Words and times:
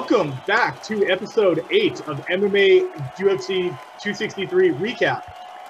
Welcome 0.00 0.40
back 0.46 0.80
to 0.84 1.06
episode 1.10 1.60
eight 1.70 2.00
of 2.08 2.18
MMA 2.32 2.84
UFC 3.20 3.76
263 4.00 4.72
recap. 4.72 5.20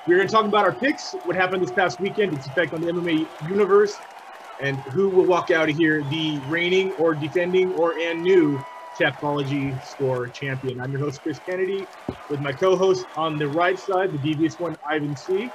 We're 0.07 0.19
going 0.19 0.29
to 0.29 0.33
talk 0.33 0.45
about 0.45 0.65
our 0.65 0.77
picks, 0.77 1.17
what 1.25 1.35
happened 1.35 1.65
this 1.65 1.73
past 1.73 1.99
weekend, 1.99 2.33
its 2.33 2.49
effect 2.49 2.73
on 2.73 2.81
the 2.81 2.93
MMA 2.93 3.27
universe, 3.41 3.93
and 4.63 4.79
who 4.95 5.11
will 5.11 5.27
walk 5.27 5.51
out 5.51 5.69
of 5.69 5.75
here 5.75 6.05
the 6.05 6.41
reigning 6.47 6.95
or 6.97 7.17
defending 7.17 7.73
or 7.77 7.95
and 7.99 8.23
new 8.23 8.65
Tapology 8.99 9.83
Score 9.83 10.29
champion. 10.29 10.81
I'm 10.81 10.93
your 10.93 11.01
host, 11.01 11.21
Chris 11.25 11.41
Kennedy, 11.41 11.89
with 12.29 12.39
my 12.39 12.53
co-host 12.53 13.05
on 13.17 13.37
the 13.37 13.49
right 13.49 13.77
side, 13.77 14.13
the 14.13 14.19
devious 14.19 14.55
one, 14.59 14.77
Ivan 14.89 15.17
C. 15.17 15.53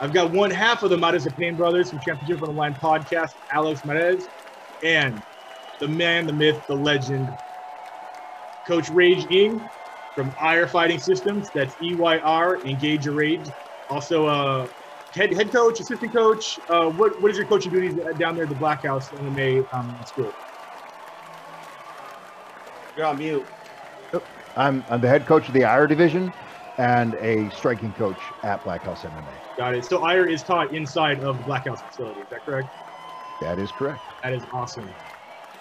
I've 0.00 0.12
got 0.12 0.32
one 0.32 0.50
half 0.50 0.82
of 0.82 0.90
the 0.90 0.98
Mares 0.98 1.24
of 1.24 1.36
Pain 1.36 1.54
brothers 1.54 1.90
from 1.90 2.00
Championship 2.00 2.42
on 2.42 2.48
the 2.48 2.54
Line 2.54 2.74
podcast, 2.82 3.30
Alex 3.52 3.82
Marez, 3.86 4.24
and 4.82 5.22
the 5.78 5.86
man, 5.86 6.26
the 6.26 6.32
myth, 6.32 6.58
the 6.66 6.74
legend, 6.74 7.38
Coach 8.66 8.90
Rage 8.90 9.26
Ing 9.30 9.68
from 10.14 10.34
IR 10.42 10.66
Fighting 10.66 10.98
Systems. 10.98 11.50
That's 11.54 11.76
EYR, 11.82 12.64
Engage 12.66 13.04
Your 13.04 13.14
Rage. 13.14 13.48
Also, 13.88 14.26
uh, 14.26 14.66
head 15.14 15.32
head 15.34 15.52
coach, 15.52 15.80
assistant 15.80 16.14
coach. 16.14 16.58
Uh, 16.68 16.86
what 16.86 17.20
what 17.20 17.30
is 17.30 17.36
your 17.36 17.46
coaching 17.46 17.72
duties 17.72 17.98
down 18.18 18.34
there 18.34 18.44
at 18.44 18.50
the 18.50 18.56
Black 18.56 18.84
House 18.84 19.10
MMA 19.12 19.64
um, 19.72 19.98
school? 20.04 20.32
You're 22.96 23.06
on 23.06 23.18
mute. 23.18 23.46
I'm, 24.56 24.84
I'm 24.88 25.00
the 25.00 25.08
head 25.08 25.26
coach 25.26 25.48
of 25.48 25.54
the 25.54 25.62
IR 25.62 25.86
division 25.86 26.32
and 26.78 27.14
a 27.14 27.48
striking 27.50 27.92
coach 27.92 28.32
at 28.42 28.62
Black 28.64 28.84
House 28.84 29.04
MMA. 29.04 29.40
Got 29.56 29.74
it. 29.74 29.84
So 29.84 30.06
IR 30.06 30.28
is 30.28 30.42
taught 30.42 30.74
inside 30.74 31.20
of 31.22 31.38
the 31.38 31.44
Black 31.44 31.66
House 31.66 31.82
facility. 31.82 32.20
Is 32.20 32.28
that 32.30 32.44
correct? 32.44 32.68
That 33.40 33.58
is 33.58 33.72
correct. 33.72 34.02
That 34.22 34.34
is 34.34 34.46
awesome. 34.52 34.94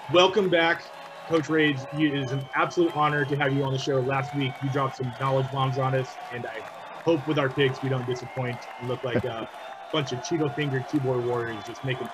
Welcome 0.10 0.50
back, 0.50 0.84
Coach 1.32 1.48
Rage. 1.48 1.88
It 1.94 2.14
is 2.14 2.34
an 2.34 2.46
absolute 2.56 2.92
honor 2.94 3.24
to 3.24 3.38
have 3.38 3.54
you 3.54 3.64
on 3.64 3.72
the 3.72 3.80
show. 3.80 4.02
Last 4.02 4.36
week, 4.36 4.54
you 4.60 4.70
dropped 4.70 4.98
some 4.98 5.16
knowledge 5.18 5.50
bombs 5.50 5.78
on 5.78 5.96
us, 5.96 6.20
and 6.30 6.46
I 6.46 6.60
hope 7.06 7.26
with 7.26 7.40
our 7.40 7.50
picks 7.50 7.82
we 7.82 7.88
don't 7.88 8.06
disappoint 8.06 8.68
and 8.78 8.90
look 8.90 9.02
like 9.06 9.24
a 9.24 9.48
bunch 9.94 10.12
of 10.12 10.20
Cheeto 10.20 10.54
finger 10.54 10.82
keyboard 10.82 11.24
warriors 11.24 11.64
just 11.64 11.86
making. 11.86 12.10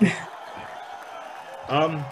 um, 1.67 2.05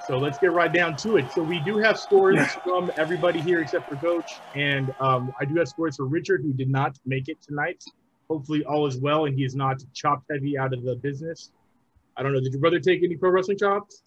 so 0.00 0.18
let's 0.18 0.38
get 0.38 0.50
right 0.50 0.72
down 0.72 0.96
to 0.96 1.14
it. 1.16 1.30
So 1.30 1.44
we 1.44 1.60
do 1.60 1.78
have 1.78 1.96
scores 1.96 2.40
from 2.64 2.90
everybody 2.98 3.40
here 3.40 3.60
except 3.60 3.88
for 3.88 3.96
Coach, 3.96 4.42
and 4.56 4.90
um, 4.98 5.30
I 5.40 5.44
do 5.44 5.54
have 5.58 5.68
scores 5.68 5.94
for 5.96 6.06
Richard, 6.06 6.42
who 6.42 6.52
did 6.52 6.68
not 6.68 6.98
make 7.06 7.28
it 7.28 7.40
tonight. 7.40 7.80
Hopefully, 8.28 8.64
all 8.64 8.84
is 8.88 8.96
well, 8.96 9.26
and 9.26 9.38
he 9.38 9.44
is 9.44 9.54
not 9.54 9.80
chopped 9.94 10.24
heavy 10.28 10.58
out 10.58 10.74
of 10.74 10.82
the 10.82 10.96
business. 10.96 11.52
I 12.16 12.24
don't 12.24 12.32
know. 12.32 12.40
Did 12.40 12.52
your 12.52 12.60
brother 12.60 12.80
take 12.80 13.04
any 13.04 13.16
pro 13.16 13.30
wrestling 13.30 13.58
chops? 13.58 14.02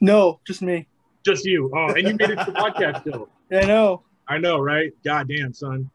No, 0.00 0.40
just 0.44 0.60
me. 0.60 0.88
Just 1.24 1.44
you. 1.44 1.70
Oh, 1.74 1.88
and 1.94 2.06
you 2.06 2.14
made 2.14 2.30
it 2.30 2.36
to 2.38 2.44
the 2.46 2.52
podcast 2.52 3.00
still. 3.02 3.28
I 3.52 3.64
know. 3.66 4.02
I 4.28 4.38
know, 4.38 4.60
right? 4.60 4.92
God 5.04 5.28
damn, 5.28 5.52
son. 5.52 5.90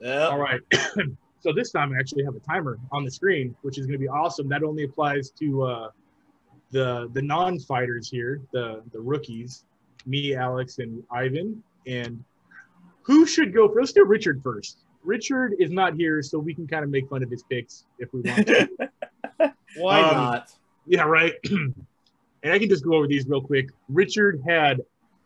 Yeah. 0.00 0.26
All 0.28 0.38
right. 0.38 0.60
so 1.40 1.52
this 1.52 1.70
time 1.70 1.92
I 1.94 1.98
actually 1.98 2.24
have 2.24 2.34
a 2.34 2.40
timer 2.40 2.78
on 2.92 3.04
the 3.04 3.10
screen, 3.10 3.54
which 3.62 3.78
is 3.78 3.86
going 3.86 3.94
to 3.94 3.98
be 4.02 4.08
awesome. 4.08 4.48
That 4.48 4.62
only 4.62 4.84
applies 4.84 5.30
to 5.40 5.62
uh, 5.62 5.88
the 6.70 7.08
the 7.12 7.22
non-fighters 7.22 8.08
here, 8.10 8.40
the 8.52 8.82
the 8.92 9.00
rookies, 9.00 9.64
me, 10.06 10.34
Alex, 10.34 10.78
and 10.78 11.02
Ivan. 11.10 11.62
And 11.86 12.22
who 13.02 13.26
should 13.26 13.54
go 13.54 13.68
first? 13.68 13.76
Let's 13.78 13.92
do 13.92 14.04
Richard 14.04 14.42
first. 14.42 14.78
Richard 15.02 15.54
is 15.58 15.70
not 15.70 15.94
here, 15.94 16.22
so 16.22 16.38
we 16.38 16.54
can 16.54 16.66
kind 16.66 16.82
of 16.84 16.90
make 16.90 17.08
fun 17.08 17.22
of 17.22 17.30
his 17.30 17.42
picks 17.42 17.84
if 17.98 18.12
we 18.14 18.20
want 18.22 18.46
to. 18.46 18.68
Why 19.76 20.00
Um, 20.00 20.14
not? 20.14 20.50
yeah, 20.86 21.02
right. 21.02 21.34
and 22.44 22.52
I 22.52 22.58
can 22.58 22.68
just 22.68 22.84
go 22.84 22.94
over 22.94 23.08
these 23.08 23.26
real 23.26 23.40
quick. 23.40 23.70
Richard 23.88 24.40
had 24.46 24.82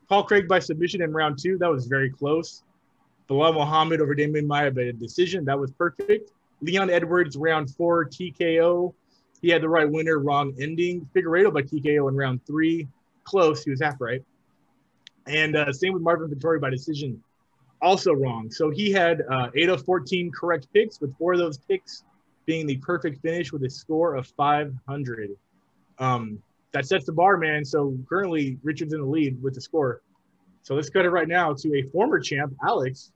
Paul 0.08 0.22
Craig 0.22 0.48
by 0.48 0.60
submission 0.60 1.02
in 1.02 1.12
round 1.12 1.38
two. 1.38 1.58
That 1.58 1.68
was 1.68 1.86
very 1.86 2.08
close. 2.08 2.62
Belal 3.28 3.52
Muhammad 3.52 4.00
over 4.00 4.14
Demian 4.14 4.46
Maia 4.46 4.70
by 4.70 4.82
a 4.82 4.92
decision. 4.92 5.44
That 5.44 5.58
was 5.58 5.70
perfect. 5.72 6.30
Leon 6.62 6.88
Edwards, 6.88 7.36
round 7.36 7.70
four, 7.74 8.06
TKO. 8.06 8.94
He 9.42 9.50
had 9.50 9.62
the 9.62 9.68
right 9.68 9.88
winner, 9.88 10.18
wrong 10.18 10.54
ending. 10.60 11.08
Figueiredo 11.14 11.52
by 11.52 11.62
TKO 11.62 12.08
in 12.08 12.16
round 12.16 12.40
three. 12.46 12.88
Close. 13.24 13.64
He 13.64 13.70
was 13.70 13.82
half 13.82 14.00
right. 14.00 14.22
And 15.26 15.56
uh, 15.56 15.72
same 15.72 15.92
with 15.92 16.02
Marvin 16.02 16.30
Vettori 16.30 16.60
by 16.60 16.70
decision. 16.70 17.22
Also 17.82 18.12
wrong. 18.12 18.50
So 18.50 18.70
he 18.70 18.90
had 18.90 19.22
uh, 19.30 19.48
8 19.54 19.68
of 19.68 19.84
14 19.84 20.32
correct 20.32 20.68
picks, 20.72 21.00
with 21.00 21.16
four 21.18 21.34
of 21.34 21.38
those 21.38 21.58
picks 21.58 22.04
being 22.46 22.66
the 22.66 22.76
perfect 22.78 23.20
finish 23.20 23.52
with 23.52 23.62
a 23.64 23.70
score 23.70 24.14
of 24.14 24.26
500. 24.26 25.30
Um, 25.98 26.42
that 26.72 26.86
sets 26.86 27.06
the 27.06 27.12
bar, 27.12 27.36
man. 27.36 27.64
So 27.64 27.96
currently, 28.08 28.58
Richard's 28.62 28.92
in 28.92 29.00
the 29.00 29.06
lead 29.06 29.42
with 29.42 29.54
the 29.54 29.60
score. 29.60 30.02
So 30.62 30.74
let's 30.74 30.90
cut 30.90 31.04
it 31.04 31.10
right 31.10 31.28
now 31.28 31.54
to 31.54 31.74
a 31.76 31.82
former 31.90 32.20
champ, 32.20 32.54
Alex. 32.66 33.12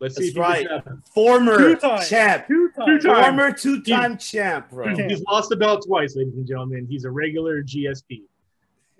Let's 0.00 0.14
see 0.14 0.30
That's 0.30 0.62
if 0.62 0.62
he 0.62 0.68
right. 0.68 0.82
Former 1.12 1.58
Two-time. 1.58 2.06
champ. 2.06 2.46
Two 2.46 2.70
times. 2.70 3.02
Two-time. 3.02 3.24
Former 3.24 3.52
two-time 3.52 4.16
champ, 4.18 4.70
bro. 4.70 4.92
Okay. 4.92 5.06
He's 5.08 5.22
lost 5.22 5.48
the 5.48 5.56
belt 5.56 5.84
twice, 5.86 6.14
ladies 6.14 6.34
and 6.34 6.46
gentlemen. 6.46 6.86
He's 6.88 7.04
a 7.04 7.10
regular 7.10 7.64
GSP. 7.64 8.22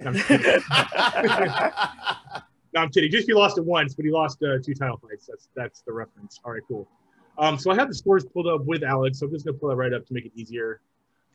No, 0.00 0.10
I'm 0.10 0.14
kidding. 0.14 0.60
No, 2.74 2.82
I'm 2.82 2.90
kidding. 2.90 3.10
Just 3.10 3.26
he 3.26 3.34
lost 3.34 3.56
it 3.58 3.64
once, 3.64 3.94
but 3.94 4.04
he 4.04 4.10
lost 4.10 4.42
uh, 4.42 4.58
two 4.62 4.74
title 4.74 4.98
fights. 4.98 5.26
That's 5.26 5.48
that's 5.56 5.80
the 5.82 5.92
reference. 5.92 6.38
All 6.44 6.52
right, 6.52 6.62
cool. 6.68 6.86
Um, 7.38 7.58
so 7.58 7.70
I 7.70 7.74
have 7.76 7.88
the 7.88 7.94
scores 7.94 8.24
pulled 8.26 8.46
up 8.46 8.64
with 8.64 8.82
Alex. 8.82 9.20
So 9.20 9.26
I'm 9.26 9.32
just 9.32 9.46
gonna 9.46 9.56
pull 9.56 9.70
that 9.70 9.76
right 9.76 9.92
up 9.92 10.06
to 10.06 10.12
make 10.12 10.26
it 10.26 10.32
easier. 10.34 10.80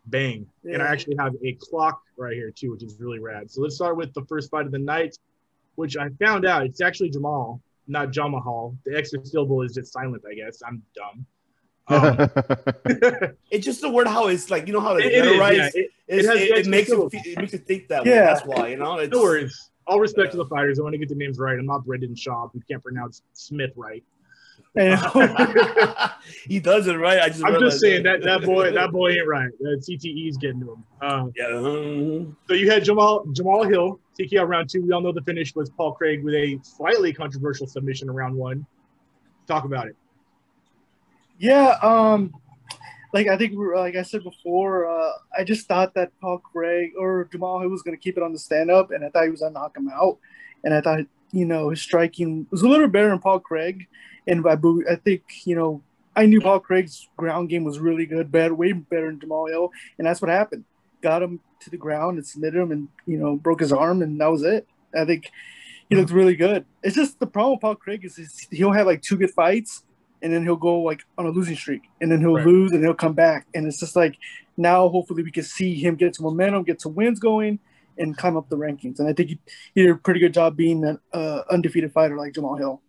Bang. 0.06 0.46
And 0.64 0.82
I 0.82 0.88
actually 0.88 1.16
have 1.20 1.34
a 1.44 1.54
clock 1.54 2.02
right 2.18 2.34
here 2.36 2.52
too, 2.52 2.72
which 2.72 2.84
is 2.84 2.98
really 3.00 3.20
rad. 3.20 3.50
So 3.50 3.62
let's 3.62 3.76
start 3.76 3.96
with 3.98 4.14
the 4.14 4.24
first 4.26 4.50
fight 4.52 4.66
of 4.66 4.72
the 4.72 4.80
night, 4.80 5.18
which 5.76 5.96
I 5.98 6.10
found 6.22 6.46
out 6.46 6.66
it's 6.66 6.82
actually 6.82 7.10
Jamal, 7.10 7.62
not 7.88 8.10
Jamahal. 8.12 8.76
The 8.86 8.98
extra 8.98 9.26
syllable 9.26 9.62
is 9.62 9.74
just 9.74 9.94
silent, 9.94 10.24
I 10.30 10.34
guess. 10.36 10.62
I'm 10.66 10.82
dumb. 10.96 11.26
Um, 11.88 12.30
it's 13.52 13.66
just 13.66 13.82
the 13.82 13.90
word 13.90 14.08
how 14.08 14.28
it's 14.28 14.50
like 14.50 14.68
you 14.68 14.74
know 14.74 14.80
how 14.80 14.96
it- 14.98 15.06
it's 15.06 15.16
it 15.16 15.26
is, 15.26 15.38
yeah. 15.38 15.70
It- 15.82 15.92
It's- 16.08 16.26
has 16.28 16.42
it, 16.42 16.58
it 16.66 16.68
makes 16.68 16.90
it, 16.90 17.00
it 17.14 17.38
makes 17.38 17.54
it 17.54 17.66
think 17.66 17.88
that 17.88 18.04
way. 18.04 18.12
Yeah. 18.12 18.26
That's 18.26 18.42
why 18.46 18.68
you 18.70 18.78
know. 18.78 18.98
It's, 19.00 19.12
No 19.12 19.22
worries. 19.22 19.70
All 19.86 20.00
respect 20.00 20.32
to 20.32 20.38
the 20.38 20.46
fighters. 20.46 20.80
I 20.80 20.84
want 20.84 20.94
to 20.94 20.98
get 20.98 21.10
the 21.10 21.16
names 21.16 21.40
right. 21.40 21.58
I'm 21.60 21.66
not 21.66 21.86
Brendan 21.86 22.16
Schaub, 22.16 22.52
who 22.54 22.62
can't 22.70 22.82
pronounce 22.82 23.22
Smith 23.34 23.72
right. 23.76 24.02
I 24.76 24.84
know. 24.86 26.08
he 26.48 26.60
does 26.60 26.88
it 26.88 26.96
right. 26.96 27.20
I 27.20 27.30
just 27.30 27.44
I'm 27.46 27.60
just 27.60 27.80
saying 27.80 28.04
that 28.04 28.24
that 28.24 28.42
boy 28.44 28.72
that 28.72 28.92
boy 28.92 29.12
ain't 29.12 29.28
right. 29.28 29.50
That 29.60 29.84
CTE's 29.88 30.38
getting 30.38 30.62
to 30.62 30.74
him. 30.74 30.84
Um, 31.02 31.32
Yeah. 31.36 31.46
mhm. 31.50 32.36
so 32.48 32.54
you 32.56 32.72
had 32.72 32.84
Jamal 32.84 33.24
Jamal 33.34 33.64
Hill 33.64 34.00
TKO 34.20 34.48
round 34.48 34.70
two. 34.70 34.82
We 34.82 34.92
all 34.92 35.02
know 35.02 35.12
the 35.12 35.22
finish 35.22 35.54
was 35.56 35.70
Paul 35.70 35.92
Craig 35.94 36.24
with 36.24 36.34
a 36.34 36.60
slightly 36.64 37.14
controversial 37.14 37.68
submission 37.68 38.10
in 38.10 38.16
round 38.16 38.36
one. 38.36 38.66
Talk 39.48 39.66
about 39.66 39.88
it. 39.88 39.96
yeah, 41.38 41.78
um, 41.82 42.34
like 43.14 43.28
I 43.28 43.38
think, 43.38 43.54
like 43.76 43.96
I 43.96 44.02
said 44.02 44.24
before, 44.24 44.88
uh, 44.90 45.12
I 45.38 45.44
just 45.44 45.68
thought 45.68 45.94
that 45.96 46.12
Paul 46.20 46.40
Craig 46.40 46.94
or 46.98 47.28
Jamal 47.32 47.60
Hill 47.60 47.70
was 47.70 47.82
going 47.84 47.96
to 47.96 48.02
keep 48.02 48.18
it 48.18 48.24
on 48.24 48.34
the 48.34 48.40
stand 48.40 48.72
up, 48.72 48.92
and 48.92 49.04
I 49.06 49.10
thought 49.10 49.26
he 49.26 49.30
was 49.30 49.42
going 49.42 49.54
to 49.54 49.60
knock 49.60 49.78
him 49.78 49.90
out. 49.90 50.18
And 50.64 50.74
I 50.74 50.82
thought, 50.82 51.02
you 51.32 51.46
know, 51.46 51.70
his 51.70 51.82
striking 51.82 52.48
was 52.50 52.62
a 52.62 52.68
little 52.68 52.88
better 52.88 53.10
than 53.10 53.20
Paul 53.20 53.40
Craig. 53.40 53.88
And 54.28 54.44
by 54.44 54.54
I 54.90 54.96
think, 54.96 55.24
you 55.46 55.56
know, 55.56 55.82
I 56.16 56.26
knew 56.26 56.42
Paul 56.42 56.60
Craig's 56.60 57.08
ground 57.18 57.50
game 57.50 57.64
was 57.64 57.80
really 57.80 58.06
good, 58.06 58.32
better, 58.32 58.54
way 58.54 58.72
better 58.72 59.08
than 59.08 59.20
Jamal 59.20 59.48
Hill, 59.48 59.72
and 59.98 60.08
that's 60.08 60.22
what 60.22 60.30
happened. 60.30 60.64
Got 61.02 61.24
him 61.24 61.40
to 61.62 61.70
the 61.70 61.78
ground 61.78 62.18
and 62.18 62.26
submitted 62.26 62.60
him, 62.62 62.72
and 62.72 62.88
you 63.06 63.18
know, 63.18 63.36
broke 63.36 63.60
his 63.62 63.74
arm, 63.74 64.02
and 64.02 64.20
that 64.22 64.32
was 64.32 64.44
it. 64.44 64.68
I 64.96 65.06
think 65.06 65.32
he 65.90 65.96
looked 65.96 66.12
really 66.12 66.36
good. 66.36 66.66
It's 66.84 66.96
just 66.96 67.20
the 67.20 67.28
problem 67.28 67.54
with 67.54 67.62
Paul 67.62 67.76
Craig 67.76 68.06
is, 68.06 68.18
is 68.18 68.48
he'll 68.52 68.72
have 68.72 68.86
like 68.86 69.02
two 69.02 69.18
good 69.18 69.32
fights, 69.32 69.84
and 70.22 70.32
then 70.32 70.44
he'll 70.44 70.56
go 70.56 70.82
like 70.82 71.02
on 71.18 71.26
a 71.26 71.30
losing 71.30 71.56
streak, 71.56 71.82
and 72.00 72.12
then 72.12 72.20
he'll 72.20 72.36
Right. 72.36 72.46
lose, 72.46 72.72
and 72.72 72.84
he'll 72.84 72.94
come 72.94 73.14
back, 73.14 73.48
and 73.54 73.66
it's 73.68 73.80
just 73.80 73.96
like 73.96 74.18
now 74.56 74.88
hopefully 74.88 75.24
we 75.24 75.32
can 75.32 75.44
see 75.44 75.74
him 75.76 75.96
get 75.96 76.16
some 76.16 76.26
momentum, 76.26 76.64
get 76.64 76.80
some 76.80 76.94
wins 76.94 77.20
going, 77.20 77.60
and 77.98 78.16
climb 78.18 78.38
up 78.38 78.50
the 78.50 78.58
rankings. 78.58 79.00
And 79.00 79.08
I 79.08 79.14
think 79.14 79.30
he, 79.30 79.40
he 79.74 79.82
did 79.82 79.92
a 79.92 79.96
pretty 79.96 80.20
good 80.20 80.34
job 80.34 80.56
being 80.56 80.84
an 80.86 81.00
uh, 81.12 81.42
undefeated 81.50 81.92
fighter 81.92 82.18
like 82.18 82.34
Jamal 82.34 82.56
Hill. 82.56 82.82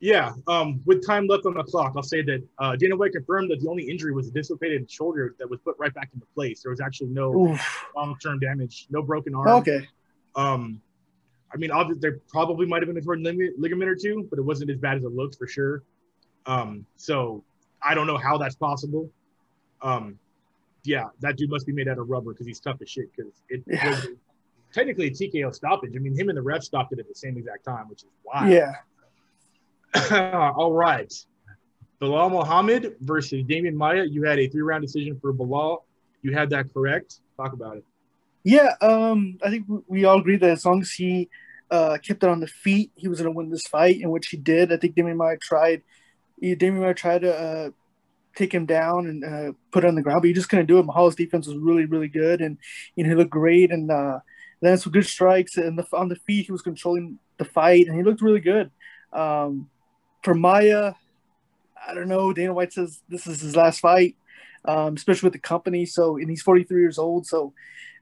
Yeah. 0.00 0.32
Um, 0.46 0.80
with 0.84 1.06
time 1.06 1.26
left 1.26 1.46
on 1.46 1.54
the 1.54 1.62
clock, 1.62 1.94
I'll 1.96 2.02
say 2.02 2.22
that 2.22 2.42
uh, 2.58 2.76
Dana 2.76 2.96
White 2.96 3.12
confirmed 3.12 3.50
that 3.50 3.60
the 3.60 3.68
only 3.68 3.84
injury 3.88 4.12
was 4.12 4.28
a 4.28 4.30
dislocated 4.30 4.90
shoulder 4.90 5.34
that 5.38 5.48
was 5.48 5.58
put 5.60 5.74
right 5.78 5.92
back 5.94 6.10
into 6.12 6.26
place. 6.34 6.62
There 6.62 6.70
was 6.70 6.80
actually 6.80 7.08
no 7.08 7.56
long-term 7.96 8.38
damage, 8.40 8.86
no 8.90 9.02
broken 9.02 9.34
arm. 9.34 9.48
Okay. 9.48 9.88
Um, 10.34 10.80
I 11.52 11.56
mean, 11.56 11.70
obviously, 11.70 12.00
there 12.00 12.18
probably 12.28 12.66
might 12.66 12.82
have 12.82 12.88
been 12.88 12.98
a 12.98 13.00
torn 13.00 13.22
lig- 13.22 13.52
ligament 13.56 13.88
or 13.88 13.96
two, 13.96 14.26
but 14.28 14.38
it 14.38 14.42
wasn't 14.42 14.70
as 14.70 14.76
bad 14.78 14.98
as 14.98 15.04
it 15.04 15.12
looked 15.12 15.36
for 15.36 15.46
sure. 15.46 15.82
Um, 16.44 16.84
so 16.96 17.42
I 17.82 17.94
don't 17.94 18.06
know 18.06 18.18
how 18.18 18.36
that's 18.36 18.56
possible. 18.56 19.10
Um, 19.80 20.18
yeah, 20.84 21.04
that 21.20 21.36
dude 21.36 21.50
must 21.50 21.66
be 21.66 21.72
made 21.72 21.88
out 21.88 21.98
of 21.98 22.08
rubber 22.10 22.32
because 22.32 22.46
he's 22.46 22.60
tough 22.60 22.76
as 22.82 22.90
shit. 22.90 23.10
Because 23.16 23.32
it 23.48 23.62
Yeah. 23.66 23.90
was 23.90 24.06
technically 24.72 25.06
a 25.06 25.10
TKO 25.10 25.54
stoppage. 25.54 25.92
I 25.96 25.98
mean, 26.00 26.16
him 26.18 26.28
and 26.28 26.36
the 26.36 26.42
ref 26.42 26.62
stopped 26.62 26.92
it 26.92 26.98
at 26.98 27.08
the 27.08 27.14
same 27.14 27.36
exact 27.38 27.64
time, 27.64 27.88
which 27.88 28.02
is 28.02 28.08
wild. 28.24 28.50
Yeah. 28.52 28.72
All 30.56 30.72
right. 30.72 31.12
Belal 32.00 32.30
Muhammad 32.30 32.96
versus 33.00 33.42
Demian 33.44 33.74
Maia. 33.74 34.04
You 34.04 34.24
had 34.24 34.38
a 34.38 34.48
three-round 34.48 34.82
decision 34.82 35.18
for 35.20 35.32
Belal. 35.32 35.82
You 36.22 36.32
had 36.32 36.50
that 36.50 36.72
correct. 36.72 37.20
Talk 37.36 37.52
about 37.52 37.78
it. 37.78 37.84
Yeah, 38.44 38.74
um, 38.80 39.38
I 39.42 39.50
think 39.50 39.66
we- 39.88 40.04
all 40.04 40.20
agree 40.20 40.36
that 40.36 40.50
as 40.50 40.64
long 40.64 40.80
as 40.80 40.92
he 40.92 41.28
uh, 41.70 41.98
kept 41.98 42.22
it 42.22 42.28
on 42.28 42.40
the 42.40 42.46
feet, 42.46 42.92
he 42.94 43.08
was 43.08 43.20
going 43.20 43.32
to 43.32 43.36
win 43.36 43.50
this 43.50 43.66
fight, 43.66 44.00
in 44.00 44.10
which 44.10 44.28
he 44.28 44.36
did. 44.36 44.72
I 44.72 44.76
think 44.76 44.94
Demian 44.94 45.16
Maia 45.16 45.36
tried, 45.36 45.82
he, 46.40 46.54
Demian 46.54 46.80
Maia 46.80 46.94
tried 46.94 47.22
to 47.22 47.34
uh, 47.34 47.70
take 48.36 48.52
him 48.54 48.66
down 48.66 49.06
and 49.06 49.24
uh, 49.24 49.52
put 49.72 49.84
it 49.84 49.88
on 49.88 49.96
the 49.96 50.02
ground, 50.02 50.22
but 50.22 50.28
he 50.28 50.34
just 50.34 50.48
couldn't 50.48 50.66
do 50.66 50.78
it. 50.78 50.86
Mahala's 50.86 51.16
defense 51.16 51.48
was 51.48 51.56
really, 51.56 51.86
really 51.86 52.08
good, 52.08 52.40
and 52.40 52.58
you 52.94 53.02
know 53.02 53.10
he 53.10 53.16
looked 53.16 53.30
great 53.30 53.72
and 53.72 53.90
uh, 53.90 54.20
landed 54.62 54.80
some 54.80 54.92
good 54.92 55.06
strikes. 55.06 55.56
And 55.56 55.78
the, 55.78 55.86
on 55.92 56.08
the 56.08 56.16
feet, 56.16 56.46
he 56.46 56.52
was 56.52 56.62
controlling 56.62 57.18
the 57.38 57.44
fight, 57.44 57.88
and 57.88 57.96
he 57.96 58.04
looked 58.04 58.22
really 58.22 58.40
good. 58.40 58.70
Um, 59.12 59.68
for 60.26 60.34
Maia, 60.34 60.94
I 61.86 61.94
don't 61.94 62.08
know. 62.08 62.32
Dana 62.32 62.52
White 62.52 62.72
says 62.72 63.00
this 63.08 63.28
is 63.28 63.40
his 63.40 63.54
last 63.54 63.78
fight, 63.78 64.16
um, 64.64 64.96
especially 64.96 65.28
with 65.28 65.34
the 65.34 65.38
company. 65.38 65.86
So, 65.86 66.16
and 66.16 66.28
he's 66.28 66.42
43 66.42 66.80
years 66.80 66.98
old. 66.98 67.28
So, 67.28 67.52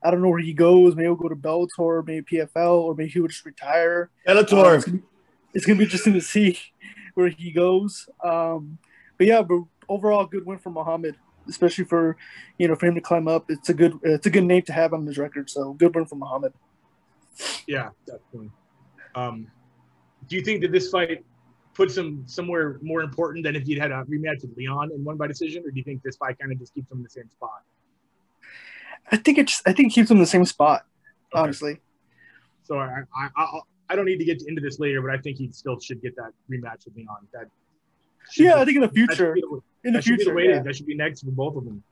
I 0.03 0.11
don't 0.11 0.23
know 0.23 0.31
where 0.31 0.41
he 0.41 0.55
goes. 0.55 0.97
Maybe 0.97 1.07
he'll 1.07 1.17
go 1.17 1.29
to 1.29 1.37
Bellator, 1.37 2.07
maybe 2.07 2.25
PFL, 2.39 2.81
or 2.81 2.95
maybe 2.95 3.11
he 3.11 3.21
would 3.21 3.31
just 3.31 3.45
retire. 3.45 4.09
Bellator. 4.27 4.65
Um, 4.65 4.75
it's, 4.75 4.85
gonna 4.87 4.97
be, 4.97 5.03
it's 5.53 5.67
gonna 5.67 5.79
be 5.79 5.85
interesting 5.85 6.15
to 6.15 6.23
see 6.23 6.59
where 7.15 7.29
he 7.29 7.53
goes. 7.53 8.09
Um, 8.25 8.79
but 9.19 9.27
yeah, 9.27 9.43
but 9.43 9.65
overall, 9.91 10.25
good 10.25 10.47
win 10.47 10.57
for 10.57 10.71
Muhammad, 10.71 11.17
especially 11.47 11.85
for 11.85 12.17
you 12.57 12.69
know 12.69 12.75
for 12.75 12.87
him 12.87 12.95
to 12.95 13.03
climb 13.03 13.29
up. 13.29 13.51
It's 13.51 13.69
a 13.69 13.75
good 13.75 13.99
it's 14.03 14.25
a 14.25 14.31
good 14.31 14.45
name 14.45 14.63
to 14.63 14.73
have 14.73 14.95
on 14.95 15.07
his 15.07 15.19
record. 15.19 15.51
So 15.51 15.75
good 15.75 15.95
win 15.95 16.07
for 16.07 16.17
Muhammad. 16.17 16.55
Yeah, 17.67 17.91
definitely. 18.07 18.51
Um, 19.15 19.49
do 20.27 20.37
you 20.37 20.43
think 20.43 20.63
that 20.63 20.73
this 20.73 20.89
fight 20.89 21.23
puts 21.75 21.97
him 21.97 22.23
somewhere 22.27 22.79
more 22.83 23.03
important 23.03 23.45
than 23.45 23.57
if 23.57 23.65
he'd 23.65 23.79
had 23.79 23.91
a 23.91 24.05
rematch 24.05 24.43
with 24.43 24.57
Leon 24.57 24.91
and 24.95 25.05
won 25.05 25.17
by 25.17 25.27
decision, 25.27 25.63
or 25.67 25.71
do 25.71 25.77
you 25.79 25.85
think 25.85 26.03
this 26.03 26.17
fight 26.17 26.39
kind 26.39 26.53
of 26.53 26.59
just 26.59 26.75
keeps 26.75 26.91
him 26.91 26.99
in 26.99 27.03
the 27.05 27.11
same 27.11 27.29
spot? 27.31 27.63
I 29.11 29.17
think 29.17 29.39
it's 29.39 29.61
I 29.67 29.73
think 29.73 29.93
it 29.93 29.95
keeps 29.95 30.11
him 30.11 30.17
in 30.17 30.23
the 30.23 30.27
same 30.27 30.45
spot. 30.45 30.87
Okay. 31.33 31.43
Honestly, 31.43 31.81
So 32.63 32.79
I, 32.79 33.03
I, 33.17 33.29
I, 33.37 33.61
I 33.91 33.97
don't 33.97 34.07
need 34.07 34.19
to 34.19 34.25
get 34.25 34.43
into 34.47 34.61
this 34.61 34.79
later, 34.79 35.03
but 35.03 35.11
I 35.11 35.19
think 35.19 35.37
he 35.37 35.51
still 35.51 35.79
should 35.81 36.01
get 36.01 36.15
that 36.17 36.33
rematch 36.51 36.85
with 36.87 36.97
Leon. 36.97 37.27
That 37.33 37.49
yeah, 38.37 38.55
be- 38.55 38.61
I 38.61 38.65
think 38.65 38.77
in 38.77 38.83
the 38.83 38.89
future, 38.89 39.35
the- 39.35 39.61
in 39.85 39.93
the 39.93 40.01
future, 40.03 40.35
way 40.35 40.49
yeah. 40.49 40.63
that 40.63 40.75
should 40.77 40.87
be 40.87 40.95
next 40.95 41.23
for 41.25 41.33
both 41.33 41.57
of 41.57 41.65
them, 41.65 41.83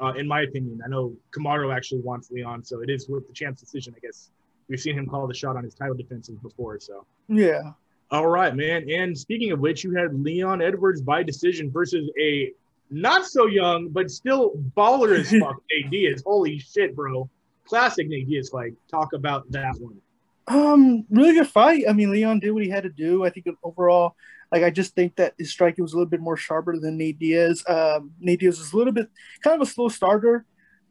uh, 0.00 0.12
in 0.16 0.26
my 0.26 0.42
opinion. 0.42 0.80
I 0.84 0.88
know 0.88 1.14
Kamaru 1.32 1.74
actually 1.74 2.00
wants 2.00 2.30
Leon, 2.30 2.64
so 2.64 2.80
it 2.80 2.88
is 2.88 3.08
with 3.08 3.26
the 3.26 3.34
champ's 3.34 3.60
decision. 3.60 3.92
I 3.96 4.00
guess 4.00 4.30
we've 4.68 4.80
seen 4.80 4.96
him 4.96 5.06
call 5.06 5.26
the 5.26 5.34
shot 5.34 5.56
on 5.56 5.64
his 5.64 5.74
title 5.74 5.94
defenses 5.96 6.38
before. 6.38 6.78
So 6.80 7.04
yeah. 7.28 7.72
All 8.12 8.26
right, 8.26 8.54
man. 8.54 8.88
And 8.90 9.18
speaking 9.18 9.52
of 9.52 9.60
which, 9.60 9.82
you 9.82 9.94
had 9.94 10.14
Leon 10.14 10.60
Edwards 10.60 11.00
by 11.00 11.22
decision 11.22 11.70
versus 11.70 12.10
a 12.20 12.52
not 12.90 13.26
so 13.26 13.46
young 13.46 13.88
but 13.88 14.10
still 14.10 14.52
baller 14.76 15.18
as 15.18 15.30
fuck 15.30 15.56
Nate 15.72 15.90
Diaz. 15.90 16.22
Holy 16.24 16.58
shit, 16.58 16.94
bro! 16.94 17.28
Classic 17.64 18.06
Nate 18.06 18.28
Diaz. 18.28 18.50
Like 18.52 18.74
talk 18.90 19.14
about 19.14 19.50
that 19.50 19.74
one. 19.80 19.98
Um, 20.46 21.06
really 21.08 21.32
good 21.32 21.48
fight. 21.48 21.84
I 21.88 21.94
mean, 21.94 22.10
Leon 22.10 22.40
did 22.40 22.50
what 22.50 22.62
he 22.62 22.68
had 22.68 22.82
to 22.82 22.90
do. 22.90 23.24
I 23.24 23.30
think 23.30 23.46
overall, 23.62 24.14
like 24.50 24.62
I 24.62 24.68
just 24.68 24.94
think 24.94 25.16
that 25.16 25.32
his 25.38 25.50
striking 25.50 25.82
was 25.82 25.94
a 25.94 25.96
little 25.96 26.10
bit 26.10 26.20
more 26.20 26.36
sharper 26.36 26.78
than 26.78 26.98
Nate 26.98 27.18
Diaz. 27.18 27.64
Um, 27.66 28.12
Nate 28.20 28.40
Diaz 28.40 28.58
was 28.58 28.74
a 28.74 28.76
little 28.76 28.92
bit 28.92 29.08
kind 29.42 29.60
of 29.60 29.66
a 29.66 29.70
slow 29.70 29.88
starter. 29.88 30.44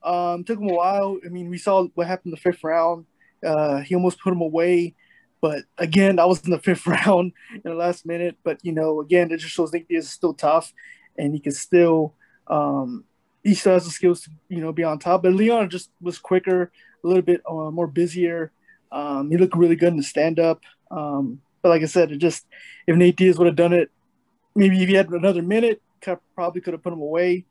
Um, 0.04 0.44
took 0.44 0.58
him 0.58 0.70
a 0.70 0.74
while. 0.74 1.20
I 1.24 1.30
mean, 1.30 1.50
we 1.50 1.60
saw 1.60 1.86
what 1.94 2.08
happened 2.08 2.32
in 2.34 2.36
the 2.36 2.42
fifth 2.42 2.64
round. 2.64 3.06
Uh, 3.46 3.82
he 3.82 3.94
almost 3.94 4.20
put 4.22 4.34
him 4.34 4.42
away, 4.42 4.96
but 5.42 5.64
again, 5.78 6.20
I 6.20 6.26
was 6.26 6.44
in 6.44 6.52
the 6.52 6.60
fifth 6.60 6.86
round 7.06 7.34
in 7.52 7.62
the 7.64 7.74
last 7.74 8.06
minute. 8.06 8.38
But 8.44 8.60
you 8.64 8.72
know, 8.72 9.02
again, 9.02 9.32
it 9.32 9.38
just 9.38 9.54
shows 9.54 9.74
Nate 9.74 9.88
Diaz 9.88 10.06
is 10.06 10.12
still 10.12 10.34
tough, 10.34 10.72
and 11.18 11.34
he 11.34 11.40
can 11.40 11.52
still, 11.52 12.14
um, 12.48 13.04
he 13.44 13.56
still 13.56 13.74
has 13.74 13.86
the 13.86 13.92
skills 13.92 14.22
to 14.22 14.30
you 14.48 14.62
know 14.62 14.72
be 14.72 14.84
on 14.84 15.00
top. 15.00 15.24
But 15.24 15.34
Leon 15.34 15.70
just 15.70 15.90
was 16.00 16.20
quicker, 16.20 16.72
a 17.04 17.08
little 17.08 17.24
bit 17.24 17.42
uh, 17.50 17.72
more 17.72 17.88
busier. 17.88 18.52
Um, 18.92 19.32
he 19.32 19.38
looked 19.38 19.56
really 19.56 19.76
good 19.76 19.90
in 19.90 19.98
the 19.98 20.04
stand 20.04 20.40
up. 20.40 20.62
Um, 20.92 21.42
but 21.62 21.70
like 21.70 21.82
I 21.82 21.86
said, 21.86 22.12
it 22.12 22.18
just 22.18 22.46
if 22.86 22.96
Nate 22.96 23.16
Diaz 23.16 23.38
would 23.38 23.48
have 23.48 23.56
done 23.56 23.74
it, 23.74 23.90
maybe 24.56 24.82
if 24.82 24.90
he 24.90 24.96
had 24.96 25.10
another 25.10 25.42
minute, 25.42 25.82
probably 26.36 26.62
could 26.62 26.74
have 26.74 26.84
put 26.84 26.94
him 26.94 27.02
away. 27.02 27.46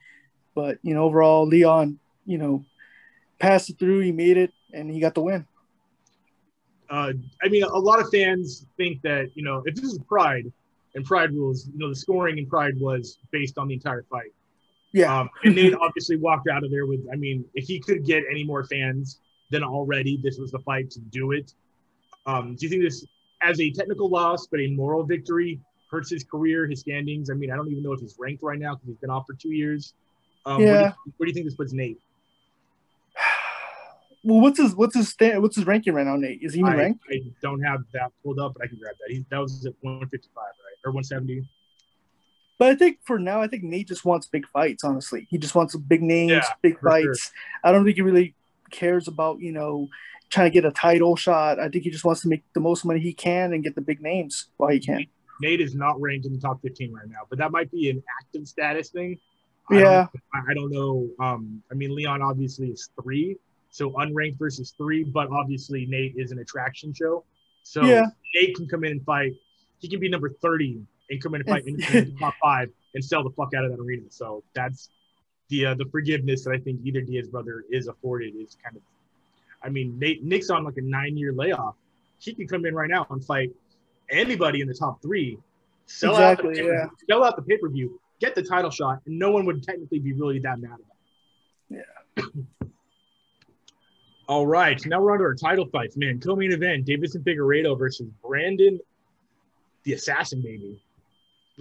But 0.55 0.79
you 0.83 0.95
know, 0.95 1.05
overall, 1.05 1.47
Leon, 1.47 1.99
you 2.25 2.39
know, 2.39 2.65
passed 3.39 3.71
it 3.71 3.79
through. 3.79 4.01
He 4.01 4.13
made 4.13 4.37
it, 4.37 4.53
and 4.73 4.91
he 4.91 5.01
got 5.01 5.15
the 5.15 5.23
win. 5.23 5.47
Uh, 6.91 7.13
I 7.43 7.49
mean, 7.49 7.63
a 7.63 7.79
lot 7.79 8.01
of 8.01 8.11
fans 8.11 8.67
think 8.77 9.01
that 9.03 9.31
you 9.35 9.43
know 9.45 9.63
if 9.67 9.75
this 9.75 9.85
is 9.85 9.99
Pride 10.09 10.51
and 10.95 11.05
Pride 11.05 11.33
rules, 11.33 11.69
you 11.73 11.79
know, 11.79 11.89
the 11.89 11.95
scoring 11.95 12.39
in 12.39 12.47
Pride 12.47 12.75
was 12.79 13.19
based 13.31 13.59
on 13.59 13.69
the 13.69 13.75
entire 13.75 14.03
fight. 14.11 14.33
Yeah, 14.93 15.21
Um, 15.21 15.31
and 15.45 15.55
Nate 15.55 15.75
obviously 15.75 16.17
walked 16.17 16.49
out 16.49 16.65
of 16.65 16.71
there 16.73 16.85
with, 16.85 17.07
I 17.13 17.15
mean, 17.15 17.45
if 17.55 17.65
he 17.69 17.79
could 17.79 18.05
get 18.05 18.25
any 18.29 18.43
more 18.43 18.65
fans 18.65 19.21
than 19.51 19.63
already, 19.63 20.19
this 20.21 20.37
was 20.37 20.51
the 20.51 20.59
fight 20.59 20.91
to 20.91 20.99
do 20.99 21.31
it. 21.31 21.55
Um, 22.27 22.57
do 22.57 22.67
you 22.67 22.69
think 22.69 22.83
this, 22.83 23.07
as 23.41 23.61
a 23.61 23.71
technical 23.71 24.09
loss, 24.09 24.49
but 24.49 24.59
a 24.59 24.67
moral 24.67 25.05
victory, 25.05 25.61
hurts 25.93 26.11
his 26.11 26.25
career, 26.25 26.67
his 26.67 26.81
standings? 26.81 27.31
I 27.31 27.35
mean, 27.35 27.53
I 27.53 27.57
don't 27.57 27.71
even 27.71 27.85
know 27.85 27.93
if 27.93 28.01
he's 28.01 28.17
ranked 28.19 28.43
right 28.43 28.59
now 28.59 28.75
because 28.75 28.89
he's 28.89 28.97
been 28.97 29.11
off 29.11 29.27
for 29.29 29.35
two 29.35 29.53
years. 29.53 29.95
Um, 30.45 30.57
where, 30.65 30.75
do 30.75 30.81
Yeah. 30.83 30.93
you, 31.07 31.13
where 31.19 31.27
do 31.27 31.31
you 31.31 31.35
think 31.35 31.47
this 31.47 31.55
puts 31.55 31.73
Nate? 31.73 32.01
Well, 34.23 34.41
what's 34.41 34.59
his 34.59 34.75
what's 34.75 34.95
his 34.95 35.09
stand, 35.09 35.43
what's 35.43 35.57
his 35.57 35.67
ranking 35.67 35.95
right 35.95 36.07
now, 36.07 36.17
Nate? 36.17 36.41
Is 36.43 36.55
he 36.55 36.61
even 36.61 36.73
I, 36.73 36.77
ranked? 36.77 37.05
I 37.11 37.21
don't 37.43 37.63
have 37.63 37.81
that 37.93 38.13
pulled 38.23 38.39
up, 38.39 38.55
but 38.55 38.65
I 38.65 38.67
can 38.69 38.79
grab 38.79 38.95
that. 39.01 39.13
He, 39.15 39.25
that 39.31 39.39
was 39.39 39.65
at 39.67 39.73
155, 39.81 40.35
right? 40.37 40.45
Or 40.85 40.93
170. 40.93 41.49
But 42.59 42.69
I 42.69 42.75
think 42.75 42.99
for 43.05 43.19
now, 43.19 43.41
I 43.41 43.47
think 43.47 43.63
Nate 43.63 43.89
just 43.89 44.05
wants 44.05 44.27
big 44.27 44.47
fights. 44.49 44.85
Honestly, 44.85 45.27
he 45.31 45.39
just 45.39 45.55
wants 45.55 45.75
big 45.77 46.03
names, 46.03 46.31
Yeah, 46.33 46.43
big 46.61 46.79
for 46.79 46.91
sure. 47.01 47.09
fights. 47.15 47.33
I 47.65 47.73
don't 47.73 47.85
think 47.85 47.97
he 47.97 48.03
really 48.03 48.35
cares 48.71 49.09
about 49.09 49.41
you 49.41 49.53
know 49.53 49.89
trying 50.29 50.51
to 50.51 50.55
get 50.55 50.65
a 50.65 50.71
title 50.71 51.17
shot. 51.17 51.59
I 51.59 51.69
think 51.69 51.85
he 51.85 51.91
just 51.91 52.05
wants 52.05 52.21
to 52.23 52.29
make 52.29 52.45
the 52.55 52.61
most 52.61 52.85
money 52.85 53.01
he 53.01 53.13
can 53.13 53.53
and 53.53 53.65
get 53.65 53.75
the 53.75 53.81
big 53.81 54.01
names 54.01 54.49
while 54.59 54.71
he 54.71 54.79
can. 54.79 55.07
Nate 55.41 55.61
is 55.63 55.75
not 55.75 55.99
ranked 56.01 56.27
in 56.27 56.33
the 56.35 56.39
top 56.39 56.61
15 56.63 56.93
right 56.93 57.09
now, 57.09 57.21
but 57.31 57.39
that 57.39 57.51
might 57.51 57.71
be 57.73 57.89
an 57.89 58.03
active 58.21 58.47
status 58.47 58.91
thing. 58.91 59.19
I 59.71 59.75
don't- 59.75 59.83
Yeah, 59.83 60.07
I 60.35 60.51
I 60.51 60.55
don't 60.55 60.71
know. 60.71 61.09
Um, 61.19 61.63
I 61.71 61.75
mean, 61.75 61.95
Leon 61.95 62.21
obviously 62.21 62.69
is 62.69 62.91
three, 63.03 63.39
so 63.71 63.91
unranked 63.93 64.39
versus 64.39 64.75
three, 64.77 65.05
but 65.05 65.29
obviously 65.31 65.87
Nate 65.87 66.15
is 66.17 66.33
an 66.33 66.39
attraction 66.41 66.93
show. 66.93 67.25
So 67.63 67.85
Yeah. 67.85 68.07
Nate 68.35 68.57
can 68.57 68.67
come 68.69 68.85
in 68.85 68.93
and 68.93 69.05
fight. 69.05 69.33
He 69.79 69.89
can 69.89 70.01
be 70.01 70.09
number 70.09 70.31
30 70.31 70.83
and 71.11 71.23
come 71.23 71.35
in 71.35 71.41
and 71.43 71.49
fight 71.51 71.67
in 71.67 71.77
the 71.77 72.15
top 72.19 72.35
five 72.43 72.69
and 72.95 73.05
sell 73.05 73.23
the 73.23 73.31
fuck 73.31 73.55
out 73.55 73.65
of 73.65 73.71
that 73.71 73.81
arena. 73.81 74.05
So 74.11 74.43
that's 74.55 74.91
the 75.49 75.67
uh, 75.67 75.75
the 75.75 75.85
forgiveness 75.87 76.45
that 76.45 76.53
I 76.53 76.59
think 76.59 76.81
either 76.85 77.01
Diaz 77.01 77.29
brother 77.29 77.65
is 77.71 77.89
afforded 77.89 78.35
is 78.37 78.57
kind 78.63 78.77
of. 78.77 78.83
I 79.63 79.69
mean, 79.69 79.99
Nate 79.99 80.25
Nick's 80.25 80.49
on 80.49 80.65
like 80.65 80.79
a 80.79 80.83
nine 80.83 81.17
year 81.17 81.33
layoff. 81.33 81.75
He 82.19 82.35
can 82.35 82.47
come 82.47 82.65
in 82.67 82.75
right 82.75 82.89
now 82.89 83.07
and 83.11 83.25
fight 83.25 83.51
anybody 84.11 84.61
in 84.63 84.69
the 84.69 84.75
top 84.75 85.03
three. 85.03 85.39
Sell 85.87 86.15
out 86.17 86.41
Exactly, 86.41 86.63
the 86.63 86.69
yeah. 86.69 86.87
sell 87.09 87.25
out 87.25 87.37
the 87.37 87.43
pay 87.43 87.59
per 87.59 87.69
view, 87.69 88.01
get 88.21 88.35
the 88.35 88.43
title 88.43 88.71
shot, 88.71 89.01
and 89.07 89.19
no 89.19 89.31
one 89.31 89.45
would 89.47 89.63
technically 89.63 89.99
be 89.99 90.13
really 90.13 90.39
that 90.41 90.61
mad 90.61 90.79
about 90.79 90.97
it. 91.71 91.87
Yeah. 92.17 92.25
All 94.31 94.47
right, 94.47 94.81
now 94.87 95.01
we're 95.01 95.11
on 95.11 95.19
to 95.19 95.25
our 95.25 95.35
title 95.35 95.67
fights, 95.67 95.97
man. 95.97 96.21
Co-main 96.21 96.53
event: 96.53 96.85
Davidson 96.85 97.25
Figueiredo 97.25 97.77
versus 97.77 98.07
Brandon, 98.25 98.79
the 99.83 99.95
assassin 99.95 100.41
baby. 100.41 100.81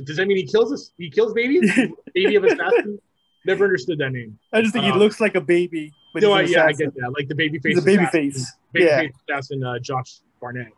Does 0.03 0.17
that 0.17 0.27
mean 0.27 0.37
he 0.37 0.45
kills 0.45 0.71
us? 0.71 0.91
He 0.95 1.09
kills 1.09 1.33
babies? 1.33 1.67
baby 2.13 2.35
of 2.35 2.43
assassin? 2.43 2.99
Never 3.43 3.63
understood 3.65 3.97
that 3.97 4.11
name. 4.11 4.37
I 4.53 4.61
just 4.61 4.73
think 4.73 4.85
he 4.85 4.91
Um, 4.91 4.99
looks 4.99 5.19
like 5.19 5.33
a 5.33 5.41
baby. 5.41 5.91
But 6.13 6.21
no, 6.21 6.31
I, 6.33 6.41
he's 6.43 6.51
an 6.51 6.57
yeah, 6.59 6.65
I 6.65 6.71
get 6.73 6.93
that. 6.93 7.11
Like 7.17 7.27
the 7.27 7.33
baby 7.33 7.57
face. 7.57 7.75
The 7.75 7.81
baby 7.81 8.03
assassin- 8.03 8.31
face. 8.31 8.53
Baby 8.71 8.85
Yeah. 8.85 8.99
face 8.99 9.13
assassin 9.27 9.63
uh, 9.63 9.79
Josh 9.79 10.19
Barnett. 10.39 10.71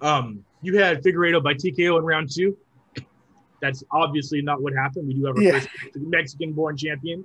Um, 0.00 0.42
you 0.62 0.78
had 0.78 1.02
Figueiredo 1.04 1.44
by 1.44 1.52
TKO 1.52 1.98
in 1.98 2.04
round 2.06 2.30
two. 2.34 2.56
That's 3.60 3.84
obviously 3.92 4.40
not 4.40 4.62
what 4.62 4.72
happened. 4.72 5.08
We 5.08 5.12
do 5.14 5.26
have 5.26 5.36
our 5.36 5.42
Yeah. 5.42 5.52
first 5.60 5.68
Mexican-born 5.96 6.78
champion, 6.78 7.22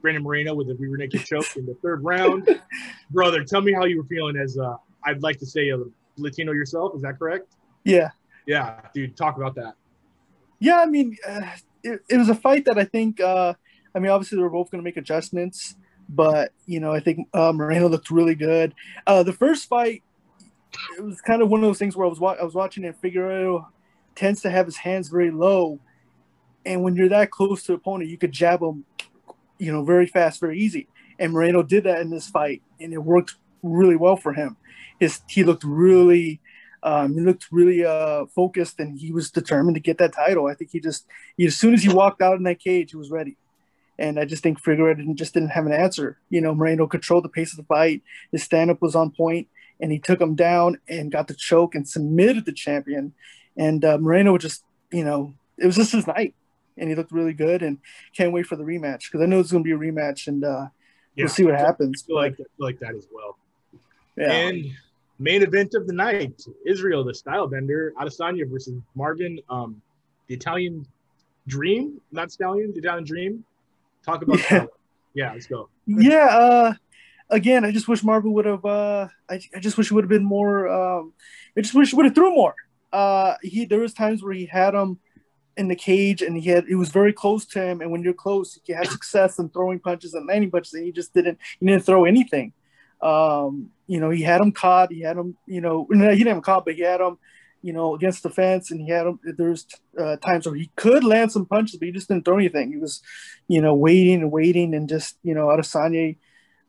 Brandon 0.00 0.22
Moreno, 0.22 0.54
with 0.54 0.70
a 0.70 0.74
rear 0.74 0.96
naked 0.96 1.24
choke 1.24 1.56
in 1.56 1.66
the 1.66 1.74
third 1.82 2.04
round. 2.04 2.48
Brother, 3.10 3.44
tell 3.44 3.60
me 3.60 3.72
how 3.72 3.84
you 3.84 3.98
were 3.98 4.08
feeling 4.08 4.36
as 4.36 4.58
uh, 4.58 4.76
I'd 5.04 5.22
like 5.22 5.38
to 5.38 5.46
say 5.46 5.70
a 5.70 5.78
Latino 6.16 6.52
yourself. 6.52 6.94
Is 6.94 7.02
that 7.02 7.18
correct? 7.18 7.56
Yeah. 7.84 8.10
Yeah, 8.46 8.80
dude. 8.94 9.16
Talk 9.16 9.36
about 9.36 9.54
that. 9.56 9.74
Yeah, 10.60 10.78
I 10.80 10.86
mean, 10.86 11.16
uh, 11.26 11.42
it, 11.82 12.00
it 12.08 12.16
was 12.16 12.28
a 12.28 12.34
fight 12.34 12.64
that 12.64 12.78
I 12.78 12.84
think. 12.84 13.20
Uh, 13.20 13.54
I 13.94 13.98
mean, 13.98 14.10
obviously 14.10 14.36
they 14.36 14.42
were 14.42 14.50
both 14.50 14.70
going 14.70 14.80
to 14.80 14.84
make 14.84 14.96
adjustments, 14.96 15.76
but 16.08 16.52
you 16.66 16.80
know, 16.80 16.92
I 16.92 17.00
think 17.00 17.28
uh, 17.34 17.52
Moreno 17.52 17.88
looked 17.88 18.10
really 18.10 18.34
good. 18.34 18.74
Uh, 19.06 19.22
the 19.22 19.32
first 19.32 19.68
fight, 19.68 20.02
it 20.96 21.04
was 21.04 21.20
kind 21.20 21.42
of 21.42 21.48
one 21.48 21.60
of 21.60 21.66
those 21.66 21.78
things 21.78 21.96
where 21.96 22.06
I 22.06 22.10
was 22.10 22.20
wa- 22.20 22.36
I 22.40 22.44
was 22.44 22.54
watching 22.54 22.84
it. 22.84 22.96
Figueroa 23.00 23.66
tends 24.14 24.42
to 24.42 24.50
have 24.50 24.66
his 24.66 24.76
hands 24.76 25.08
very 25.08 25.30
low, 25.30 25.78
and 26.66 26.82
when 26.82 26.96
you're 26.96 27.08
that 27.08 27.30
close 27.30 27.62
to 27.64 27.72
the 27.72 27.74
opponent, 27.74 28.10
you 28.10 28.18
could 28.18 28.32
jab 28.32 28.60
him, 28.62 28.84
you 29.58 29.72
know, 29.72 29.84
very 29.84 30.06
fast, 30.06 30.40
very 30.40 30.58
easy. 30.58 30.88
And 31.18 31.32
Moreno 31.32 31.62
did 31.62 31.84
that 31.84 32.00
in 32.00 32.10
this 32.10 32.28
fight, 32.28 32.62
and 32.80 32.92
it 32.92 32.98
worked 32.98 33.34
really 33.62 33.96
well 33.96 34.16
for 34.16 34.32
him. 34.32 34.56
His 35.00 35.20
he 35.28 35.44
looked 35.44 35.64
really 35.64 36.40
um, 36.82 37.14
he 37.14 37.20
looked 37.20 37.46
really 37.50 37.84
uh, 37.84 38.26
focused 38.26 38.78
and 38.78 38.98
he 38.98 39.12
was 39.12 39.30
determined 39.30 39.74
to 39.76 39.80
get 39.80 39.98
that 39.98 40.12
title. 40.12 40.46
I 40.46 40.54
think 40.54 40.70
he 40.70 40.80
just, 40.80 41.06
he, 41.36 41.46
as 41.46 41.56
soon 41.56 41.74
as 41.74 41.82
he 41.82 41.92
walked 41.92 42.22
out 42.22 42.36
in 42.36 42.44
that 42.44 42.60
cage, 42.60 42.92
he 42.92 42.96
was 42.96 43.10
ready. 43.10 43.36
And 43.98 44.18
I 44.18 44.24
just 44.24 44.42
think 44.42 44.60
Figueroa 44.60 44.94
didn't, 44.94 45.16
just 45.16 45.34
didn't 45.34 45.50
have 45.50 45.66
an 45.66 45.72
answer. 45.72 46.18
You 46.30 46.40
know, 46.40 46.54
Moreno 46.54 46.86
controlled 46.86 47.24
the 47.24 47.28
pace 47.28 47.52
of 47.52 47.56
the 47.56 47.64
fight. 47.64 48.02
His 48.30 48.44
stand 48.44 48.70
up 48.70 48.80
was 48.80 48.94
on 48.94 49.12
and 49.80 49.92
he 49.92 49.98
took 49.98 50.20
him 50.20 50.36
down 50.36 50.78
and 50.88 51.10
got 51.10 51.26
the 51.26 51.34
choke 51.34 51.74
and 51.74 51.88
submitted 51.88 52.44
the 52.44 52.52
champion. 52.52 53.12
And 53.56 53.84
uh, 53.84 53.98
Moreno 53.98 54.38
just, 54.38 54.62
you 54.92 55.04
know, 55.04 55.34
it 55.56 55.66
was 55.66 55.76
just 55.76 55.92
his 55.92 56.06
night, 56.06 56.34
and 56.78 56.88
he 56.88 56.94
looked 56.94 57.12
really 57.12 57.32
good. 57.32 57.62
And 57.62 57.78
can't 58.16 58.32
wait 58.32 58.46
for 58.46 58.56
the 58.56 58.64
rematch 58.64 59.10
because 59.10 59.20
I 59.22 59.26
know 59.26 59.40
it's 59.40 59.52
going 59.52 59.64
to 59.64 59.68
be 59.68 59.74
a 59.74 59.78
rematch, 59.92 60.26
and 60.28 60.44
uh, 60.44 60.66
Yeah. 61.16 61.24
we'll 61.24 61.28
see 61.28 61.44
what 61.44 61.54
happens. 61.58 62.04
I 62.04 62.06
feel 62.06 62.16
like 62.16 62.32
I 62.34 62.36
feel 62.36 62.46
like 62.58 62.78
that 62.80 62.94
as 62.94 63.06
well. 63.12 63.36
yeah. 64.16 64.32
And 64.32 64.66
main 65.18 65.42
event 65.42 65.74
of 65.74 65.86
the 65.86 65.92
night: 65.92 66.40
Israel, 66.66 67.04
the 67.04 67.14
style 67.14 67.46
bender, 67.48 67.92
Adesanya 68.00 68.48
versus 68.50 68.80
Marvin, 68.94 69.38
um, 69.48 69.80
the 70.28 70.34
Italian 70.34 70.86
Dream, 71.46 72.00
not 72.12 72.30
Stallion, 72.30 72.72
the 72.72 72.78
Italian 72.80 73.04
Dream. 73.04 73.44
Talk 74.04 74.22
about 74.22 74.38
Yeah. 74.38 74.58
that. 74.60 74.68
Yeah, 75.14 75.32
let's 75.32 75.46
go. 75.46 75.68
yeah 75.86 76.26
uh 76.26 76.74
again 77.30 77.64
i 77.64 77.70
just 77.72 77.88
wish 77.88 78.04
marvel 78.04 78.32
would 78.34 78.44
have 78.44 78.64
uh 78.64 79.08
I, 79.28 79.40
I 79.56 79.58
just 79.58 79.76
wish 79.76 79.90
it 79.90 79.94
would 79.94 80.04
have 80.04 80.08
been 80.10 80.24
more 80.24 80.68
um 80.68 81.12
i 81.56 81.60
just 81.62 81.74
wish 81.74 81.90
he 81.90 81.96
would 81.96 82.04
have 82.04 82.14
threw 82.14 82.30
more 82.34 82.54
uh 82.92 83.34
he 83.42 83.64
there 83.64 83.80
was 83.80 83.92
times 83.94 84.22
where 84.22 84.32
he 84.34 84.46
had 84.46 84.74
him 84.74 84.98
in 85.58 85.68
the 85.68 85.76
cage 85.76 86.22
and 86.22 86.36
he 86.36 86.48
had 86.48 86.64
he 86.66 86.74
was 86.74 86.88
very 86.88 87.12
close 87.12 87.44
to 87.44 87.60
him 87.60 87.80
and 87.80 87.90
when 87.90 88.02
you're 88.02 88.14
close 88.14 88.58
you 88.66 88.74
have 88.74 88.86
success 88.86 89.38
in 89.38 89.48
throwing 89.50 89.78
punches 89.78 90.14
and 90.14 90.26
landing 90.26 90.50
punches 90.50 90.74
and 90.74 90.84
he 90.84 90.92
just 90.92 91.12
didn't 91.12 91.38
he 91.60 91.66
didn't 91.66 91.84
throw 91.84 92.04
anything. 92.04 92.52
Um 93.02 93.70
you 93.86 94.00
know 94.00 94.10
he 94.10 94.22
had 94.22 94.40
him 94.40 94.52
caught 94.52 94.92
he 94.92 95.00
had 95.00 95.16
him 95.16 95.36
you 95.46 95.60
know 95.60 95.86
no, 95.90 96.10
he 96.10 96.18
didn't 96.18 96.28
have 96.28 96.36
him 96.38 96.42
caught 96.42 96.64
but 96.64 96.74
he 96.74 96.82
had 96.82 97.00
him 97.00 97.18
you 97.62 97.72
know 97.72 97.94
against 97.94 98.22
the 98.22 98.30
fence 98.30 98.70
and 98.70 98.80
he 98.80 98.88
had 98.88 99.06
him 99.06 99.18
there's 99.36 99.66
uh, 99.98 100.16
times 100.16 100.46
where 100.46 100.54
he 100.54 100.70
could 100.76 101.04
land 101.04 101.30
some 101.30 101.46
punches 101.46 101.76
but 101.78 101.86
he 101.86 101.92
just 101.92 102.08
didn't 102.08 102.24
throw 102.24 102.38
anything. 102.38 102.70
He 102.70 102.78
was 102.78 103.02
you 103.48 103.60
know 103.60 103.74
waiting 103.74 104.22
and 104.22 104.32
waiting 104.32 104.74
and 104.74 104.88
just 104.88 105.18
you 105.22 105.34
know 105.34 105.46
Adesanya 105.48 106.16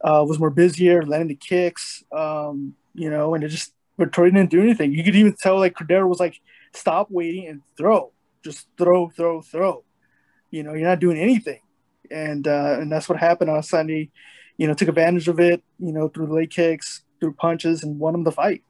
uh, 0.01 0.24
was 0.27 0.39
more 0.39 0.50
busier, 0.50 1.05
landing 1.05 1.29
the 1.29 1.36
kicks, 1.36 2.03
um, 2.12 2.75
you 2.93 3.10
know, 3.10 3.34
and 3.36 3.43
it 3.43 3.50
just, 3.50 3.74
but 3.98 4.13
Tori 4.13 4.31
didn't 4.31 4.50
do 4.50 4.62
anything. 4.62 4.93
You 4.93 5.03
could 5.03 5.15
even 5.15 5.34
tell 5.34 5.60
like 5.60 5.75
Cordeiro 5.75 6.08
was 6.08 6.19
like, 6.19 6.39
stop 6.74 7.10
waiting 7.10 7.48
and 7.48 7.62
throw, 7.77 8.12
just 8.43 8.67
throw, 8.77 9.10
throw, 9.10 9.41
throw. 9.41 9.84
You 10.51 10.63
know, 10.63 10.74
you're 10.74 10.88
not 10.88 11.00
doing 11.00 11.17
anything, 11.17 11.60
and 12.10 12.48
uh, 12.48 12.77
and 12.79 12.91
that's 12.91 13.08
what 13.08 13.19
happened 13.19 13.50
on 13.50 13.62
Sunday. 13.63 14.10
You 14.58 14.67
know, 14.67 14.74
took 14.74 14.88
advantage 14.88 15.27
of 15.27 15.39
it. 15.39 15.63
You 15.77 15.93
know, 15.93 16.08
through 16.08 16.34
leg 16.34 16.50
kicks, 16.50 17.03
through 17.19 17.34
punches, 17.34 17.84
and 17.84 18.00
won 18.00 18.15
him 18.15 18.24
the 18.24 18.31
fight. 18.31 18.63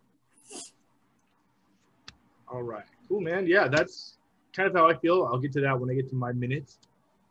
All 2.52 2.64
right, 2.64 2.86
cool, 3.08 3.22
man. 3.22 3.48
Yeah, 3.48 3.68
that's 3.68 4.18
kind 4.54 4.68
of 4.68 4.76
how 4.76 4.90
I 4.90 4.96
feel. 4.96 5.28
I'll 5.32 5.40
get 5.40 5.54
to 5.54 5.62
that 5.62 5.80
when 5.80 5.90
I 5.90 5.94
get 5.94 6.10
to 6.10 6.16
my 6.16 6.34
minutes. 6.34 6.80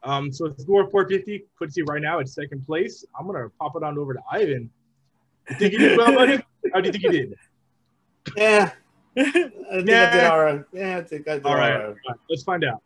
Um, 0.03 0.33
so 0.33 0.49
the 0.49 0.63
score 0.63 0.89
450 0.89 1.45
puts 1.59 1.77
you 1.77 1.85
right 1.85 2.01
now 2.01 2.21
at 2.21 2.29
second 2.29 2.65
place. 2.65 3.05
I'm 3.19 3.27
gonna 3.27 3.49
pop 3.59 3.77
it 3.77 3.83
on 3.83 3.99
over 3.99 4.15
to 4.15 4.21
Ivan. 4.31 4.71
You 5.51 5.57
think 5.57 5.73
you 5.73 5.79
did 5.79 5.99
well, 5.99 6.15
buddy? 6.15 6.41
How 6.73 6.81
do 6.81 6.87
you 6.87 6.93
think 6.93 7.05
you 7.05 7.13
did? 7.13 7.35
Yeah. 8.37 8.73
I 9.27 9.33
think 9.33 9.91
I 9.91 10.11
did 10.11 10.25
all 10.25 10.41
right. 10.41 10.65
Yeah, 10.73 10.99
I 10.99 11.03
think 11.03 11.29
I 11.29 11.35
did 11.35 11.45
All 11.47 11.53
all 11.53 11.59
right, 11.59 11.73
all 11.81 11.89
right, 11.89 12.17
let's 12.31 12.43
find 12.45 12.65
out. 12.65 12.83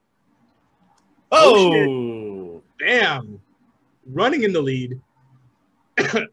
Oh, 1.30 2.62
damn! 2.78 3.40
running 4.06 4.42
in 4.42 4.52
the 4.52 4.60
lead. 4.60 5.00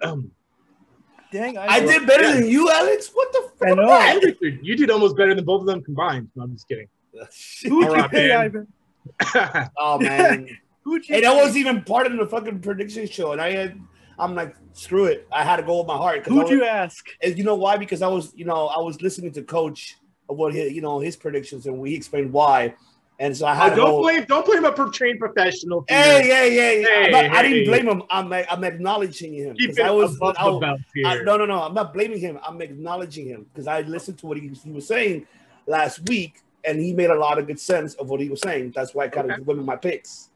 um, 0.01 0.31
Dang, 1.31 1.57
I 1.57 1.79
did 1.79 2.07
better 2.07 2.23
Yeah. 2.23 2.33
than 2.39 2.49
you, 2.49 2.71
Alex. 2.71 3.11
What 3.13 3.31
the 3.31 3.51
fuck? 3.59 3.67
I 3.69 4.15
know. 4.15 4.47
you 4.63 4.75
did 4.75 4.89
almost 4.89 5.15
better 5.15 5.35
than 5.35 5.45
both 5.45 5.61
of 5.61 5.67
them 5.67 5.83
combined. 5.83 6.29
No, 6.35 6.43
I'm 6.43 6.53
just 6.53 6.67
kidding. 6.67 6.87
Who'd 7.63 7.87
All 7.87 7.95
you 7.95 8.01
right, 8.01 8.11
pay. 8.11 8.33
Ivan? 8.33 8.67
Oh 9.77 9.99
man. 9.99 10.47
Who'd 10.83 11.07
you 11.07 11.15
Hey, 11.15 11.21
that 11.21 11.35
wasn't 11.35 11.57
even 11.57 11.83
part 11.83 12.07
of 12.07 12.17
the 12.17 12.25
fucking 12.25 12.59
prediction 12.61 13.07
show, 13.07 13.31
and 13.31 13.39
I 13.41 13.51
had, 13.51 13.79
I'm 14.19 14.35
like, 14.35 14.55
screw 14.73 15.05
it. 15.05 15.27
I 15.31 15.43
had 15.43 15.57
to 15.57 15.63
go 15.63 15.77
with 15.79 15.87
my 15.87 15.95
heart. 15.97 16.23
'cause 16.23 16.31
I 16.31 16.35
Who'd 16.35 16.43
was- 16.43 16.51
you 16.51 16.63
ask? 16.65 17.05
And 17.21 17.37
you 17.37 17.43
know 17.43 17.55
why? 17.55 17.77
Because 17.77 18.01
I 18.01 18.07
was, 18.07 18.33
you 18.35 18.45
know, 18.45 18.67
I 18.67 18.79
was 18.79 19.01
listening 19.01 19.31
to 19.33 19.41
Coach 19.43 19.95
of 20.29 20.37
what 20.37 20.53
he, 20.53 20.67
you 20.67 20.81
know, 20.81 20.99
his 20.99 21.15
predictions, 21.15 21.65
and 21.65 21.77
we 21.79 21.95
explained 21.95 22.31
why. 22.33 22.75
And 23.21 23.35
so 23.35 23.45
I 23.45 23.53
had 23.53 23.73
oh, 23.73 23.75
to 23.75 23.75
don't 23.81 23.91
go. 23.91 24.01
blame 24.01 24.25
don't 24.29 24.45
blame 24.45 24.63
a 24.65 24.71
per- 24.71 24.89
trained 24.89 25.19
professional. 25.19 25.81
for 25.81 25.93
Hey, 25.93 26.19
your- 26.19 26.27
yeah, 26.27 26.43
yeah, 26.45 26.71
yeah. 26.71 27.05
I'm 27.19 27.31
Hey, 27.31 27.37
I 27.37 27.41
didn't 27.43 27.65
blame 27.65 27.87
him. 27.89 28.03
I'm, 28.09 28.31
I'm 28.31 28.63
acknowledging 28.63 29.33
him. 29.33 29.49
'cause 29.49 29.57
keep 29.59 29.69
it 29.71 29.79
I 29.81 29.91
was, 29.91 30.15
above 30.15 30.35
I, 30.39 30.43
the 30.75 30.77
here. 30.93 31.07
I- 31.07 31.21
no, 31.23 31.35
no, 31.35 31.45
no. 31.45 31.61
I'm 31.61 31.73
not 31.73 31.93
blaming 31.93 32.19
him. 32.19 32.39
I'm 32.47 32.61
acknowledging 32.61 33.25
him 33.27 33.45
because 33.51 33.67
I 33.67 33.81
listened 33.81 34.19
to 34.19 34.27
what 34.27 34.37
he, 34.37 34.47
he 34.63 34.71
was 34.71 34.87
saying 34.87 35.27
last 35.67 36.07
week, 36.07 36.41
and 36.63 36.79
he 36.79 36.93
made 36.93 37.09
a 37.09 37.15
lot 37.19 37.37
of 37.39 37.47
good 37.47 37.59
sense 37.59 37.93
of 37.95 38.09
what 38.09 38.21
he 38.21 38.29
was 38.29 38.39
saying. 38.41 38.71
That's 38.75 38.93
why 38.95 39.05
I 39.05 39.07
kind 39.09 39.29
Okay. 39.31 39.41
of 39.41 39.47
went 39.47 39.57
with 39.57 39.67
my 39.67 39.75
picks. 39.75 40.29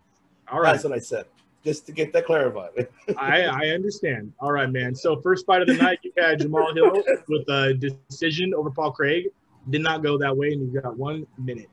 All 0.52 0.60
right, 0.60 0.74
That's 0.74 0.84
what 0.84 0.92
I 0.94 1.00
said, 1.00 1.25
just 1.63 1.86
to 1.86 1.91
get 1.91 2.12
that 2.13 2.25
clarified. 2.25 2.88
I, 3.17 3.43
I 3.43 3.67
understand. 3.70 4.34
All 4.39 4.51
right, 4.51 4.70
man. 4.70 4.93
So 4.93 5.20
first 5.22 5.46
fight 5.46 5.62
of 5.62 5.67
the 5.67 5.75
night, 5.75 6.00
you 6.03 6.12
had 6.17 6.39
Jamal 6.39 6.74
Hill 6.74 7.03
with 7.27 7.48
a 7.50 7.74
decision 7.74 8.53
over 8.53 8.70
Paul 8.70 8.91
Craig. 8.91 9.27
Did 9.70 9.82
not 9.82 10.03
go 10.03 10.17
that 10.17 10.36
way, 10.36 10.51
and 10.51 10.62
you 10.74 10.82
got 10.82 10.98
one 10.98 11.25
minute. 11.38 11.70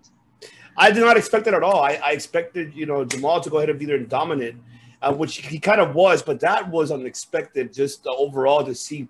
I 0.76 0.92
did 0.92 1.00
not 1.00 1.16
expect 1.16 1.47
it 1.49 1.54
at 1.54 1.62
all. 1.62 1.82
I, 1.82 2.00
I 2.02 2.12
expected, 2.12 2.73
you 2.75 2.87
know, 2.87 3.04
Jamal 3.04 3.40
to 3.40 3.50
go 3.50 3.59
ahead 3.59 3.68
and 3.68 3.78
be 3.78 3.85
there 3.85 3.97
and 3.97 4.09
dominate, 4.09 4.54
uh, 5.02 5.12
which 5.12 5.38
he 5.38 5.59
kind 5.59 5.80
of 5.80 5.94
was, 5.94 6.23
but 6.23 6.38
that 6.40 6.70
was 6.70 6.92
unexpected. 6.92 7.73
Just 7.73 8.06
uh, 8.06 8.11
overall 8.11 8.62
to 8.64 8.75
see 8.75 9.09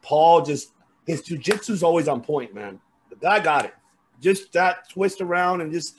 Paul 0.00 0.42
just 0.42 0.70
his 1.06 1.22
jujitsu 1.22 1.70
is 1.70 1.82
always 1.82 2.08
on 2.08 2.22
point, 2.22 2.54
man. 2.54 2.80
The 3.10 3.16
guy 3.16 3.40
got 3.40 3.66
it. 3.66 3.74
Just 4.20 4.52
that 4.54 4.88
twist 4.88 5.20
around 5.20 5.60
and 5.60 5.70
just. 5.70 5.96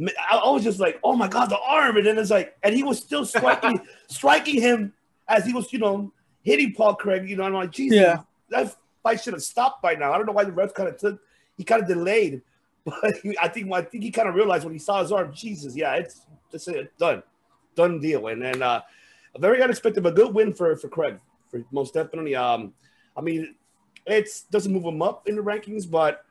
I 0.00 0.36
I 0.36 0.50
was 0.50 0.64
just 0.64 0.80
like, 0.80 0.98
oh 1.04 1.14
my 1.16 1.28
god, 1.28 1.50
the 1.50 1.58
arm, 1.58 1.96
and 1.96 2.06
then 2.06 2.18
it's 2.18 2.30
like, 2.30 2.56
and 2.62 2.74
he 2.74 2.82
was 2.82 2.98
still 2.98 3.24
striking, 3.24 3.80
striking 4.08 4.60
him 4.60 4.92
as 5.28 5.46
he 5.46 5.52
was, 5.52 5.72
you 5.72 5.78
know, 5.78 6.12
hitting 6.42 6.72
Paul 6.74 6.94
Craig. 6.96 7.28
You 7.28 7.36
know, 7.36 7.44
I'm 7.44 7.54
like, 7.54 7.70
Jesus, 7.70 7.98
Yeah. 7.98 8.20
that 8.50 8.76
fight 9.02 9.22
should 9.22 9.34
have 9.34 9.42
stopped 9.42 9.82
by 9.82 9.94
now. 9.94 10.12
I 10.12 10.16
don't 10.16 10.26
know 10.26 10.32
why 10.32 10.44
the 10.44 10.52
ref 10.52 10.74
kind 10.74 10.88
of 10.88 10.96
took, 10.98 11.20
he 11.56 11.64
kind 11.64 11.82
of 11.82 11.88
delayed. 11.88 12.42
But 12.84 13.16
he, 13.22 13.34
I 13.40 13.48
think 13.48 13.72
I 13.72 13.80
think 13.80 14.04
he 14.04 14.10
kind 14.10 14.28
of 14.28 14.34
realized 14.34 14.64
when 14.64 14.74
he 14.74 14.78
saw 14.78 15.00
his 15.00 15.10
arm, 15.10 15.32
Jesus, 15.32 15.74
yeah, 15.74 15.94
it's 15.94 16.26
that's 16.52 16.68
it, 16.68 16.92
done, 16.98 17.22
done 17.74 17.98
deal. 17.98 18.26
And 18.26 18.42
then 18.42 18.60
uh, 18.60 18.82
a 19.34 19.38
very 19.38 19.62
unexpected 19.62 20.02
but 20.02 20.14
good 20.14 20.34
win 20.34 20.52
for 20.52 20.76
for 20.76 20.88
Craig, 20.88 21.18
for 21.50 21.64
most 21.72 21.94
definitely. 21.94 22.36
Um, 22.36 22.74
I 23.16 23.22
mean, 23.22 23.54
it 24.06 24.28
doesn't 24.50 24.70
move 24.70 24.84
him 24.84 25.00
up 25.00 25.26
in 25.26 25.36
the 25.36 25.40
rankings, 25.42 25.90
but 25.90 26.26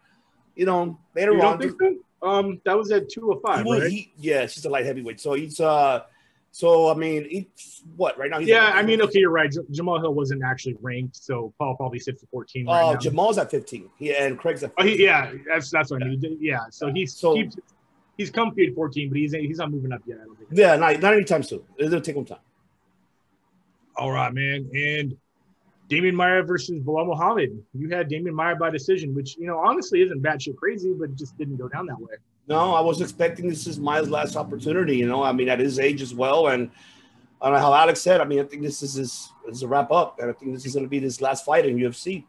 you 0.56 0.68
know 0.68 0.96
later 1.16 1.34
You 1.34 1.42
on, 1.42 1.58
don't 1.58 1.76
think 1.76 1.82
so? 1.82 1.98
Um, 2.24 2.62
that 2.66 2.78
was 2.78 2.92
at 2.92 3.10
two 3.10 3.32
oh 3.32 3.36
he 3.36 3.40
five, 3.46 3.66
will- 3.66 3.82
right? 3.82 3.92
he- 3.92 4.14
yeah, 4.18 4.46
she's 4.48 4.64
a 4.66 4.70
light 4.70 4.86
heavyweight, 4.86 5.20
so 5.20 5.34
he's 5.34 5.60
uh, 5.60 6.04
so 6.52 6.90
I 6.90 6.94
mean, 6.94 7.28
he's 7.30 7.84
what 7.98 8.18
right 8.18 8.30
now? 8.30 8.40
He's 8.40 8.48
Yeah, 8.48 8.66
I 8.74 8.82
mean, 8.84 9.02
okay, 9.02 9.20
you're 9.20 9.30
right. 9.32 9.52
J- 9.52 9.60
Jamal 9.72 10.00
Hill 10.00 10.14
wasn't 10.14 10.42
actually 10.44 10.78
ranked, 10.82 11.16
so 11.18 11.54
Paul 11.60 11.76
probably 11.76 12.00
sits 12.00 12.24
at 12.24 12.30
14 12.30 12.66
right 12.68 12.82
Oh, 12.84 12.94
now. 12.94 13.00
Jamal's 13.00 13.38
at 13.38 13.52
15. 13.52 13.90
Yeah, 14.00 14.24
and 14.24 14.38
Craig's 14.40 14.64
at. 14.64 14.72
Oh, 14.78 14.84
he, 14.84 15.04
yeah, 15.04 15.34
that's 15.48 15.70
that's 15.72 15.92
what 15.92 16.02
I 16.04 16.08
mean. 16.08 16.38
Yeah, 16.40 16.60
so 16.70 16.92
he's 16.94 17.14
So- 17.16 17.36
he's, 17.36 17.58
he's 18.18 18.30
comfy 18.30 18.68
at 18.68 18.76
14, 18.76 19.10
but 19.10 19.18
he's 19.18 19.34
he's 19.34 19.58
not 19.58 19.72
moving 19.72 19.92
up 19.92 20.02
yet. 20.06 20.20
I 20.22 20.26
don't 20.26 20.36
think. 20.38 20.50
Yeah, 20.54 20.76
not, 20.78 21.00
not 21.02 21.14
anytime 21.14 21.44
soon. 21.44 21.62
It'll 21.78 22.00
take 22.02 22.16
him 22.16 22.24
time. 22.26 22.38
All 23.96 24.12
right, 24.12 24.34
man. 24.34 24.70
And 24.74 25.18
Demian 25.90 26.14
Maia 26.14 26.44
versus 26.44 26.80
Belal 26.82 27.08
Muhammad. 27.08 27.62
You 27.74 27.90
had 27.90 28.10
Demian 28.10 28.34
Maia 28.34 28.56
by 28.56 28.70
decision, 28.70 29.14
which 29.14 29.38
you 29.38 29.48
know 29.48 29.60
honestly 29.60 30.02
isn't 30.02 30.22
batshit 30.22 30.56
crazy, 30.56 30.94
but 30.94 31.16
just 31.16 31.38
didn't 31.38 31.58
go 31.58 31.68
down 31.68 31.86
that 31.88 32.00
way. 32.00 32.16
No, 32.48 32.74
I 32.74 32.82
was 32.82 33.02
expecting 33.02 33.48
this 33.48 33.68
is 33.68 33.80
Miles' 33.80 34.10
last 34.10 34.36
opportunity. 34.36 34.98
You 34.98 35.08
know, 35.08 35.24
I 35.24 35.32
mean, 35.32 35.50
at 35.50 35.60
his 35.60 35.80
age 35.80 36.02
as 36.02 36.14
well, 36.14 36.48
and 36.48 36.70
I 37.42 37.46
don't 37.46 37.56
know 37.56 37.60
how 37.60 37.74
Alex 37.74 38.02
said. 38.02 38.22
I 38.22 38.26
mean, 38.26 38.40
I 38.40 38.44
think 38.44 38.62
this 38.62 38.82
is 38.82 38.94
his 38.94 39.30
this 39.46 39.58
is 39.58 39.64
a 39.64 39.68
wrap 39.68 39.92
up, 39.92 40.20
and 40.20 40.30
I 40.30 40.34
think 40.34 40.54
this 40.54 40.66
is 40.66 40.74
going 40.74 40.86
to 40.86 40.90
be 40.90 41.00
his 41.00 41.22
last 41.22 41.46
fight 41.46 41.66
in 41.66 41.78
UFC. 41.78 42.24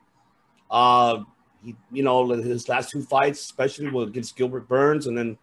Uh, 0.71 1.21
he, 1.65 1.75
you 1.93 2.03
know, 2.03 2.29
his 2.29 2.69
last 2.69 2.91
two 2.91 3.03
fights, 3.03 3.41
especially 3.41 3.89
with 3.89 4.09
against 4.09 4.37
Gilbert 4.37 4.69
Burns, 4.69 5.07
and 5.07 5.17
then 5.17 5.39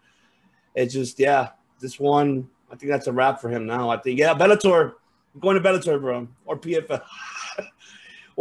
it 0.74 0.86
just, 0.86 1.18
yeah, 1.18 1.50
this 1.80 1.98
one, 1.98 2.48
I 2.70 2.76
think 2.76 2.90
that's 2.92 3.06
a 3.06 3.12
wrap 3.12 3.40
for 3.40 3.48
him 3.48 3.66
now. 3.66 3.90
I 3.90 3.96
think, 3.96 4.18
yeah, 4.18 4.34
Bellator, 4.34 4.94
I'm 5.34 5.40
going 5.40 5.60
to 5.60 5.68
Bellator, 5.68 6.00
bro, 6.00 6.28
or 6.46 6.56
PFL. 6.56 7.02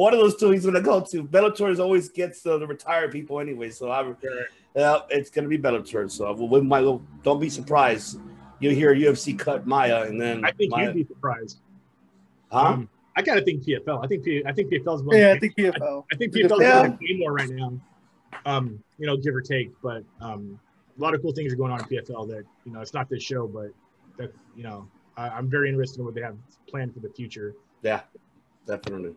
One 0.02 0.16
of 0.16 0.20
those 0.20 0.36
two 0.36 0.50
he's 0.50 0.64
going 0.64 0.74
to 0.74 0.82
go 0.82 1.00
to. 1.00 1.24
Bellator 1.24 1.70
is 1.70 1.80
always 1.80 2.10
gets 2.10 2.44
uh, 2.44 2.58
the 2.58 2.66
retired 2.66 3.12
people 3.12 3.40
anyway, 3.40 3.70
so 3.70 3.92
I. 3.92 4.12
Yeah, 4.76 5.02
it's 5.12 5.30
gonna 5.30 5.48
be 5.48 5.60
Bellator. 5.60 6.10
So 6.10 6.34
we 6.34 6.48
we 6.48 6.62
might 6.62 6.82
don't 7.22 7.40
be 7.40 7.52
surprised. 7.52 8.20
You 8.60 8.72
hear 8.72 8.96
UFC 8.96 9.38
cut 9.38 9.68
Maia, 9.68 10.06
and 10.06 10.20
then 10.20 10.44
I 10.44 10.54
think 10.54 10.72
Maia, 10.72 10.86
you'd 10.86 10.96
be 10.96 11.06
surprised. 11.06 11.60
huh? 12.52 12.60
Um, 12.70 12.90
I 13.16 13.22
kind 13.22 13.38
of 13.38 13.46
think 13.46 13.64
PFL. 13.64 14.04
I 14.04 14.08
think 14.08 14.24
P, 14.24 14.42
I 14.44 14.52
think 14.54 14.72
PFL's 14.72 15.04
going. 15.04 15.20
Yeah, 15.20 15.34
I 15.34 15.40
think 15.40 15.56
PFL. 15.56 16.06
I 16.12 16.16
think 16.16 16.36
Yeah. 16.36 16.48
PFL's 16.48 16.62
Yeah. 16.62 16.80
going 16.82 16.92
to 16.94 16.98
pay 16.98 17.14
more 17.18 17.34
right 17.34 17.50
now. 17.50 17.80
Um, 18.48 18.84
you 18.98 19.06
know, 19.06 19.18
give 19.18 19.36
or 19.36 19.42
take, 19.42 19.70
but 19.84 20.04
um, 20.20 20.60
a 20.98 21.02
lot 21.02 21.14
of 21.14 21.22
cool 21.22 21.32
things 21.32 21.54
are 21.54 21.58
going 21.58 21.72
on 21.72 21.80
in 21.80 21.86
PFL 21.86 22.28
that 22.30 22.44
you 22.66 22.72
know 22.74 22.82
it's 22.82 22.96
not 22.96 23.08
this 23.08 23.22
show, 23.22 23.46
but 23.46 23.70
that 24.18 24.34
you 24.56 24.64
know 24.64 24.88
I, 25.16 25.28
I'm 25.30 25.48
very 25.48 25.70
interested 25.70 26.00
in 26.00 26.06
what 26.06 26.16
they 26.16 26.22
have 26.22 26.38
planned 26.68 26.92
for 26.96 27.02
the 27.02 27.10
future. 27.10 27.54
Yeah, 27.84 28.02
definitely. 28.66 29.14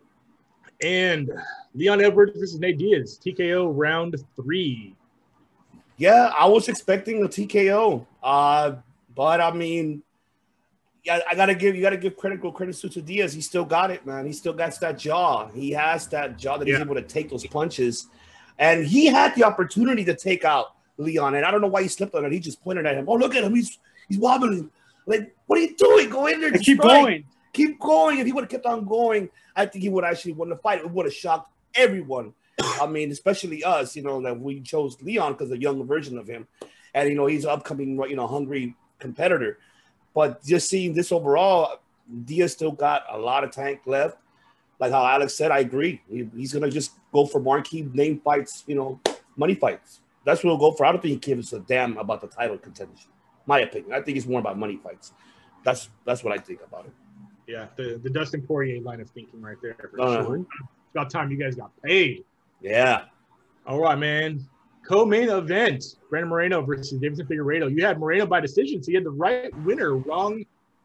And 0.81 1.31
Leon 1.73 2.01
Edwards 2.01 2.37
versus 2.37 2.59
Nate 2.59 2.77
Diaz, 2.77 3.19
TKO 3.23 3.71
round 3.73 4.15
three. 4.35 4.95
Yeah, 5.97 6.33
I 6.37 6.47
was 6.47 6.67
expecting 6.67 7.23
a 7.23 7.27
TKO, 7.27 8.05
uh, 8.21 8.75
but 9.15 9.39
I 9.39 9.51
mean, 9.51 10.03
yeah, 11.05 11.19
I 11.29 11.35
gotta 11.35 11.55
give 11.55 11.75
you 11.75 11.81
gotta 11.81 11.97
give 11.97 12.17
critical 12.17 12.51
credit 12.51 12.75
to 12.75 13.01
Diaz. 13.01 13.31
He 13.31 13.41
still 13.41 13.63
got 13.63 13.91
it, 13.91 14.05
man. 14.05 14.25
He 14.25 14.33
still 14.33 14.53
got 14.53 14.77
that 14.81 14.97
jaw. 14.97 15.47
He 15.49 15.71
has 15.71 16.07
that 16.07 16.37
jaw 16.37 16.57
that 16.57 16.67
he's 16.67 16.79
able 16.79 16.95
to 16.95 17.01
take 17.01 17.29
those 17.29 17.45
punches, 17.47 18.07
and 18.59 18.85
he 18.85 19.05
had 19.05 19.35
the 19.35 19.43
opportunity 19.43 20.03
to 20.03 20.15
take 20.15 20.43
out 20.43 20.73
Leon. 20.97 21.35
And 21.35 21.45
I 21.45 21.51
don't 21.51 21.61
know 21.61 21.67
why 21.67 21.83
he 21.83 21.87
slipped 21.87 22.15
on 22.15 22.25
it. 22.25 22.31
He 22.31 22.39
just 22.39 22.61
pointed 22.63 22.85
at 22.85 22.95
him. 22.95 23.07
Oh, 23.07 23.13
look 23.13 23.35
at 23.35 23.43
him. 23.43 23.55
He's 23.55 23.77
he's 24.09 24.17
wobbling. 24.17 24.69
Like, 25.05 25.35
what 25.45 25.59
are 25.59 25.61
you 25.61 25.75
doing? 25.77 26.09
Go 26.09 26.25
in 26.27 26.41
there. 26.41 26.51
And 26.51 26.61
keep 26.61 26.79
going. 26.79 27.25
Keep 27.55 27.79
going. 27.79 28.19
If 28.19 28.25
he 28.25 28.33
would 28.33 28.43
have 28.43 28.51
kept 28.51 28.65
on 28.65 28.83
going, 28.83 29.29
I 29.55 29.65
think 29.65 29.81
he 29.81 29.87
would 29.87 30.03
actually 30.03 30.33
won 30.33 30.49
the 30.49 30.57
fight. 30.57 30.79
It 30.79 30.91
would 30.91 31.05
have 31.05 31.13
shocked 31.13 31.49
everyone. 31.73 32.33
I 32.81 32.85
mean, 32.85 33.11
especially 33.11 33.63
us. 33.63 33.95
You 33.95 34.03
know 34.03 34.21
that 34.23 34.37
we 34.37 34.59
chose 34.59 35.01
Leon 35.01 35.31
because 35.33 35.51
a 35.51 35.57
younger 35.57 35.85
version 35.85 36.17
of 36.17 36.27
him, 36.27 36.47
and 36.93 37.07
you 37.07 37.15
know 37.15 37.27
he's 37.27 37.45
an 37.45 37.51
upcoming, 37.51 37.97
you 38.09 38.17
know, 38.17 38.27
hungry 38.27 38.75
competitor. 38.99 39.59
But 40.13 40.43
just 40.43 40.69
seeing 40.69 40.93
this 40.93 41.13
overall, 41.13 41.79
Diaz 42.25 42.51
still 42.51 42.73
got 42.73 43.03
a 43.09 43.17
lot 43.17 43.45
of 43.45 43.51
tank 43.51 43.81
left. 43.85 44.17
Like 44.77 44.91
how 44.91 45.05
Alex 45.05 45.33
said, 45.33 45.51
I 45.51 45.59
agree. 45.59 46.01
He- 46.09 46.29
he's 46.35 46.51
gonna 46.51 46.69
just 46.69 46.91
go 47.13 47.25
for 47.25 47.39
marquee 47.39 47.87
name 47.93 48.19
fights, 48.19 48.65
you 48.67 48.75
know, 48.75 48.99
money 49.37 49.55
fights. 49.55 50.01
That's 50.25 50.43
what 50.43 50.49
he'll 50.49 50.59
go 50.59 50.73
for. 50.73 50.85
I 50.85 50.91
don't 50.91 51.01
think 51.01 51.23
he 51.23 51.33
gives 51.33 51.53
a 51.53 51.59
damn 51.61 51.97
about 51.97 52.19
the 52.19 52.27
title 52.27 52.57
contention. 52.57 53.09
My 53.45 53.59
opinion. 53.59 53.93
I 53.93 54.01
think 54.01 54.17
it's 54.17 54.27
more 54.27 54.41
about 54.41 54.57
money 54.59 54.75
fights. 54.75 55.13
That's 55.63 55.87
that's 56.03 56.21
what 56.21 56.33
I 56.33 56.37
think 56.41 56.59
about 56.61 56.85
it. 56.87 56.91
Yeah, 57.47 57.67
the, 57.75 57.99
the 58.03 58.09
Dustin 58.09 58.41
Poirier 58.41 58.81
line 58.81 59.01
of 59.01 59.09
thinking 59.11 59.41
right 59.41 59.57
there 59.61 59.75
for 59.91 60.01
Uh-huh. 60.01 60.23
sure. 60.25 60.35
It's 60.37 60.47
about 60.93 61.09
time 61.11 61.29
you 61.31 61.37
guys 61.37 61.55
got 61.55 61.71
paid. 61.83 62.23
Yeah. 62.61 63.03
All 63.67 63.79
right, 63.79 63.97
man. 63.97 64.39
Co-main 64.87 65.29
event: 65.29 65.83
Brandon 66.09 66.29
Moreno 66.29 66.61
versus 66.61 66.99
Davidson 66.99 67.25
Figueiredo. 67.27 67.75
You 67.75 67.83
had 67.85 67.99
Moreno 67.99 68.25
by 68.25 68.39
decision, 68.39 68.81
so 68.83 68.91
you 68.91 68.97
had 68.97 69.05
the 69.05 69.09
right 69.11 69.55
winner, 69.63 69.95
wrong 69.97 70.43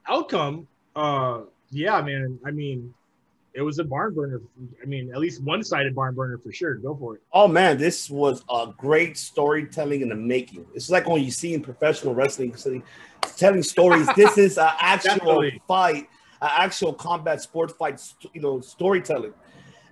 outcome. 0.08 0.66
Uh, 0.96 1.42
yeah, 1.70 2.00
man. 2.00 2.38
I 2.44 2.50
mean, 2.50 2.92
it 3.54 3.60
was 3.62 3.78
a 3.78 3.84
barn 3.84 4.14
burner. 4.14 4.40
I 4.82 4.86
mean, 4.86 5.12
at 5.12 5.18
least 5.20 5.42
one-sided 5.42 5.94
barn 5.94 6.14
burner 6.14 6.38
for 6.38 6.50
sure. 6.50 6.76
Go 6.76 6.94
for 6.96 7.16
it. 7.16 7.22
Oh 7.32 7.46
man, 7.46 7.76
this 7.76 8.08
was 8.08 8.42
a 8.50 8.68
great 8.76 9.16
storytelling 9.18 10.00
in 10.00 10.08
the 10.08 10.14
making. 10.16 10.66
It's 10.74 10.88
like 10.90 11.06
when 11.06 11.22
you 11.22 11.30
see 11.30 11.52
in 11.54 11.60
professional 11.62 12.14
wrestling, 12.14 12.54
telling 13.36 13.62
stories. 13.62 14.08
this 14.16 14.38
is 14.38 14.56
an 14.56 14.70
actual 14.80 15.10
Definitely. 15.16 15.62
fight, 15.68 16.08
actual 16.42 16.92
combat 16.92 17.42
sport 17.42 17.76
fight. 17.76 18.00
You 18.32 18.40
know, 18.40 18.60
storytelling. 18.60 19.34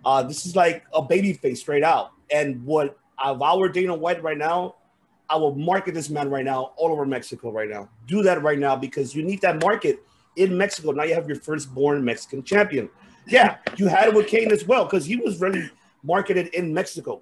Uh, 0.04 0.22
this 0.22 0.46
is 0.46 0.56
like 0.56 0.84
a 0.92 1.02
baby 1.02 1.32
face 1.32 1.60
straight 1.60 1.84
out. 1.84 2.12
And 2.30 2.64
what 2.64 2.98
if 3.24 3.42
I 3.42 3.56
were 3.56 3.68
Dana 3.68 3.94
White 3.94 4.22
right 4.22 4.38
now, 4.38 4.76
I 5.28 5.36
will 5.36 5.54
market 5.54 5.94
this 5.94 6.08
man 6.08 6.30
right 6.30 6.44
now 6.44 6.72
all 6.76 6.90
over 6.90 7.04
Mexico 7.04 7.50
right 7.50 7.68
now. 7.68 7.88
Do 8.06 8.22
that 8.22 8.42
right 8.42 8.58
now 8.58 8.76
because 8.76 9.14
you 9.14 9.22
need 9.22 9.40
that 9.42 9.60
market 9.60 10.02
in 10.36 10.56
Mexico. 10.56 10.92
Now 10.92 11.02
you 11.02 11.14
have 11.14 11.26
your 11.26 11.38
firstborn 11.38 12.04
Mexican 12.04 12.42
champion. 12.42 12.88
Yeah, 13.26 13.58
you 13.76 13.88
had 13.88 14.08
it 14.08 14.14
with 14.14 14.26
Cain 14.26 14.50
as 14.52 14.64
well 14.64 14.84
because 14.84 15.04
he 15.04 15.16
was 15.16 15.40
really 15.40 15.70
marketed 16.02 16.48
in 16.48 16.72
Mexico 16.72 17.20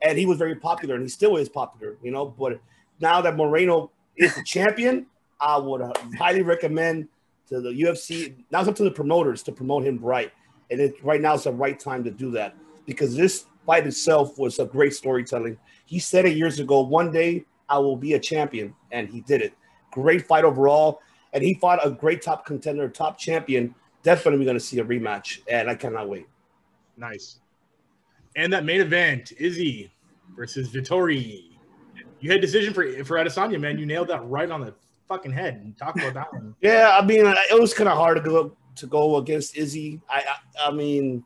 and 0.00 0.16
he 0.16 0.26
was 0.26 0.38
very 0.38 0.54
popular 0.54 0.94
and 0.94 1.02
he 1.02 1.08
still 1.08 1.36
is 1.36 1.48
popular, 1.48 1.96
you 2.02 2.12
know. 2.12 2.26
But 2.26 2.60
now 3.00 3.20
that 3.22 3.36
Moreno 3.36 3.90
is 4.16 4.34
the 4.34 4.44
champion, 4.44 5.06
I 5.40 5.56
would 5.56 5.80
uh, 5.80 5.92
highly 6.16 6.42
recommend 6.42 7.08
to 7.48 7.60
the 7.60 7.70
UFC. 7.70 8.34
Now 8.50 8.60
it's 8.60 8.68
up 8.68 8.76
to 8.76 8.84
the 8.84 8.90
promoters 8.90 9.42
to 9.44 9.52
promote 9.52 9.84
him 9.84 9.98
right, 9.98 10.32
and 10.70 10.80
it 10.80 11.02
right 11.02 11.20
now 11.20 11.34
is 11.34 11.44
the 11.44 11.52
right 11.52 11.78
time 11.78 12.04
to 12.04 12.10
do 12.10 12.30
that 12.32 12.56
because 12.86 13.16
this 13.16 13.46
fight 13.66 13.86
itself 13.86 14.38
was 14.38 14.58
a 14.58 14.64
great 14.64 14.94
storytelling. 14.94 15.58
He 15.84 15.98
said 15.98 16.24
it 16.24 16.36
years 16.36 16.58
ago. 16.58 16.80
One 16.80 17.10
day 17.12 17.44
I 17.68 17.78
will 17.78 17.96
be 17.96 18.14
a 18.14 18.18
champion, 18.18 18.74
and 18.92 19.08
he 19.08 19.20
did 19.22 19.42
it. 19.42 19.52
Great 19.90 20.26
fight 20.26 20.44
overall, 20.44 21.00
and 21.32 21.42
he 21.42 21.54
fought 21.54 21.84
a 21.84 21.90
great 21.90 22.22
top 22.22 22.46
contender, 22.46 22.88
top 22.88 23.18
champion. 23.18 23.74
Definitely 24.02 24.44
going 24.44 24.56
to 24.56 24.64
see 24.64 24.78
a 24.78 24.84
rematch, 24.84 25.40
and 25.50 25.68
I 25.68 25.74
cannot 25.74 26.08
wait. 26.08 26.26
Nice. 26.96 27.40
And 28.36 28.52
that 28.52 28.64
main 28.64 28.80
event: 28.80 29.32
Izzy 29.38 29.90
versus 30.36 30.68
Vettori. 30.68 31.44
You 32.20 32.32
had 32.32 32.40
decision 32.40 32.72
for 32.74 33.04
for 33.04 33.16
Adesanya, 33.16 33.60
man. 33.60 33.78
You 33.78 33.86
nailed 33.86 34.08
that 34.08 34.24
right 34.28 34.50
on 34.50 34.60
the 34.60 34.74
fucking 35.08 35.32
head. 35.32 35.54
And 35.54 35.76
talk 35.76 35.96
about 35.96 36.14
that 36.14 36.32
one. 36.32 36.54
Yeah, 36.60 36.96
I 37.00 37.04
mean, 37.04 37.24
it 37.26 37.60
was 37.60 37.74
kind 37.74 37.88
of 37.88 37.96
hard 37.96 38.16
to 38.16 38.22
go 38.22 38.56
to 38.76 38.86
go 38.86 39.16
against 39.16 39.56
Izzy. 39.56 40.00
I, 40.08 40.22
I, 40.62 40.68
I 40.68 40.70
mean, 40.70 41.24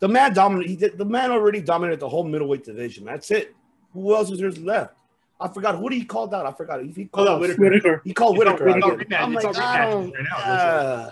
the 0.00 0.08
man 0.08 0.34
dominated. 0.34 0.68
He 0.70 0.88
the 0.88 1.04
man 1.04 1.30
already 1.30 1.60
dominated 1.60 2.00
the 2.00 2.08
whole 2.08 2.24
middleweight 2.24 2.64
division. 2.64 3.04
That's 3.04 3.30
it. 3.30 3.54
Who 3.94 4.14
else 4.14 4.30
is 4.30 4.38
there 4.38 4.50
left? 4.52 4.94
I 5.40 5.48
forgot 5.48 5.76
who 5.76 5.88
did 5.88 5.96
he 5.96 6.04
called 6.04 6.34
out. 6.34 6.46
I 6.46 6.52
forgot. 6.52 6.84
He 6.84 7.04
called 7.06 7.28
out 7.28 7.34
out 7.34 7.40
Whittaker. 7.40 7.62
Whittaker. 7.62 8.02
He 8.04 8.12
called 8.12 8.36
It's 8.38 8.46
all- 8.46 8.52
Whittaker. 8.56 8.68
it's 8.68 8.84
all 8.84 8.90
out. 8.92 8.98
rematch- 8.98 9.20
I'm 9.20 9.34
it's 9.36 9.44
like, 9.44 9.56
all 9.56 9.62
I 9.62 9.90
don't. 9.90 10.10
right 10.12 10.24
now. 10.24 10.36
uh, 10.36 11.10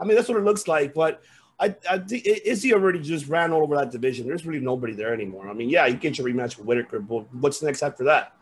I 0.00 0.04
mean, 0.04 0.16
that's 0.16 0.28
what 0.28 0.38
it 0.38 0.44
looks 0.44 0.68
like. 0.68 0.94
But 0.94 1.22
I, 1.60 1.74
I 1.90 1.98
think 1.98 2.24
Izzy 2.24 2.72
already 2.72 3.00
just 3.00 3.26
ran 3.26 3.52
all 3.52 3.64
over 3.64 3.74
that 3.76 3.90
division. 3.90 4.28
There's 4.28 4.46
really 4.46 4.60
nobody 4.60 4.92
there 4.92 5.12
anymore. 5.12 5.48
I 5.48 5.52
mean, 5.54 5.68
yeah, 5.68 5.86
you 5.86 5.96
get 5.96 6.18
your 6.18 6.28
rematch 6.28 6.56
with 6.56 6.66
Whittaker, 6.66 7.00
but 7.00 7.32
what's 7.34 7.60
next 7.60 7.82
after 7.82 8.04
that? 8.04 8.32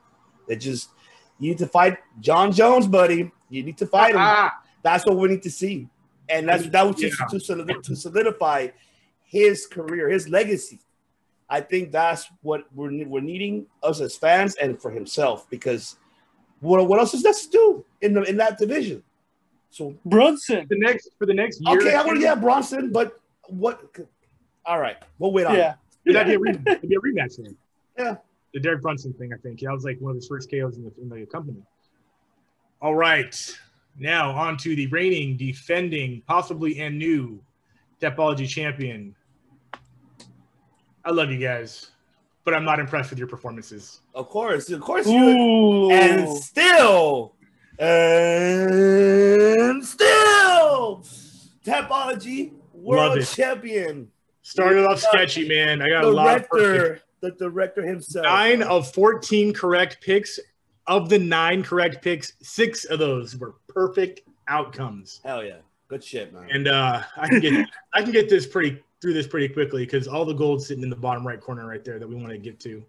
It 0.48 0.56
just 0.56 0.90
you 1.38 1.50
need 1.50 1.58
to 1.58 1.66
fight 1.66 1.98
Jon 2.20 2.52
Jones, 2.52 2.86
buddy. 2.86 3.30
You 3.50 3.62
need 3.62 3.78
to 3.78 3.86
fight 3.86 4.12
him. 4.14 4.20
Ah, 4.20 4.52
That's 4.82 5.04
what 5.06 5.16
we 5.16 5.28
need 5.28 5.42
to 5.42 5.50
see, 5.50 5.88
and 6.28 6.48
that's 6.48 6.68
that 6.70 6.86
was 6.86 6.96
just 6.96 7.18
Yeah. 7.20 7.26
to, 7.26 7.40
solid- 7.40 7.84
to 7.84 7.96
solidify 7.96 8.68
his 9.24 9.66
career, 9.66 10.08
his 10.08 10.28
legacy. 10.28 10.78
I 11.48 11.60
think 11.60 11.92
that's 11.92 12.28
what 12.42 12.64
we're, 12.74 13.04
we're 13.06 13.20
needing 13.20 13.66
us 13.82 14.00
as 14.00 14.16
fans 14.16 14.56
and 14.56 14.80
for 14.82 14.90
himself 14.90 15.48
because 15.48 15.96
what 16.60 16.86
what 16.88 16.98
else 16.98 17.14
is 17.14 17.22
that 17.22 17.36
to 17.36 17.48
do 17.50 17.84
in 18.00 18.14
the 18.14 18.22
in 18.22 18.36
that 18.38 18.58
division? 18.58 19.02
So 19.70 19.94
Brunson. 20.04 20.66
the 20.68 20.78
next 20.78 21.10
for 21.18 21.26
the 21.26 21.34
next 21.34 21.60
year. 21.60 21.78
okay, 21.78 21.94
I 21.94 22.02
want 22.04 22.18
to 22.18 22.22
yeah 22.24 22.34
Brunson, 22.34 22.90
but 22.92 23.20
what? 23.48 23.80
All 24.64 24.80
right, 24.80 24.96
we'll 25.18 25.32
wait 25.32 25.46
on. 25.46 25.54
it. 25.54 25.58
Yeah. 25.58 25.74
That'd 26.12 26.26
be 26.28 26.34
a, 26.34 26.38
re- 26.38 26.62
it'd 26.66 26.88
be 26.88 26.96
a 26.96 27.00
rematch 27.00 27.36
then. 27.36 27.56
Yeah. 27.98 28.16
The 28.56 28.60
Derek 28.60 28.80
Brunson 28.80 29.12
thing, 29.12 29.34
I 29.34 29.36
think. 29.36 29.60
That 29.60 29.70
was 29.70 29.84
like 29.84 30.00
one 30.00 30.12
of 30.12 30.16
his 30.16 30.26
first 30.26 30.50
KOs 30.50 30.78
in 30.78 30.84
the, 30.84 30.92
in 30.98 31.10
the 31.10 31.26
company. 31.26 31.60
All 32.80 32.94
right. 32.94 33.54
Now 33.98 34.30
on 34.30 34.56
to 34.56 34.74
the 34.74 34.86
reigning, 34.86 35.36
defending, 35.36 36.22
possibly 36.26 36.80
and 36.80 36.98
new 36.98 37.38
Tapology 38.00 38.48
champion. 38.48 39.14
I 41.04 41.10
love 41.10 41.30
you 41.30 41.36
guys, 41.36 41.90
but 42.46 42.54
I'm 42.54 42.64
not 42.64 42.80
impressed 42.80 43.10
with 43.10 43.18
your 43.18 43.28
performances. 43.28 44.00
Of 44.14 44.30
course, 44.30 44.70
of 44.70 44.80
course. 44.80 45.06
You, 45.06 45.90
and 45.90 46.26
still, 46.38 47.34
and 47.78 49.04
still, 49.84 51.04
Tapology 51.62 52.52
Love 52.72 52.72
World 52.72 53.18
it. 53.18 53.26
Champion, 53.26 54.10
Started 54.46 54.86
off 54.86 55.00
sketchy, 55.00 55.48
man. 55.48 55.82
I 55.82 55.88
got 55.88 56.04
a 56.04 56.08
lot 56.08 56.36
of 56.36 56.48
perfect. 56.48 57.02
Director, 57.20 57.36
the 57.38 57.44
director 57.50 57.86
himself. 57.86 58.24
Nine 58.24 58.62
of 58.62 58.92
14 58.92 59.52
correct 59.52 59.98
picks. 60.00 60.38
Of 60.88 61.08
the 61.08 61.18
nine 61.18 61.64
correct 61.64 62.00
picks, 62.00 62.34
six 62.42 62.84
of 62.84 63.00
those 63.00 63.36
were 63.36 63.56
perfect 63.66 64.20
outcomes. 64.46 65.20
Hell 65.24 65.42
yeah, 65.44 65.56
good 65.88 66.04
shit, 66.04 66.32
man. 66.32 66.48
and 66.52 66.68
uh, 66.68 67.02
I 67.16 67.26
can 67.28 67.40
get 67.40 67.68
I 67.92 68.02
can 68.02 68.12
get 68.12 68.28
this 68.28 68.46
pretty 68.46 68.80
through 69.02 69.14
this 69.14 69.26
pretty 69.26 69.48
quickly 69.52 69.84
because 69.84 70.06
all 70.06 70.24
the 70.24 70.32
gold's 70.32 70.68
sitting 70.68 70.84
in 70.84 70.90
the 70.90 70.94
bottom 70.94 71.26
right 71.26 71.40
corner 71.40 71.66
right 71.66 71.84
there 71.84 71.98
that 71.98 72.08
we 72.08 72.14
want 72.14 72.28
to 72.28 72.38
get 72.38 72.60
to. 72.60 72.84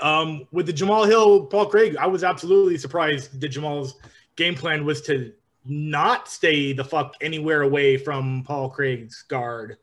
Um, 0.00 0.48
with 0.52 0.64
the 0.64 0.72
Jamal 0.72 1.04
Hill, 1.04 1.44
Paul 1.46 1.66
Craig, 1.66 1.96
I 1.96 2.06
was 2.06 2.24
absolutely 2.24 2.78
surprised 2.78 3.38
that 3.38 3.48
Jamal's 3.50 3.96
game 4.36 4.54
plan 4.54 4.86
was 4.86 5.02
to 5.02 5.32
not 5.66 6.28
stay 6.28 6.72
the 6.72 6.82
fuck 6.82 7.14
anywhere 7.20 7.60
away 7.62 7.98
from 7.98 8.42
Paul 8.42 8.70
Craig's 8.70 9.22
guard. 9.28 9.76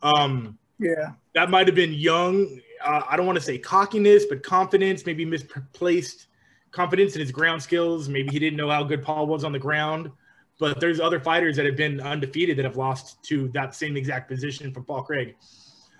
Um, 0.00 0.58
Yeah. 0.78 1.12
That 1.34 1.50
might 1.50 1.66
have 1.66 1.76
been 1.76 1.92
young. 1.92 2.60
Uh, 2.84 3.02
I 3.08 3.16
don't 3.16 3.26
want 3.26 3.38
to 3.38 3.44
say 3.44 3.58
cockiness, 3.58 4.26
but 4.26 4.42
confidence, 4.42 5.06
maybe 5.06 5.24
misplaced 5.24 6.26
confidence 6.70 7.14
in 7.14 7.20
his 7.20 7.30
ground 7.30 7.62
skills. 7.62 8.08
Maybe 8.08 8.30
he 8.30 8.38
didn't 8.38 8.56
know 8.56 8.70
how 8.70 8.82
good 8.82 9.02
Paul 9.02 9.26
was 9.26 9.44
on 9.44 9.52
the 9.52 9.58
ground. 9.58 10.10
But 10.58 10.80
there's 10.80 11.00
other 11.00 11.18
fighters 11.18 11.56
that 11.56 11.66
have 11.66 11.76
been 11.76 12.00
undefeated 12.00 12.56
that 12.58 12.64
have 12.64 12.76
lost 12.76 13.22
to 13.24 13.48
that 13.48 13.74
same 13.74 13.96
exact 13.96 14.28
position 14.28 14.72
from 14.72 14.84
Paul 14.84 15.02
Craig, 15.02 15.34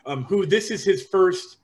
um, 0.06 0.24
who 0.24 0.46
this 0.46 0.70
is 0.70 0.84
his 0.84 1.06
first, 1.06 1.56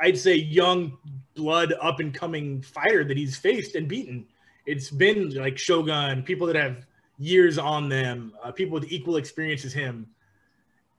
I'd 0.00 0.18
say, 0.18 0.34
young 0.34 0.96
blood 1.34 1.74
up 1.80 2.00
and 2.00 2.12
coming 2.12 2.62
fighter 2.62 3.04
that 3.04 3.16
he's 3.16 3.36
faced 3.36 3.74
and 3.74 3.86
beaten. 3.86 4.26
It's 4.66 4.90
been 4.90 5.30
like 5.30 5.58
Shogun, 5.58 6.22
people 6.22 6.46
that 6.46 6.56
have 6.56 6.86
years 7.18 7.58
on 7.58 7.88
them, 7.88 8.32
uh, 8.42 8.50
people 8.50 8.74
with 8.74 8.90
equal 8.90 9.16
experience 9.16 9.64
as 9.64 9.72
him 9.72 10.06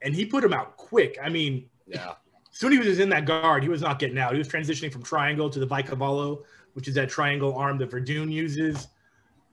and 0.03 0.13
he 0.13 0.25
put 0.25 0.43
him 0.43 0.53
out 0.53 0.77
quick. 0.77 1.17
I 1.21 1.29
mean, 1.29 1.69
yeah, 1.87 2.13
soon 2.51 2.71
he 2.71 2.77
was 2.77 2.99
in 2.99 3.09
that 3.09 3.25
guard, 3.25 3.63
he 3.63 3.69
was 3.69 3.81
not 3.81 3.99
getting 3.99 4.17
out. 4.17 4.33
He 4.33 4.37
was 4.37 4.47
transitioning 4.47 4.91
from 4.91 5.03
triangle 5.03 5.49
to 5.49 5.59
the 5.59 5.67
Vicavallo, 5.67 6.43
which 6.73 6.87
is 6.87 6.95
that 6.95 7.09
triangle 7.09 7.55
arm 7.55 7.77
that 7.79 7.89
Verdun 7.89 8.31
uses. 8.31 8.87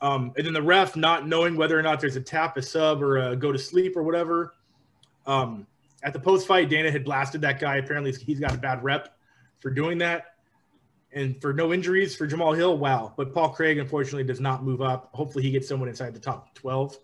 Um, 0.03 0.33
and 0.37 0.47
then 0.47 0.53
the 0.53 0.63
ref 0.63 0.97
not 0.97 1.27
knowing 1.27 1.57
whether 1.57 1.79
or 1.79 1.83
not 1.83 2.01
there's 2.01 2.17
a 2.17 2.21
tap, 2.21 2.57
a 2.57 2.63
sub, 2.63 3.03
or 3.03 3.19
a 3.19 3.37
go 3.37 3.53
to 3.53 3.59
sleep 3.59 3.97
or 3.97 4.03
whatever. 4.03 4.55
Um, 5.27 5.67
at 6.03 6.13
the 6.13 6.21
post 6.21 6.47
fight, 6.47 6.71
Dana 6.71 6.91
had 6.91 7.05
blasted 7.05 7.43
that 7.43 7.61
guy. 7.61 7.77
Apparently, 7.77 8.13
he's 8.13 8.41
got 8.41 8.55
a 8.55 8.59
bad 8.59 8.83
rep 8.83 9.17
for 9.61 9.71
doing 9.71 9.99
that. 9.99 10.35
And 11.13 11.41
for 11.43 11.53
no 11.53 11.73
injuries 11.73 12.15
for 12.15 12.27
Jamal 12.27 12.53
Hill, 12.53 12.79
wow. 12.79 13.13
But 13.17 13.35
Paul 13.35 13.51
Craig, 13.51 13.79
unfortunately, 13.79 14.25
does 14.25 14.41
not 14.41 14.65
move 14.65 14.81
up. 14.81 15.11
Hopefully, 15.13 15.45
he 15.45 15.51
gets 15.51 15.69
someone 15.69 15.89
inside 15.89 16.15
the 16.15 16.21
top 16.21 16.55
12. 16.55 16.97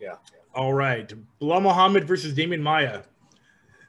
Yeah. 0.00 0.14
All 0.56 0.72
right. 0.72 1.12
Belal 1.38 1.60
Muhammad 1.60 2.04
versus 2.04 2.34
Demian 2.34 2.62
Maia. 2.62 3.02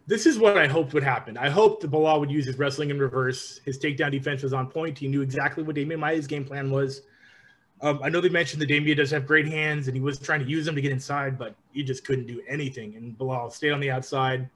This 0.05 0.25
is 0.25 0.37
what 0.37 0.57
I 0.57 0.67
hoped 0.67 0.93
would 0.93 1.03
happen. 1.03 1.37
I 1.37 1.49
hoped 1.49 1.81
that 1.81 1.91
Belal 1.91 2.19
would 2.19 2.29
use 2.29 2.45
his 2.45 2.59
wrestling 2.59 2.89
in 2.89 2.99
reverse. 2.99 3.61
His 3.63 3.79
takedown 3.79 4.11
defense 4.11 4.43
was 4.43 4.51
on 4.51 4.67
point. 4.67 4.99
He 4.99 5.07
knew 5.07 5.21
exactly 5.21 5.63
what 5.63 5.77
Demian 5.77 5.99
Maia's 5.99 6.27
game 6.27 6.43
plan 6.43 6.69
was. 6.69 7.03
Um, 7.79 8.01
I 8.03 8.09
know 8.09 8.19
they 8.19 8.27
mentioned 8.27 8.61
that 8.61 8.69
Demian 8.69 8.97
does 8.97 9.11
have 9.11 9.25
great 9.25 9.47
hands 9.47 9.87
and 9.87 9.95
he 9.95 10.01
was 10.01 10.19
trying 10.19 10.41
to 10.41 10.45
use 10.45 10.65
them 10.65 10.75
to 10.75 10.81
get 10.81 10.91
inside, 10.91 11.37
but 11.37 11.55
he 11.71 11.83
just 11.83 12.05
couldn't 12.05 12.27
do 12.27 12.41
anything. 12.49 12.97
And 12.97 13.17
Belal 13.17 13.49
stayed 13.49 13.71
on 13.71 13.79
the 13.79 13.89
outside 13.89 14.49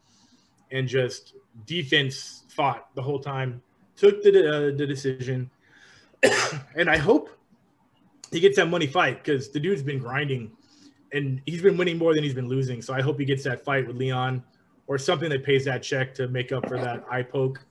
and 0.70 0.90
just 0.90 1.36
defense 1.66 2.44
fought 2.50 2.94
the 2.94 3.02
whole 3.02 3.20
time, 3.20 3.62
took 3.96 4.22
the, 4.22 4.50
uh, 4.50 4.78
the 4.78 4.86
decision. 4.86 5.50
and 6.76 6.90
I 6.90 6.98
hope 6.98 7.30
he 8.32 8.42
gets 8.42 8.58
that 8.58 8.68
money 8.68 8.88
fight 8.88 9.24
because 9.24 9.50
the 9.50 9.62
dude's 9.62 9.84
been 9.84 10.00
grinding 10.00 10.52
and 11.14 11.42
he's 11.46 11.62
been 11.62 11.78
winning 11.78 11.98
more 11.98 12.14
than 12.14 12.24
he's 12.24 12.34
been 12.34 12.48
losing. 12.48 12.82
So 12.82 12.94
I 12.94 13.02
hope 13.02 13.20
he 13.20 13.26
gets 13.26 13.44
that 13.44 13.64
fight 13.64 13.88
with 13.88 13.98
Leon 13.98 14.44
or 14.88 14.98
something 14.98 15.30
that 15.30 15.44
pays 15.44 15.66
that 15.66 15.84
check 15.84 16.14
to 16.16 16.28
make 16.28 16.52
up 16.52 16.68
for 16.68 16.78
that 16.78 17.06
eye 17.10 17.24
poke 17.24 17.64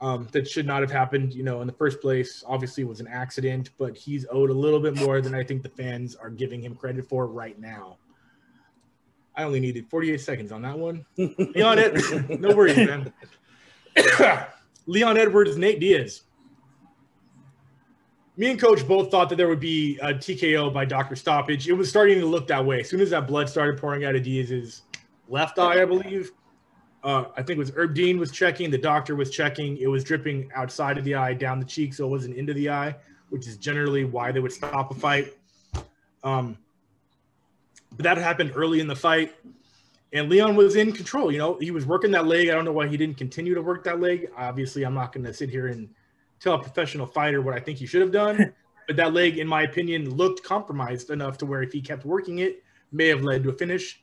um, 0.00 0.28
that 0.32 0.48
should 0.48 0.66
not 0.66 0.82
have 0.82 0.90
happened. 0.90 1.34
You 1.34 1.42
know, 1.42 1.60
in 1.60 1.66
the 1.66 1.72
first 1.72 2.00
place, 2.00 2.44
obviously 2.46 2.82
it 2.82 2.88
was 2.88 3.00
an 3.00 3.08
accident, 3.08 3.70
but 3.78 3.96
he's 3.96 4.26
owed 4.30 4.50
a 4.50 4.54
little 4.54 4.80
bit 4.80 4.96
more 4.96 5.20
than 5.20 5.34
I 5.34 5.42
think 5.44 5.62
the 5.62 5.68
fans 5.68 6.14
are 6.14 6.30
giving 6.30 6.62
him 6.62 6.74
credit 6.74 7.08
for 7.08 7.26
right 7.26 7.58
now. 7.58 7.98
I 9.36 9.42
only 9.44 9.60
needed 9.60 9.88
48 9.88 10.20
seconds 10.20 10.52
on 10.52 10.62
that 10.62 10.78
one. 10.78 11.04
Leon, 11.16 11.78
Ed- 11.78 12.40
no 12.40 12.54
worries, 12.54 12.76
man. 12.76 13.12
Leon 14.86 15.16
Edwards, 15.16 15.56
Nate 15.56 15.80
Diaz. 15.80 16.23
Me 18.36 18.50
and 18.50 18.60
Coach 18.60 18.86
both 18.86 19.10
thought 19.10 19.28
that 19.28 19.36
there 19.36 19.48
would 19.48 19.60
be 19.60 19.96
a 19.98 20.12
TKO 20.12 20.72
by 20.72 20.84
doctor 20.84 21.14
stoppage. 21.14 21.68
It 21.68 21.72
was 21.72 21.88
starting 21.88 22.18
to 22.18 22.26
look 22.26 22.48
that 22.48 22.64
way. 22.64 22.80
As 22.80 22.88
soon 22.88 23.00
as 23.00 23.10
that 23.10 23.28
blood 23.28 23.48
started 23.48 23.78
pouring 23.78 24.04
out 24.04 24.16
of 24.16 24.24
Diaz's 24.24 24.82
left 25.28 25.58
eye, 25.60 25.80
I 25.80 25.84
believe, 25.84 26.32
uh, 27.04 27.26
I 27.36 27.42
think 27.42 27.50
it 27.50 27.58
was 27.58 27.70
Herb 27.76 27.94
Dean 27.94 28.18
was 28.18 28.32
checking. 28.32 28.72
The 28.72 28.78
doctor 28.78 29.14
was 29.14 29.30
checking. 29.30 29.76
It 29.76 29.86
was 29.86 30.02
dripping 30.02 30.50
outside 30.54 30.98
of 30.98 31.04
the 31.04 31.14
eye, 31.14 31.34
down 31.34 31.60
the 31.60 31.64
cheek, 31.64 31.94
so 31.94 32.06
it 32.06 32.08
wasn't 32.08 32.36
into 32.36 32.52
the 32.54 32.70
eye, 32.70 32.96
which 33.28 33.46
is 33.46 33.56
generally 33.56 34.04
why 34.04 34.32
they 34.32 34.40
would 34.40 34.52
stop 34.52 34.90
a 34.90 34.94
fight. 34.94 35.32
Um, 36.24 36.58
but 37.92 38.02
that 38.02 38.18
happened 38.18 38.52
early 38.56 38.80
in 38.80 38.88
the 38.88 38.96
fight, 38.96 39.32
and 40.12 40.28
Leon 40.28 40.56
was 40.56 40.74
in 40.74 40.90
control. 40.90 41.30
You 41.30 41.38
know, 41.38 41.58
he 41.60 41.70
was 41.70 41.86
working 41.86 42.10
that 42.12 42.26
leg. 42.26 42.48
I 42.48 42.54
don't 42.54 42.64
know 42.64 42.72
why 42.72 42.88
he 42.88 42.96
didn't 42.96 43.16
continue 43.16 43.54
to 43.54 43.62
work 43.62 43.84
that 43.84 44.00
leg. 44.00 44.28
Obviously, 44.36 44.82
I'm 44.82 44.94
not 44.94 45.12
going 45.12 45.24
to 45.24 45.32
sit 45.32 45.50
here 45.50 45.68
and 45.68 45.88
tell 46.44 46.54
a 46.54 46.58
professional 46.62 47.06
fighter 47.06 47.40
what 47.42 47.54
I 47.54 47.60
think 47.60 47.78
he 47.78 47.86
should 47.86 48.02
have 48.02 48.12
done. 48.12 48.52
but 48.86 48.96
that 48.96 49.12
leg, 49.14 49.38
in 49.38 49.48
my 49.48 49.62
opinion, 49.62 50.14
looked 50.14 50.44
compromised 50.44 51.10
enough 51.10 51.38
to 51.38 51.46
where 51.46 51.62
if 51.62 51.72
he 51.72 51.80
kept 51.80 52.04
working 52.04 52.38
it, 52.40 52.62
may 52.92 53.08
have 53.08 53.22
led 53.22 53.42
to 53.44 53.48
a 53.48 53.52
finish. 53.52 54.02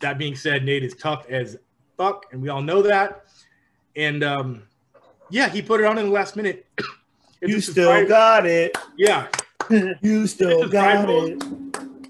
That 0.00 0.18
being 0.18 0.34
said, 0.34 0.64
Nate 0.64 0.82
is 0.82 0.94
tough 0.94 1.26
as 1.30 1.56
fuck, 1.96 2.26
and 2.32 2.42
we 2.42 2.48
all 2.48 2.62
know 2.62 2.82
that. 2.82 3.24
And 3.96 4.24
um, 4.24 4.64
yeah, 5.30 5.48
he 5.48 5.62
put 5.62 5.80
it 5.80 5.86
on 5.86 5.96
in 5.98 6.06
the 6.06 6.10
last 6.12 6.36
minute. 6.36 6.66
You 7.42 7.58
still 7.62 7.88
Pride- 7.88 8.06
got 8.08 8.44
it. 8.44 8.76
yeah. 8.98 9.28
You 10.02 10.26
still 10.26 10.68
got 10.68 11.08
Rules. 11.08 11.30
it. 11.30 11.42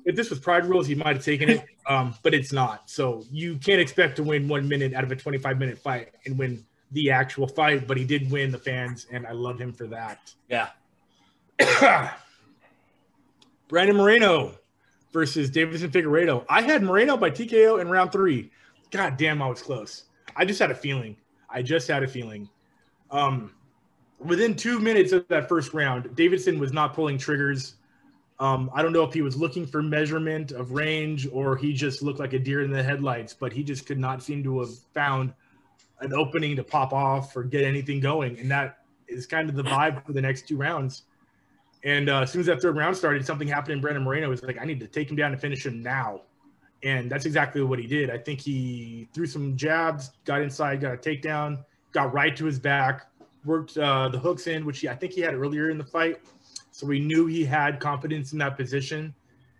If 0.04 0.16
this 0.16 0.28
was 0.28 0.40
Pride 0.40 0.66
rules, 0.66 0.88
he 0.88 0.96
might 0.96 1.14
have 1.14 1.24
taken 1.24 1.48
it, 1.48 1.64
um, 1.86 2.16
but 2.24 2.34
it's 2.34 2.52
not. 2.52 2.90
So 2.90 3.22
you 3.30 3.56
can't 3.58 3.80
expect 3.80 4.16
to 4.16 4.24
win 4.24 4.48
one 4.48 4.66
minute 4.66 4.92
out 4.92 5.04
of 5.04 5.12
a 5.12 5.14
25 5.14 5.56
minute 5.56 5.78
fight 5.78 6.08
and 6.26 6.36
win 6.36 6.66
the 6.92 7.10
actual 7.10 7.46
fight. 7.46 7.86
But 7.86 7.96
he 7.96 8.04
did 8.04 8.30
win 8.30 8.50
the 8.50 8.58
fans, 8.58 9.06
and 9.10 9.26
I 9.26 9.32
love 9.32 9.58
him 9.60 9.72
for 9.72 9.86
that. 9.88 10.32
Yeah. 10.48 10.68
Brandon 13.68 13.96
Moreno 13.96 14.54
versus 15.12 15.50
Davidson 15.50 15.90
Figueiredo. 15.90 16.44
I 16.48 16.62
had 16.62 16.82
Moreno 16.82 17.16
by 17.16 17.30
TKO 17.30 17.80
in 17.80 17.88
round 17.88 18.12
three. 18.12 18.50
God 18.90 19.16
damn, 19.16 19.42
I 19.42 19.48
was 19.48 19.62
close. 19.62 20.04
I 20.36 20.44
just 20.44 20.60
had 20.60 20.70
a 20.70 20.74
feeling. 20.74 21.16
I 21.48 21.62
just 21.62 21.88
had 21.88 22.02
a 22.02 22.08
feeling. 22.08 22.48
Um, 23.10 23.52
within 24.18 24.54
two 24.54 24.78
minutes 24.78 25.12
of 25.12 25.26
that 25.28 25.48
first 25.48 25.74
round, 25.74 26.14
Davidson 26.14 26.58
was 26.58 26.72
not 26.72 26.94
pulling 26.94 27.18
triggers. 27.18 27.74
Um, 28.38 28.70
I 28.72 28.82
don't 28.82 28.92
know 28.92 29.04
if 29.04 29.12
he 29.12 29.22
was 29.22 29.36
looking 29.36 29.66
for 29.66 29.82
measurement 29.82 30.52
of 30.52 30.72
range 30.72 31.28
or 31.30 31.56
he 31.56 31.72
just 31.72 32.02
looked 32.02 32.18
like 32.18 32.32
a 32.32 32.38
deer 32.38 32.62
in 32.62 32.70
the 32.70 32.82
headlights, 32.82 33.34
but 33.34 33.52
he 33.52 33.62
just 33.62 33.86
could 33.86 33.98
not 33.98 34.22
seem 34.22 34.42
to 34.44 34.60
have 34.60 34.70
found 34.94 35.34
an 36.00 36.12
opening 36.12 36.56
to 36.56 36.64
pop 36.64 36.92
off 36.92 37.36
or 37.36 37.42
get 37.42 37.64
anything 37.64 38.00
going. 38.00 38.38
And 38.38 38.50
that 38.50 38.78
is 39.08 39.26
kind 39.26 39.48
of 39.48 39.56
the 39.56 39.62
vibe 39.62 40.04
for 40.04 40.12
the 40.12 40.20
next 40.20 40.48
two 40.48 40.56
rounds. 40.56 41.02
And 41.84 42.08
uh, 42.08 42.20
as 42.20 42.32
soon 42.32 42.40
as 42.40 42.46
that 42.46 42.60
third 42.60 42.76
round 42.76 42.96
started, 42.96 43.24
something 43.24 43.48
happened 43.48 43.74
in 43.74 43.80
Brandon 43.80 44.02
Moreno. 44.02 44.28
was 44.28 44.42
like, 44.42 44.60
I 44.60 44.64
need 44.64 44.80
to 44.80 44.86
take 44.86 45.10
him 45.10 45.16
down 45.16 45.32
and 45.32 45.40
finish 45.40 45.64
him 45.64 45.82
now. 45.82 46.22
And 46.82 47.10
that's 47.10 47.26
exactly 47.26 47.62
what 47.62 47.78
he 47.78 47.86
did. 47.86 48.10
I 48.10 48.18
think 48.18 48.40
he 48.40 49.08
threw 49.12 49.26
some 49.26 49.56
jabs, 49.56 50.12
got 50.24 50.40
inside, 50.40 50.80
got 50.80 50.94
a 50.94 50.96
takedown, 50.96 51.62
got 51.92 52.12
right 52.12 52.34
to 52.36 52.44
his 52.44 52.58
back, 52.58 53.06
worked 53.44 53.76
uh, 53.76 54.08
the 54.08 54.18
hooks 54.18 54.46
in, 54.46 54.64
which 54.64 54.80
he, 54.80 54.88
I 54.88 54.94
think 54.94 55.12
he 55.12 55.20
had 55.20 55.34
earlier 55.34 55.70
in 55.70 55.78
the 55.78 55.84
fight. 55.84 56.20
So 56.70 56.86
we 56.86 56.98
knew 56.98 57.26
he 57.26 57.44
had 57.44 57.80
confidence 57.80 58.32
in 58.32 58.38
that 58.38 58.56
position. 58.56 59.14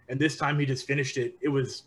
And 0.09 0.18
this 0.18 0.37
time 0.37 0.59
he 0.59 0.66
just 0.66 0.87
finished 0.87 1.16
it. 1.18 1.37
It 1.40 1.48
was 1.48 1.85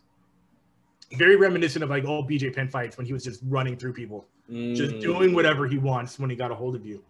very 1.18 1.36
reminiscent 1.36 1.84
of 1.84 1.89
like 1.89 2.06
old 2.06 2.30
BJ 2.30 2.54
Penn 2.54 2.70
fights 2.70 2.98
when 2.98 3.06
he 3.06 3.13
was 3.13 3.24
just 3.24 3.42
running 3.48 3.78
through 3.78 3.94
people, 3.94 4.26
just 4.49 4.95
Mm. 4.95 5.01
doing 5.01 5.34
whatever 5.34 5.67
he 5.67 5.77
wants 5.77 6.19
when 6.19 6.29
he 6.29 6.36
got 6.36 6.51
a 6.51 6.56
hold 6.56 6.75
of 6.75 6.86
you. 6.86 7.03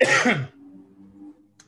and 0.24 0.48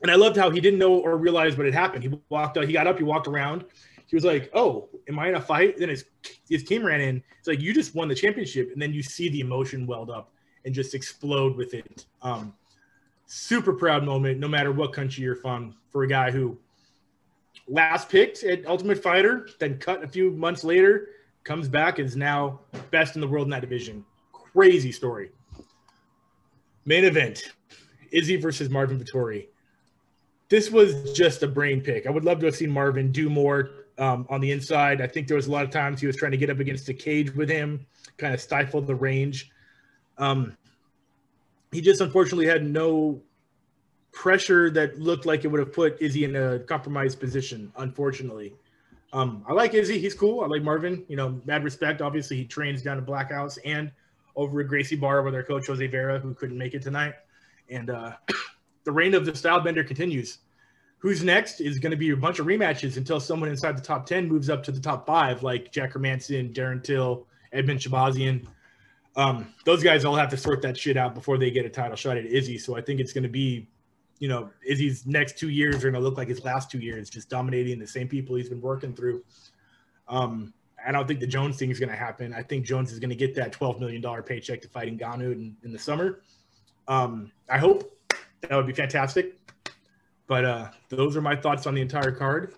I 0.05 0.15
loved 0.15 0.37
how 0.37 0.49
he 0.49 0.59
didn't 0.59 0.79
know 0.79 0.93
or 0.93 1.17
realize 1.17 1.57
what 1.57 1.65
had 1.65 1.73
happened. 1.73 2.03
He 2.03 2.11
walked 2.29 2.57
out, 2.57 2.65
he 2.65 2.73
got 2.73 2.87
up, 2.87 2.97
he 2.97 3.03
walked 3.03 3.27
around. 3.27 3.65
He 4.07 4.15
was 4.15 4.25
like, 4.25 4.49
"Oh, 4.53 4.89
am 5.07 5.19
I 5.19 5.29
in 5.29 5.35
a 5.35 5.41
fight?" 5.41 5.77
Then 5.77 5.89
his 5.89 6.05
his 6.49 6.63
team 6.63 6.83
ran 6.83 6.99
in. 6.99 7.23
It's 7.37 7.47
like 7.47 7.61
you 7.61 7.73
just 7.73 7.93
won 7.93 8.07
the 8.07 8.15
championship, 8.15 8.71
and 8.73 8.81
then 8.81 8.91
you 8.91 9.03
see 9.03 9.29
the 9.29 9.39
emotion 9.39 9.85
welled 9.85 10.09
up 10.09 10.33
and 10.65 10.73
just 10.73 10.95
explode 10.95 11.55
with 11.55 11.73
it. 11.75 12.05
Um, 12.21 12.53
super 13.27 13.71
proud 13.73 14.03
moment, 14.03 14.39
no 14.39 14.47
matter 14.47 14.71
what 14.71 14.93
country 14.93 15.23
you're 15.23 15.35
from, 15.35 15.75
for 15.89 16.03
a 16.03 16.07
guy 16.07 16.31
who 16.31 16.57
last 17.67 18.09
picked 18.09 18.43
at 18.43 18.65
Ultimate 18.65 19.01
Fighter, 19.01 19.47
then 19.59 19.77
cut 19.77 20.03
a 20.03 20.07
few 20.07 20.31
months 20.31 20.63
later, 20.63 21.09
comes 21.43 21.69
back 21.69 21.99
and 21.99 22.07
is 22.07 22.15
now 22.15 22.61
best 22.89 23.13
in 23.13 23.21
the 23.21 23.27
world 23.27 23.45
in 23.45 23.51
that 23.51 23.61
division. 23.61 24.03
Crazy 24.53 24.91
story. 24.91 25.31
Main 26.85 27.05
event: 27.05 27.53
Izzy 28.11 28.35
versus 28.35 28.69
Marvin 28.69 28.99
Vettori. 28.99 29.47
This 30.49 30.71
was 30.71 31.13
just 31.13 31.43
a 31.43 31.47
brain 31.47 31.81
pick. 31.81 32.07
I 32.07 32.09
would 32.09 32.25
love 32.25 32.39
to 32.39 32.47
have 32.47 32.55
seen 32.55 32.71
Marvin 32.71 33.11
do 33.11 33.29
more 33.29 33.69
um, 33.99 34.25
on 34.29 34.41
the 34.41 34.51
inside. 34.51 35.01
I 35.01 35.07
think 35.07 35.27
there 35.27 35.35
was 35.35 35.47
a 35.47 35.51
lot 35.51 35.63
of 35.63 35.69
times 35.69 36.01
he 36.01 36.07
was 36.07 36.15
trying 36.15 36.31
to 36.31 36.37
get 36.37 36.49
up 36.49 36.59
against 36.59 36.87
the 36.87 36.93
cage 36.93 37.33
with 37.35 37.49
him, 37.49 37.85
kind 38.17 38.33
of 38.33 38.41
stifle 38.41 38.81
the 38.81 38.95
range. 38.95 39.51
Um, 40.17 40.57
he 41.71 41.81
just 41.81 42.01
unfortunately 42.01 42.47
had 42.47 42.65
no 42.65 43.21
pressure 44.11 44.71
that 44.71 44.99
looked 44.99 45.25
like 45.25 45.45
it 45.45 45.49
would 45.49 45.59
have 45.59 45.71
put 45.71 46.01
Izzy 46.01 46.23
in 46.23 46.35
a 46.35 46.59
compromised 46.59 47.19
position, 47.19 47.71
unfortunately. 47.77 48.53
Um, 49.13 49.43
I 49.47 49.53
like 49.53 49.73
Izzy. 49.73 49.99
He's 49.99 50.13
cool. 50.13 50.41
I 50.43 50.47
like 50.47 50.63
Marvin. 50.63 51.05
You 51.07 51.15
know, 51.15 51.39
mad 51.45 51.63
respect. 51.63 52.01
Obviously, 52.01 52.37
he 52.37 52.45
trains 52.45 52.81
down 52.81 52.97
at 52.97 53.05
Black 53.05 53.31
House 53.31 53.57
and 53.65 53.91
over 54.39 54.61
at 54.61 54.67
Gracie 54.67 54.95
Bar 54.95 55.21
with 55.21 55.35
our 55.35 55.43
coach, 55.43 55.67
Jose 55.67 55.85
Vera, 55.87 56.17
who 56.17 56.33
couldn't 56.33 56.57
make 56.57 56.73
it 56.73 56.81
tonight. 56.81 57.13
And 57.69 57.89
uh, 57.89 58.13
the 58.85 58.91
reign 58.91 59.13
of 59.13 59.25
the 59.25 59.35
style 59.35 59.59
bender 59.59 59.83
continues. 59.83 60.37
Who's 60.99 61.23
next 61.23 61.59
is 61.59 61.77
going 61.77 61.91
to 61.91 61.97
be 61.97 62.11
a 62.11 62.17
bunch 62.17 62.39
of 62.39 62.45
rematches 62.45 62.95
until 62.95 63.19
someone 63.19 63.49
inside 63.49 63.77
the 63.77 63.81
top 63.81 64.05
10 64.05 64.29
moves 64.29 64.49
up 64.49 64.63
to 64.63 64.71
the 64.71 64.79
top 64.79 65.05
five, 65.05 65.43
like 65.43 65.73
Jack 65.73 65.93
Hermansson, 65.93 66.53
Darren 66.53 66.81
Till, 66.81 67.27
Edmund 67.51 67.81
Shahbazyan. 67.81 68.47
Um, 69.17 69.53
those 69.65 69.83
guys 69.83 70.05
all 70.05 70.15
have 70.15 70.29
to 70.29 70.37
sort 70.37 70.61
that 70.61 70.77
shit 70.77 70.95
out 70.95 71.15
before 71.15 71.37
they 71.37 71.51
get 71.51 71.65
a 71.65 71.69
title 71.69 71.97
shot 71.97 72.15
at 72.15 72.25
Izzy. 72.25 72.57
So 72.57 72.77
I 72.77 72.81
think 72.81 73.01
it's 73.01 73.11
going 73.11 73.23
to 73.23 73.29
be, 73.29 73.67
you 74.19 74.29
know, 74.29 74.49
Izzy's 74.65 75.05
next 75.05 75.37
two 75.37 75.49
years 75.49 75.75
are 75.75 75.91
going 75.91 75.93
to 75.95 75.99
look 75.99 76.17
like 76.17 76.29
his 76.29 76.45
last 76.45 76.71
two 76.71 76.79
years, 76.79 77.09
just 77.09 77.29
dominating 77.29 77.77
the 77.77 77.87
same 77.87 78.07
people 78.07 78.37
he's 78.37 78.49
been 78.49 78.61
working 78.61 78.93
through. 78.93 79.23
Um, 80.07 80.53
I 80.89 80.91
don't 80.91 81.07
think 81.07 81.19
the 81.19 81.27
Jones 81.27 81.55
thing 81.57 81.69
is 81.69 81.79
going 81.79 81.91
to 81.91 81.95
happen. 81.95 82.33
I 82.33 82.41
think 82.41 82.65
Jones 82.65 82.91
is 82.91 82.97
going 82.97 83.11
to 83.11 83.15
get 83.15 83.35
that 83.35 83.53
$12 83.53 83.79
million 83.79 84.23
paycheck 84.23 84.59
to 84.63 84.67
fight 84.67 84.97
Ngannou 84.97 85.31
in, 85.33 85.55
in 85.63 85.71
the 85.71 85.77
summer. 85.77 86.21
Um, 86.87 87.31
I 87.47 87.59
hope 87.59 87.95
that 88.41 88.55
would 88.55 88.65
be 88.65 88.73
fantastic. 88.73 89.37
But 90.25 90.45
uh, 90.45 90.69
those 90.89 91.15
are 91.15 91.21
my 91.21 91.35
thoughts 91.35 91.67
on 91.67 91.75
the 91.75 91.81
entire 91.81 92.11
card. 92.11 92.55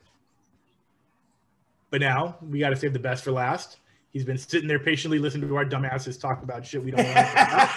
But 1.89 1.99
now 1.99 2.37
we 2.41 2.59
got 2.59 2.69
to 2.69 2.77
save 2.77 2.93
the 2.93 2.99
best 2.99 3.21
for 3.21 3.33
last. 3.33 3.79
He's 4.11 4.23
been 4.23 4.37
sitting 4.37 4.69
there 4.69 4.79
patiently 4.79 5.19
listening 5.19 5.49
to 5.49 5.57
our 5.57 5.65
dumbasses 5.65 6.17
talk 6.17 6.41
about 6.41 6.65
shit 6.65 6.81
we 6.81 6.91
don't 6.91 7.01
about. 7.01 7.69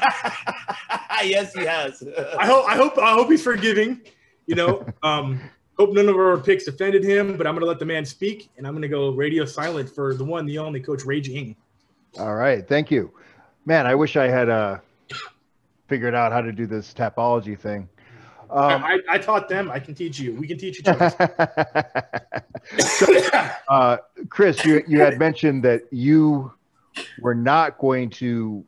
yes, 1.24 1.52
he 1.52 1.64
has. 1.64 2.00
I 2.38 2.46
hope 2.46 2.64
I 2.68 2.76
hope 2.76 2.96
I 2.98 3.12
hope 3.12 3.28
he's 3.28 3.42
forgiving. 3.42 4.02
You 4.46 4.54
know, 4.54 4.86
um, 5.02 5.40
hope 5.78 5.92
none 5.92 6.08
of 6.08 6.16
our 6.16 6.38
picks 6.38 6.66
offended 6.68 7.04
him, 7.04 7.36
but 7.36 7.46
I'm 7.46 7.54
gonna 7.54 7.66
let 7.66 7.78
the 7.78 7.84
man 7.84 8.04
speak, 8.04 8.50
and 8.56 8.66
I'm 8.66 8.74
gonna 8.74 8.88
go 8.88 9.10
radio 9.10 9.44
silent 9.44 9.88
for 9.88 10.14
the 10.14 10.24
one, 10.24 10.46
the 10.46 10.58
only 10.58 10.80
Coach 10.80 11.04
Rage 11.04 11.28
Ing. 11.28 11.56
All 12.18 12.34
right, 12.34 12.66
thank 12.66 12.90
you, 12.90 13.12
man. 13.66 13.86
I 13.86 13.94
wish 13.94 14.16
I 14.16 14.28
had 14.28 14.48
uh, 14.48 14.78
figured 15.88 16.14
out 16.14 16.32
how 16.32 16.40
to 16.40 16.52
do 16.52 16.66
this 16.66 16.94
Tapology 16.94 17.58
thing. 17.58 17.88
Um, 18.50 18.84
I, 18.84 19.00
I 19.08 19.18
taught 19.18 19.48
them. 19.48 19.70
I 19.70 19.80
can 19.80 19.94
teach 19.94 20.20
you. 20.20 20.34
We 20.34 20.46
can 20.46 20.58
teach 20.58 20.78
each 20.78 20.86
other. 20.86 21.10
so, 22.78 23.06
uh, 23.68 23.96
Chris, 24.28 24.64
you, 24.64 24.84
you 24.86 25.00
had 25.00 25.18
mentioned 25.18 25.64
that 25.64 25.82
you 25.90 26.52
were 27.20 27.34
not 27.34 27.78
going 27.78 28.10
to 28.10 28.64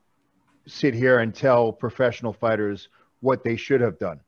sit 0.66 0.92
here 0.94 1.20
and 1.20 1.32
tell 1.32 1.72
professional 1.72 2.32
fighters 2.32 2.88
what 3.20 3.44
they 3.44 3.54
should 3.54 3.80
have 3.80 3.98
done. 3.98 4.18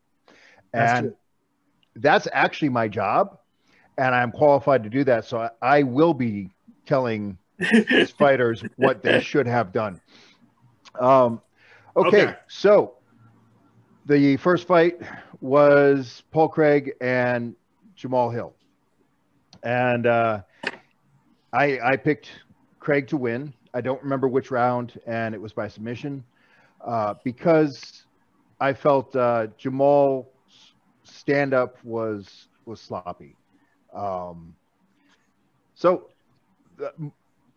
That's 0.73 0.93
And 0.93 1.07
true. 1.07 1.17
That's 1.96 2.29
actually 2.33 2.68
my 2.70 2.88
job. 2.88 3.38
And 3.98 4.14
I'm 4.14 4.31
qualified 4.31 4.83
to 4.85 4.90
do 4.90 5.05
that. 5.05 5.24
So 5.24 5.38
I, 5.38 5.51
I 5.79 5.83
will 5.83 6.14
be 6.14 6.51
telling 6.87 7.38
these 7.90 8.11
fighters 8.11 8.64
what 8.77 9.03
they 9.03 9.20
should 9.20 9.46
have 9.46 9.72
done. 9.72 10.01
Um, 10.98 11.40
okay, 11.96 12.27
Okay. 12.27 12.37
so 12.48 12.94
the 14.07 14.37
first 14.37 14.66
fight 14.66 15.01
was 15.40 16.22
Paul 16.31 16.48
Craig 16.48 16.92
and 17.01 17.55
Jamal 17.94 18.31
Hill, 18.31 18.55
and 19.62 20.07
uh, 20.07 20.42
I 21.53 21.79
I 21.81 21.96
picked 21.96 22.31
Craig 22.81 23.07
to 23.09 23.16
win. 23.16 23.53
I 23.74 23.81
don't 23.81 24.03
remember 24.03 24.29
which 24.29 24.51
round, 24.51 24.98
and 25.07 25.35
it 25.35 25.40
was 25.40 25.53
by 25.53 25.68
submission 25.68 26.24
uh, 26.85 27.14
because 27.24 28.05
I 28.61 28.72
felt 28.72 29.14
uh, 29.16 29.48
Jamal's 29.59 30.27
stand 31.09 31.55
up 31.55 31.83
was 31.85 32.49
was 32.66 32.81
sloppy. 32.81 33.37
Um, 33.94 34.55
so, 35.75 36.09
uh, 36.83 36.88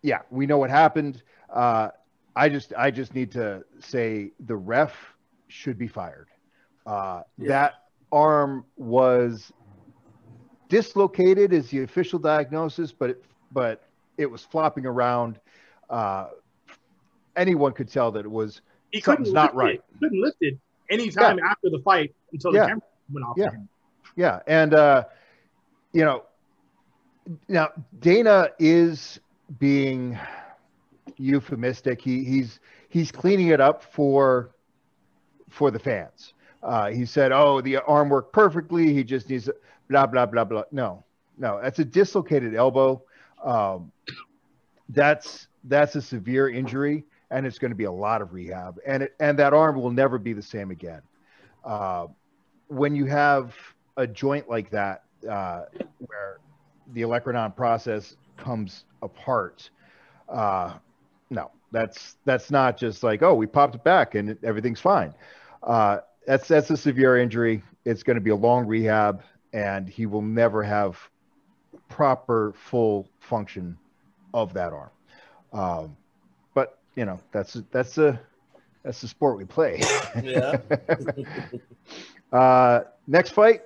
yeah, 0.02 0.20
we 0.30 0.46
know 0.46 0.58
what 0.58 0.70
happened. 0.70 1.24
Uh, 1.50 1.90
I 2.36 2.50
just 2.50 2.74
I 2.78 2.92
just 2.92 3.14
need 3.14 3.32
to 3.32 3.64
say 3.80 4.32
the 4.40 4.56
ref 4.56 5.16
should 5.48 5.78
be 5.78 5.88
fired. 5.88 6.28
Uh, 6.86 7.24
Yeah. 7.38 7.48
That 7.48 7.74
arm 8.12 8.66
was 8.78 9.52
dislocated 10.70 11.54
is 11.54 11.70
the 11.70 11.84
official 11.84 12.20
diagnosis, 12.20 12.92
but 12.92 13.12
it, 13.12 13.24
but 13.52 13.90
it 14.18 14.26
was 14.30 14.44
flopping 14.44 14.86
around. 14.86 15.40
Uh, 15.90 16.28
anyone 17.36 17.74
could 17.74 17.90
tell 17.90 18.12
that 18.12 18.26
it 18.26 18.32
was 18.32 18.62
He 18.92 19.02
Something's 19.02 19.32
lift 19.34 19.56
right. 19.56 19.76
It. 19.76 19.84
He 19.90 19.96
couldn't 20.00 20.22
lift 20.22 20.38
it 20.42 20.60
anytime 20.90 21.40
after 21.40 21.70
the 21.70 21.80
fight 21.84 22.14
until 22.34 22.54
the 22.54 22.60
Yeah. 22.60 22.66
camera 22.66 22.82
went 23.14 23.26
off. 23.26 23.38
Yeah. 23.38 23.50
Yeah, 24.16 24.40
and 24.48 24.74
uh, 24.74 25.06
you 25.94 26.04
know, 26.04 26.24
now 27.48 27.70
Dana 28.00 28.50
is 28.60 29.20
being 29.60 30.18
euphemistic. 31.18 32.02
He 32.02 32.24
he's 32.24 32.60
he's 32.90 33.12
cleaning 33.12 33.48
it 33.48 33.62
up 33.62 33.84
for 33.84 34.52
for 35.50 35.72
the 35.72 35.80
fans. 35.80 36.34
Uh, 36.64 36.90
he 36.90 37.06
said, 37.06 37.32
"Oh, 37.32 37.62
the 37.62 37.78
arm 37.78 38.10
worked 38.10 38.34
perfectly. 38.34 38.94
He 38.94 39.04
just 39.04 39.30
needs 39.30 39.50
blah 39.90 40.08
blah 40.08 40.26
blah 40.26 40.44
blah." 40.44 40.64
No, 40.72 41.04
no, 41.38 41.60
that's 41.62 41.80
a 41.80 41.86
dislocated 41.86 42.56
elbow. 42.56 43.02
Um, 43.44 43.92
that's 44.90 45.48
that's 45.64 45.96
a 45.96 46.02
severe 46.02 46.50
injury, 46.50 47.06
and 47.30 47.46
it's 47.46 47.60
going 47.60 47.72
to 47.72 47.76
be 47.76 47.86
a 47.86 47.92
lot 47.92 48.22
of 48.22 48.34
rehab. 48.34 48.78
And 48.86 49.04
it, 49.04 49.16
and 49.20 49.40
that 49.40 49.54
arm 49.54 49.82
will 49.82 49.92
never 49.92 50.18
be 50.18 50.34
the 50.34 50.42
same 50.42 50.70
again. 50.70 51.02
Uh, 51.64 52.08
when 52.72 52.96
you 52.96 53.06
have 53.06 53.54
a 53.98 54.08
joint 54.08 54.50
like 54.50 54.70
that, 54.70 55.04
uh, 55.30 55.64
where 56.00 56.40
the 56.94 57.02
olecranon 57.02 57.54
process 57.54 58.16
comes 58.38 58.86
apart, 59.02 59.70
uh, 60.30 60.74
no, 61.30 61.52
that's 61.72 62.16
that's 62.24 62.50
not 62.50 62.78
just 62.78 63.04
like 63.04 63.22
oh 63.22 63.34
we 63.34 63.46
popped 63.46 63.76
it 63.76 63.84
back 63.84 64.16
and 64.16 64.38
everything's 64.44 64.80
fine. 64.80 65.14
Uh, 65.64 65.98
that's 66.26 66.48
that's 66.48 66.70
a 66.70 66.78
severe 66.78 67.18
injury. 67.18 67.62
It's 67.84 68.04
going 68.04 68.16
to 68.16 68.22
be 68.22 68.30
a 68.30 68.36
long 68.36 68.66
rehab, 68.66 69.22
and 69.52 69.90
he 69.90 70.06
will 70.06 70.22
never 70.22 70.64
have 70.64 70.98
proper 71.90 72.54
full 72.56 73.10
function 73.20 73.78
of 74.34 74.54
that 74.54 74.72
arm. 74.72 74.92
Um, 75.52 75.98
but 76.54 76.80
you 76.96 77.04
know 77.04 77.20
that's 77.34 77.62
that's 77.72 77.98
a 77.98 78.20
that's 78.84 79.02
the 79.02 79.10
sport 79.10 79.38
we 79.38 79.44
play. 79.44 79.82
Yeah. 80.24 80.58
uh, 82.32 82.82
next 83.08 83.32
fight 83.32 83.62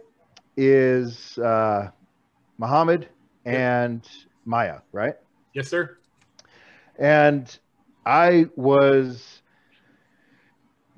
is 0.58 1.38
uh, 1.38 1.89
Muhammad 2.58 3.10
and 3.45 4.08
Maia, 4.45 4.80
right? 4.91 5.15
Yes, 5.54 5.69
sir. 5.69 5.97
And 6.97 7.58
I 8.06 8.45
was 8.56 9.41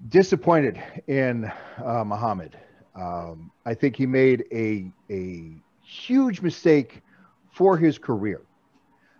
disappointed 0.07 0.81
in 1.07 1.51
uh, 1.83 2.03
Muhammad. 2.05 2.57
Um, 2.95 3.51
I 3.65 3.73
think 3.73 3.95
he 3.95 4.05
made 4.05 4.45
a 4.51 4.91
a 5.11 5.61
huge 5.81 6.41
mistake 6.41 7.01
for 7.51 7.77
his 7.77 7.97
career. 7.97 8.41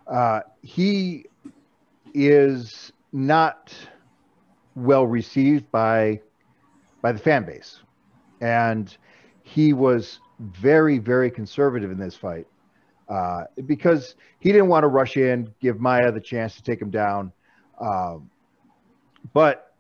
Uh, 0.08 0.42
he 0.62 1.26
is 2.14 2.92
not 3.12 3.74
well 4.76 5.06
received 5.06 5.72
by 5.72 6.22
by 7.02 7.12
the 7.12 7.20
fan 7.20 7.44
base, 7.46 7.82
and 8.42 8.98
he 9.44 9.74
was 9.74 10.20
very 10.40 11.00
very 11.00 11.32
conservative 11.32 11.90
in 11.92 11.98
this 11.98 12.16
fight 12.16 12.46
uh, 13.10 13.44
because 13.66 14.16
he 14.40 14.52
didn't 14.52 14.68
want 14.68 14.84
to 14.84 14.88
rush 14.88 15.18
in, 15.18 15.54
give 15.62 15.80
Maia 15.80 16.12
the 16.12 16.20
chance 16.20 16.56
to 16.56 16.64
take 16.64 16.82
him 16.82 16.90
down. 16.90 17.32
Um, 17.80 18.30
but 19.34 19.74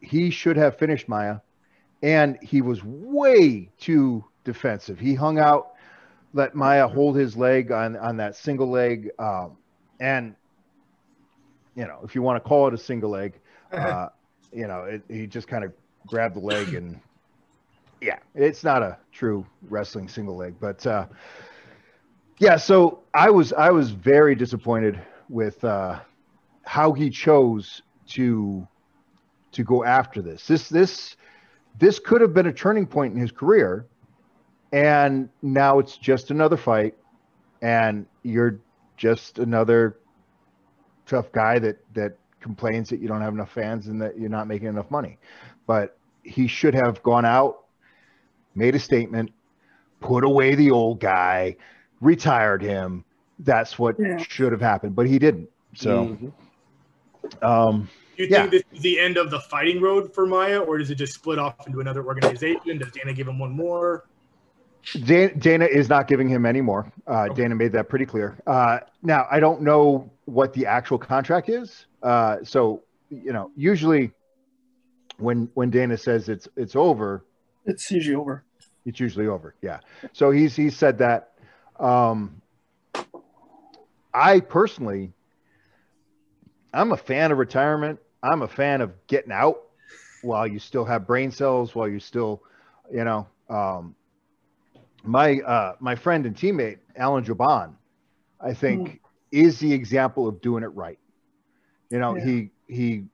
he 0.00 0.30
should 0.30 0.56
have 0.56 0.76
finished 0.78 1.08
Maia, 1.08 1.38
and 2.02 2.38
he 2.42 2.60
was 2.60 2.82
way 2.84 3.70
too 3.78 4.24
defensive. 4.44 4.98
He 4.98 5.14
hung 5.14 5.38
out, 5.38 5.72
let 6.34 6.54
Maia 6.54 6.86
hold 6.86 7.16
his 7.16 7.36
leg 7.36 7.72
on 7.72 7.96
on 7.96 8.16
that 8.18 8.36
single 8.36 8.70
leg, 8.70 9.10
um, 9.18 9.56
and 10.00 10.34
you 11.74 11.86
know 11.86 12.00
if 12.04 12.14
you 12.14 12.22
want 12.22 12.42
to 12.42 12.46
call 12.46 12.68
it 12.68 12.74
a 12.74 12.78
single 12.78 13.10
leg, 13.10 13.40
uh, 13.72 14.08
you 14.52 14.66
know 14.66 14.82
it, 14.84 15.02
he 15.08 15.26
just 15.26 15.48
kind 15.48 15.64
of 15.64 15.72
grabbed 16.06 16.36
the 16.36 16.40
leg 16.40 16.74
and 16.74 17.00
yeah, 18.00 18.18
it's 18.34 18.64
not 18.64 18.82
a 18.82 18.98
true 19.12 19.46
wrestling 19.68 20.08
single 20.08 20.36
leg, 20.36 20.54
but. 20.60 20.86
Uh, 20.86 21.06
yeah, 22.38 22.56
so 22.56 23.04
I 23.14 23.30
was 23.30 23.52
I 23.52 23.70
was 23.70 23.90
very 23.90 24.34
disappointed 24.34 25.00
with 25.28 25.62
uh, 25.64 26.00
how 26.64 26.92
he 26.92 27.10
chose 27.10 27.82
to 28.08 28.66
to 29.52 29.64
go 29.64 29.84
after 29.84 30.20
this. 30.20 30.46
This 30.46 30.68
this 30.68 31.16
this 31.78 31.98
could 31.98 32.20
have 32.20 32.34
been 32.34 32.46
a 32.46 32.52
turning 32.52 32.86
point 32.86 33.14
in 33.14 33.20
his 33.20 33.30
career, 33.30 33.86
and 34.72 35.28
now 35.42 35.78
it's 35.78 35.96
just 35.96 36.30
another 36.30 36.56
fight, 36.56 36.94
and 37.62 38.06
you're 38.22 38.60
just 38.96 39.38
another 39.38 39.98
tough 41.06 41.30
guy 41.32 41.58
that 41.60 41.78
that 41.94 42.16
complains 42.40 42.88
that 42.90 43.00
you 43.00 43.08
don't 43.08 43.22
have 43.22 43.32
enough 43.32 43.52
fans 43.52 43.86
and 43.86 44.02
that 44.02 44.18
you're 44.18 44.28
not 44.28 44.48
making 44.48 44.68
enough 44.68 44.90
money. 44.90 45.18
But 45.66 45.96
he 46.24 46.46
should 46.46 46.74
have 46.74 47.02
gone 47.02 47.24
out, 47.24 47.63
made 48.54 48.74
a 48.74 48.78
statement, 48.78 49.32
put 50.00 50.24
away 50.24 50.54
the 50.54 50.70
old 50.70 51.00
guy, 51.00 51.56
retired 52.00 52.62
him. 52.62 53.04
That's 53.38 53.78
what 53.78 53.96
Yeah. 53.98 54.18
should 54.18 54.52
have 54.52 54.60
happened, 54.60 54.94
but 54.94 55.06
he 55.06 55.18
didn't. 55.18 55.48
So, 55.74 56.04
Mhm. 56.06 56.32
um, 57.42 57.88
Do 58.16 58.22
you 58.22 58.28
Yeah. 58.28 58.42
think 58.42 58.52
this 58.52 58.62
is 58.72 58.80
the 58.80 59.00
end 59.00 59.16
of 59.16 59.32
the 59.32 59.40
fighting 59.40 59.80
road 59.80 60.14
for 60.14 60.24
Maia, 60.24 60.60
or 60.60 60.78
does 60.78 60.88
it 60.88 60.94
just 60.94 61.14
split 61.14 61.36
off 61.36 61.66
into 61.66 61.80
another 61.80 62.04
organization? 62.04 62.78
Does 62.78 62.92
Dana 62.92 63.12
give 63.12 63.26
him 63.26 63.40
one 63.40 63.50
more? 63.50 64.04
Dana, 65.04 65.34
Dana 65.34 65.64
is 65.64 65.88
not 65.88 66.06
giving 66.06 66.28
him 66.28 66.46
any 66.46 66.60
more. 66.60 66.92
Uh, 67.08 67.22
Okay. 67.24 67.42
Dana 67.42 67.56
made 67.56 67.72
that 67.72 67.88
pretty 67.88 68.06
clear. 68.06 68.38
Uh, 68.46 68.78
now, 69.02 69.26
I 69.30 69.40
don't 69.40 69.62
know 69.62 70.12
what 70.26 70.52
the 70.52 70.66
actual 70.66 70.98
contract 70.98 71.48
is. 71.48 71.86
Uh, 72.02 72.36
so, 72.44 72.84
you 73.10 73.32
know, 73.32 73.50
usually 73.56 74.12
when 75.16 75.50
when 75.54 75.70
Dana 75.70 75.96
says 75.96 76.28
it's 76.28 76.46
it's 76.56 76.76
over, 76.76 77.24
It's 77.64 77.90
usually 77.90 78.16
over. 78.16 78.44
it's 78.84 79.00
usually 79.00 79.26
over. 79.26 79.54
Yeah. 79.62 79.80
So 80.12 80.30
he's 80.30 80.54
he 80.56 80.70
said 80.70 80.98
that. 80.98 81.32
Um, 81.78 82.40
I 84.12 84.40
personally, 84.40 85.12
I'm 86.72 86.92
a 86.92 86.96
fan 86.96 87.32
of 87.32 87.38
retirement. 87.38 87.98
I'm 88.22 88.42
a 88.42 88.48
fan 88.48 88.80
of 88.80 88.92
getting 89.06 89.32
out 89.32 89.60
while 90.22 90.46
you 90.46 90.58
still 90.58 90.84
have 90.84 91.06
brain 91.06 91.30
cells, 91.30 91.74
while 91.74 91.88
you 91.88 92.00
still, 92.00 92.42
you 92.92 93.04
know, 93.04 93.26
um, 93.50 93.94
my 95.02 95.40
uh, 95.40 95.74
my 95.80 95.94
friend 95.94 96.26
and 96.26 96.36
teammate 96.36 96.78
Alan 96.96 97.24
Jouban, 97.24 97.74
I 98.40 98.54
think, 98.54 99.00
is 99.32 99.58
the 99.58 99.72
example 99.72 100.28
of 100.28 100.40
doing 100.40 100.62
it 100.62 100.68
right. 100.68 100.98
You 101.90 101.98
know, 101.98 102.16
Yeah. 102.16 102.24
he 102.24 102.50
he 102.68 103.04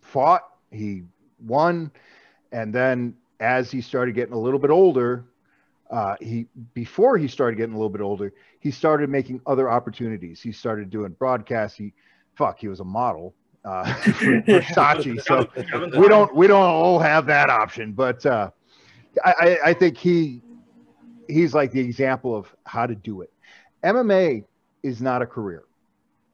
fought, 0.00 0.42
he 0.70 1.02
won, 1.44 1.90
and 2.52 2.72
then 2.74 3.14
as 3.40 3.70
he 3.70 3.80
started 3.80 4.14
getting 4.14 4.34
a 4.34 4.38
little 4.38 4.58
bit 4.58 4.70
older, 4.70 5.24
uh, 5.90 6.16
he 6.20 6.46
before 6.74 7.16
he 7.18 7.28
started 7.28 7.56
getting 7.56 7.74
a 7.74 7.78
little 7.78 7.90
bit 7.90 8.00
older, 8.00 8.32
he 8.60 8.70
started 8.70 9.08
making 9.08 9.40
other 9.46 9.70
opportunities. 9.70 10.40
He 10.40 10.52
started 10.52 10.90
doing 10.90 11.12
broadcasts. 11.12 11.76
He 11.78 11.92
fuck, 12.34 12.58
he 12.58 12.68
was 12.68 12.80
a 12.80 12.84
model. 12.84 13.34
uh, 13.64 13.92
for 13.94 14.40
Versace. 14.42 15.20
So 15.26 15.48
we 16.00 16.08
don't 16.08 16.34
we 16.34 16.46
don't 16.46 16.62
all 16.62 16.98
have 16.98 17.26
that 17.26 17.50
option, 17.50 17.92
but 17.92 18.24
uh, 18.24 18.50
I, 19.24 19.34
I 19.40 19.58
I 19.70 19.74
think 19.74 19.96
he 19.96 20.42
he's 21.28 21.54
like 21.54 21.72
the 21.72 21.80
example 21.80 22.34
of 22.34 22.54
how 22.64 22.86
to 22.86 22.94
do 22.94 23.22
it. 23.22 23.32
MMA 23.84 24.44
is 24.82 25.02
not 25.02 25.22
a 25.22 25.26
career. 25.26 25.64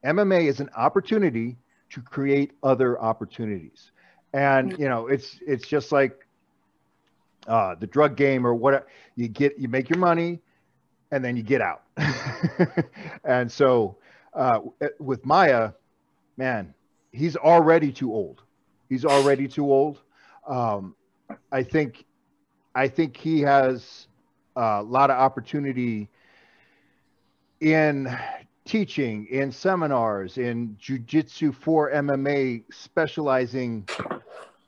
MMA 0.04 0.46
is 0.46 0.60
an 0.60 0.68
opportunity 0.76 1.56
to 1.90 2.00
create 2.02 2.52
other 2.62 3.00
opportunities, 3.00 3.92
and 4.32 4.78
you 4.78 4.88
know 4.88 5.06
it's 5.06 5.38
it's 5.46 5.66
just 5.66 5.92
like 5.92 6.26
uh, 7.46 7.74
the 7.74 7.86
drug 7.86 8.16
game 8.16 8.46
or 8.46 8.54
what 8.54 8.86
you 9.16 9.28
get 9.28 9.58
you 9.58 9.68
make 9.68 9.88
your 9.90 9.98
money 9.98 10.40
and 11.10 11.24
then 11.24 11.36
you 11.36 11.42
get 11.42 11.60
out. 11.60 11.82
And 13.24 13.50
so 13.50 13.96
uh, 14.34 14.60
with 14.98 15.24
Maia 15.24 15.72
man 16.36 16.74
he's 17.12 17.36
already 17.36 17.92
too 17.92 18.12
old. 18.12 18.42
He's 18.88 19.04
already 19.04 19.46
too 19.46 19.70
old. 19.70 20.00
Um, 20.48 20.96
i 21.50 21.62
think 21.62 22.04
i 22.74 22.88
think 22.88 23.16
he 23.16 23.40
has 23.40 24.08
a 24.56 24.82
lot 24.82 25.10
of 25.10 25.16
opportunity 25.16 26.08
in 27.60 28.14
teaching 28.64 29.26
in 29.30 29.50
seminars 29.50 30.38
in 30.38 30.76
jiu-jitsu 30.78 31.52
for 31.52 31.90
mma 31.92 32.62
specializing 32.70 33.86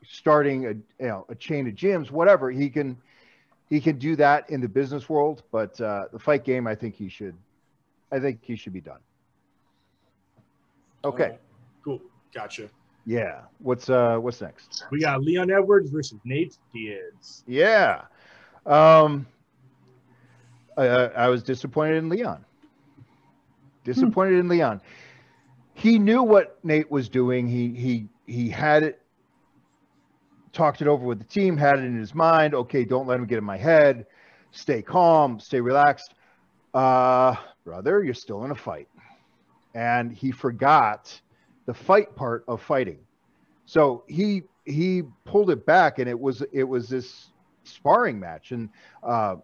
starting 0.09 0.65
a 0.65 0.69
you 0.69 1.07
know 1.07 1.25
a 1.29 1.35
chain 1.35 1.67
of 1.67 1.73
gyms, 1.75 2.11
whatever. 2.11 2.51
He 2.51 2.69
can 2.69 2.97
he 3.69 3.81
can 3.81 3.97
do 3.97 4.15
that 4.15 4.49
in 4.49 4.61
the 4.61 4.67
business 4.67 5.09
world, 5.09 5.43
but 5.51 5.79
uh, 5.81 6.05
the 6.11 6.19
fight 6.19 6.43
game, 6.43 6.67
I 6.67 6.75
think 6.75 6.95
he 6.95 7.09
should. 7.09 7.35
I 8.11 8.19
think 8.19 8.39
he 8.41 8.55
should 8.55 8.73
be 8.73 8.81
done. 8.81 8.99
Okay. 11.03 11.37
Cool. 11.83 12.01
Gotcha. 12.33 12.69
Yeah. 13.05 13.41
What's 13.59 13.89
uh 13.89 14.17
what's 14.17 14.41
next? 14.41 14.85
We 14.91 14.99
got 15.01 15.21
Leon 15.21 15.51
Edwards 15.51 15.89
versus 15.91 16.19
Nate 16.23 16.57
Diaz. 16.73 17.43
Yeah. 17.47 18.05
Um 18.65 19.27
I, 20.77 20.85
I 20.87 21.27
was 21.29 21.43
disappointed 21.43 21.97
in 21.97 22.09
Leon. 22.09 22.43
Disappointed 23.83 24.33
hmm. 24.33 24.39
in 24.39 24.47
Leon. 24.49 24.81
He 25.75 25.99
knew 25.99 26.23
what 26.23 26.57
Nate 26.63 26.89
was 26.89 27.07
doing. 27.07 27.47
He 27.47 27.69
he 27.69 28.07
he 28.25 28.49
had 28.49 28.83
it 28.83 29.01
talked 30.55 30.81
it 30.81 30.87
over 30.87 31.05
with 31.05 31.19
the 31.19 31.25
team, 31.25 31.57
had 31.57 31.77
it 31.77 31.83
in 31.83 31.97
his 31.97 32.15
mind. 32.15 32.55
Okay, 32.55 32.85
don't 32.85 33.07
let 33.07 33.19
him 33.19 33.25
get 33.25 33.37
in 33.37 33.43
my 33.43 33.57
head. 33.57 34.07
Stay 34.51 34.81
calm, 34.81 35.39
stay 35.39 35.59
relaxed. 35.59 36.15
Uh, 36.73 37.35
brother, 37.63 38.03
you're 38.03 38.13
still 38.13 38.43
in 38.45 38.51
a 38.51 38.55
fight. 38.55 38.87
And 39.75 40.11
he 40.11 40.31
forgot 40.31 41.19
the 41.65 41.73
fight 41.73 42.15
part 42.15 42.45
of 42.47 42.61
fighting. 42.61 42.99
So 43.65 44.03
he 44.07 44.43
he 44.63 45.03
pulled 45.25 45.51
it 45.51 45.65
back, 45.65 45.99
and 45.99 46.09
it 46.09 46.19
was 46.19 46.41
it 46.53 46.63
was 46.63 46.87
this 46.87 47.31
sparring 47.63 48.19
match. 48.19 48.51
And 48.51 48.69
uh, 49.03 49.35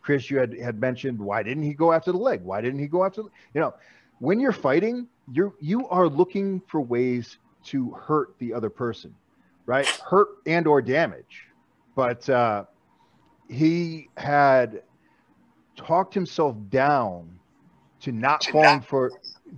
Chris, 0.00 0.30
you 0.30 0.38
had 0.38 0.54
had 0.58 0.80
mentioned 0.80 1.18
why 1.18 1.42
didn't 1.42 1.64
he 1.64 1.74
go 1.74 1.92
after 1.92 2.12
the 2.12 2.18
leg? 2.18 2.42
Why 2.42 2.62
didn't 2.62 2.78
he 2.78 2.86
go 2.86 3.04
after 3.04 3.22
the, 3.22 3.28
you 3.52 3.60
know 3.60 3.74
when 4.20 4.40
you're 4.40 4.52
fighting, 4.52 5.08
you're 5.32 5.52
you 5.60 5.86
are 5.88 6.08
looking 6.08 6.62
for 6.68 6.80
ways 6.80 7.38
to 7.64 7.90
hurt 7.90 8.38
the 8.38 8.54
other 8.54 8.70
person 8.70 9.14
right? 9.66 9.86
Hurt 9.86 10.28
and 10.46 10.66
or 10.66 10.82
damage. 10.82 11.46
But 11.94 12.28
uh, 12.28 12.64
he 13.48 14.08
had 14.16 14.82
talked 15.76 16.14
himself 16.14 16.56
down 16.68 17.38
to 18.00 18.12
not 18.12 18.42
to 18.42 18.52
falling 18.52 18.78
not- 18.78 18.86
for 18.86 19.12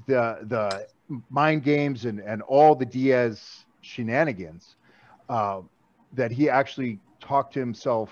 the 0.07 0.39
the 0.43 0.87
mind 1.31 1.63
games 1.63 2.05
and, 2.05 2.21
and 2.21 2.43
all 2.43 2.75
the 2.75 2.85
Diaz 2.85 3.65
shenanigans 3.81 4.77
uh, 5.29 5.61
that 6.13 6.31
he 6.31 6.49
actually 6.51 6.99
talked 7.21 7.55
himself 7.55 8.11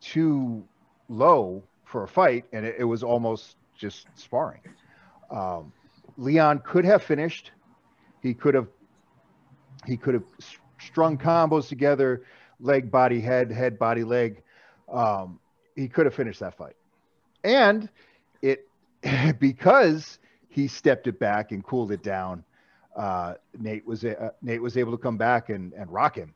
too 0.00 0.64
low 1.08 1.62
for 1.84 2.04
a 2.04 2.08
fight, 2.08 2.44
and 2.52 2.64
it, 2.64 2.76
it 2.78 2.84
was 2.84 3.02
almost 3.02 3.56
just 3.76 4.06
sparring. 4.14 4.60
Um, 5.30 5.72
Leon 6.16 6.60
could 6.64 6.84
have 6.84 7.02
finished. 7.02 7.52
He 8.22 8.34
could 8.34 8.54
have 8.54 8.68
he 9.86 9.96
could 9.96 10.14
have 10.14 10.24
strung 10.80 11.18
combos 11.18 11.68
together, 11.68 12.24
leg, 12.60 12.90
body, 12.90 13.20
head, 13.20 13.50
head, 13.50 13.78
body, 13.78 14.04
leg. 14.04 14.42
Um, 14.90 15.38
he 15.76 15.88
could 15.88 16.06
have 16.06 16.14
finished 16.14 16.40
that 16.40 16.56
fight. 16.56 16.76
And 17.44 17.88
it, 18.42 18.68
because 19.38 20.18
he 20.48 20.68
stepped 20.68 21.06
it 21.06 21.18
back 21.18 21.52
and 21.52 21.64
cooled 21.64 21.92
it 21.92 22.02
down, 22.02 22.44
uh, 22.96 23.34
Nate 23.58 23.86
was 23.86 24.04
uh, 24.04 24.30
Nate 24.42 24.60
was 24.60 24.76
able 24.76 24.90
to 24.90 24.98
come 24.98 25.16
back 25.16 25.50
and, 25.50 25.72
and 25.74 25.90
rock 25.92 26.16
him. 26.16 26.34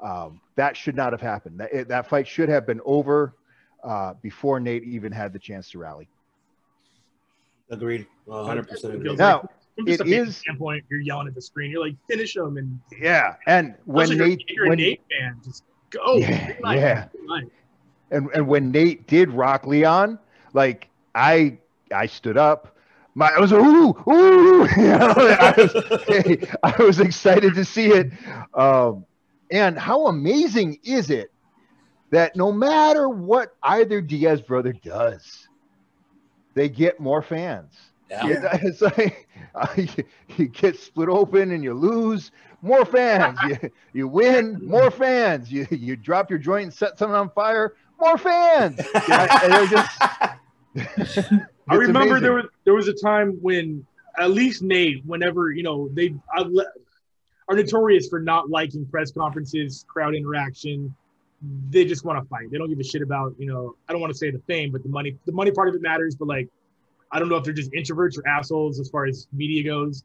Um, 0.00 0.40
that 0.54 0.76
should 0.76 0.94
not 0.94 1.12
have 1.12 1.20
happened. 1.20 1.58
That, 1.58 1.88
that 1.88 2.08
fight 2.08 2.28
should 2.28 2.48
have 2.48 2.66
been 2.66 2.80
over 2.84 3.34
uh, 3.82 4.14
before 4.22 4.60
Nate 4.60 4.84
even 4.84 5.10
had 5.10 5.32
the 5.32 5.38
chance 5.38 5.70
to 5.70 5.78
rally. 5.78 6.08
Agreed. 7.70 8.06
100% 8.28 8.94
agreed. 8.94 9.18
Now, 9.18 9.40
from 9.40 9.48
just 9.48 9.65
it 9.78 10.00
a 10.00 10.32
standpoint, 10.32 10.84
you're 10.88 11.00
yelling 11.00 11.28
at 11.28 11.34
the 11.34 11.42
screen. 11.42 11.70
You're 11.70 11.84
like, 11.84 11.96
finish 12.08 12.34
them, 12.34 12.56
and 12.56 12.80
yeah. 12.98 13.36
And 13.46 13.74
when 13.84 14.16
Nate, 14.16 14.44
you're, 14.48 14.68
when, 14.68 14.78
Nate 14.78 15.02
fan, 15.10 15.40
just 15.44 15.64
go. 15.90 16.16
Yeah, 16.16 16.54
yeah. 16.64 17.08
And 18.10 18.28
and 18.34 18.46
when 18.46 18.70
Nate 18.70 19.06
did 19.06 19.30
rock 19.30 19.66
Leon, 19.66 20.18
like 20.52 20.88
I 21.14 21.58
I 21.94 22.06
stood 22.06 22.36
up. 22.36 22.76
My, 23.14 23.28
I 23.28 23.40
was 23.40 23.52
ooh 23.52 23.94
ooh. 24.08 24.68
You 24.76 24.82
know, 24.82 25.14
I, 25.16 25.54
was, 25.56 26.48
I 26.62 26.82
was 26.82 27.00
excited 27.00 27.54
to 27.54 27.64
see 27.64 27.88
it. 27.88 28.12
Um, 28.54 29.06
and 29.50 29.78
how 29.78 30.06
amazing 30.06 30.78
is 30.84 31.10
it 31.10 31.30
that 32.10 32.36
no 32.36 32.52
matter 32.52 33.08
what 33.08 33.56
either 33.62 34.00
Diaz 34.00 34.40
brother 34.40 34.72
does, 34.72 35.48
they 36.54 36.68
get 36.68 37.00
more 37.00 37.22
fans. 37.22 37.72
Yeah. 38.10 38.58
It's 38.62 38.80
like 38.80 39.28
uh, 39.54 39.66
you, 39.76 39.88
you, 40.36 40.48
get 40.48 40.78
split 40.78 41.08
open 41.08 41.50
and 41.50 41.62
you 41.62 41.74
lose. 41.74 42.30
More 42.62 42.84
fans. 42.84 43.38
you, 43.48 43.70
you 43.92 44.08
win. 44.08 44.58
More 44.62 44.90
fans. 44.90 45.50
You 45.50 45.66
you 45.70 45.96
drop 45.96 46.30
your 46.30 46.38
joint 46.38 46.64
and 46.64 46.74
set 46.74 46.98
something 46.98 47.14
on 47.14 47.30
fire. 47.30 47.74
More 48.00 48.18
fans. 48.18 48.80
Yeah, 49.08 49.66
just, 49.70 50.02
I 51.68 51.74
remember 51.74 52.16
amazing. 52.16 52.22
there 52.22 52.32
was 52.34 52.44
there 52.64 52.74
was 52.74 52.88
a 52.88 52.92
time 52.92 53.38
when 53.40 53.86
at 54.18 54.30
least 54.30 54.62
Nate, 54.62 55.04
whenever 55.04 55.52
you 55.52 55.62
know 55.62 55.88
they 55.92 56.14
are 56.36 57.54
notorious 57.54 58.08
for 58.08 58.20
not 58.20 58.50
liking 58.50 58.86
press 58.86 59.12
conferences, 59.12 59.84
crowd 59.88 60.14
interaction. 60.14 60.94
They 61.70 61.84
just 61.84 62.04
want 62.04 62.22
to 62.22 62.28
fight. 62.28 62.50
They 62.50 62.58
don't 62.58 62.68
give 62.68 62.80
a 62.80 62.84
shit 62.84 63.02
about 63.02 63.34
you 63.38 63.46
know. 63.46 63.76
I 63.88 63.92
don't 63.92 64.00
want 64.00 64.12
to 64.12 64.18
say 64.18 64.30
the 64.30 64.40
fame, 64.46 64.72
but 64.72 64.82
the 64.82 64.88
money. 64.88 65.16
The 65.26 65.32
money 65.32 65.50
part 65.50 65.68
of 65.68 65.74
it 65.74 65.82
matters. 65.82 66.14
But 66.14 66.28
like 66.28 66.48
I 67.12 67.18
don't 67.18 67.28
know 67.28 67.36
if 67.36 67.44
they're 67.44 67.52
just 67.52 67.72
introverts 67.72 68.18
or 68.18 68.26
assholes 68.28 68.80
as 68.80 68.88
far 68.88 69.06
as 69.06 69.26
media 69.32 69.62
goes, 69.64 70.04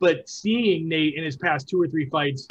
but 0.00 0.28
seeing 0.28 0.88
Nate 0.88 1.14
in 1.14 1.24
his 1.24 1.36
past 1.36 1.68
two 1.68 1.80
or 1.80 1.88
three 1.88 2.08
fights 2.08 2.46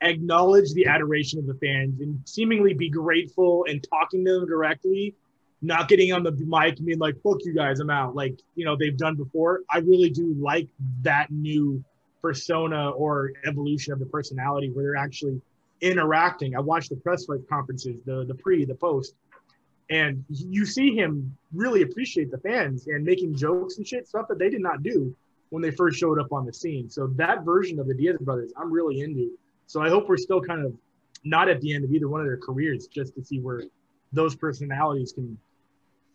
acknowledge 0.00 0.72
the 0.74 0.86
adoration 0.86 1.38
of 1.38 1.46
the 1.46 1.54
fans 1.54 2.00
and 2.00 2.20
seemingly 2.24 2.74
be 2.74 2.88
grateful 2.88 3.64
and 3.68 3.84
talking 3.90 4.24
to 4.24 4.32
them 4.32 4.46
directly, 4.46 5.14
not 5.60 5.88
getting 5.88 6.12
on 6.12 6.22
the 6.22 6.30
mic 6.32 6.76
and 6.76 6.86
being 6.86 6.98
like, 6.98 7.20
fuck 7.22 7.38
you 7.44 7.52
guys, 7.52 7.80
I'm 7.80 7.90
out, 7.90 8.14
like, 8.14 8.38
you 8.54 8.64
know, 8.64 8.76
they've 8.76 8.96
done 8.96 9.16
before. 9.16 9.62
I 9.70 9.78
really 9.78 10.10
do 10.10 10.34
like 10.38 10.68
that 11.02 11.30
new 11.30 11.82
persona 12.22 12.90
or 12.90 13.32
evolution 13.46 13.92
of 13.92 13.98
the 13.98 14.06
personality 14.06 14.70
where 14.70 14.84
they're 14.84 14.96
actually 14.96 15.40
interacting. 15.80 16.56
I 16.56 16.60
watched 16.60 16.90
the 16.90 16.96
press 16.96 17.26
conferences, 17.48 17.96
the 18.04 18.24
the 18.24 18.34
pre, 18.34 18.64
the 18.64 18.74
post, 18.74 19.14
and 19.90 20.24
you 20.28 20.66
see 20.66 20.94
him 20.94 21.36
really 21.52 21.82
appreciate 21.82 22.30
the 22.30 22.38
fans 22.38 22.86
and 22.86 23.04
making 23.04 23.34
jokes 23.34 23.78
and 23.78 23.86
shit, 23.86 24.06
stuff 24.06 24.26
that 24.28 24.38
they 24.38 24.50
did 24.50 24.60
not 24.60 24.82
do 24.82 25.14
when 25.50 25.62
they 25.62 25.70
first 25.70 25.98
showed 25.98 26.20
up 26.20 26.32
on 26.32 26.44
the 26.44 26.52
scene. 26.52 26.90
So 26.90 27.06
that 27.16 27.44
version 27.44 27.78
of 27.78 27.86
the 27.86 27.94
Diaz 27.94 28.16
brothers, 28.20 28.52
I'm 28.56 28.70
really 28.70 29.00
into. 29.00 29.30
So 29.66 29.80
I 29.80 29.88
hope 29.88 30.08
we're 30.08 30.18
still 30.18 30.42
kind 30.42 30.64
of 30.64 30.74
not 31.24 31.48
at 31.48 31.60
the 31.60 31.74
end 31.74 31.84
of 31.84 31.92
either 31.92 32.08
one 32.08 32.20
of 32.20 32.26
their 32.26 32.36
careers, 32.36 32.86
just 32.86 33.14
to 33.14 33.24
see 33.24 33.40
where 33.40 33.62
those 34.12 34.34
personalities 34.34 35.12
can 35.12 35.38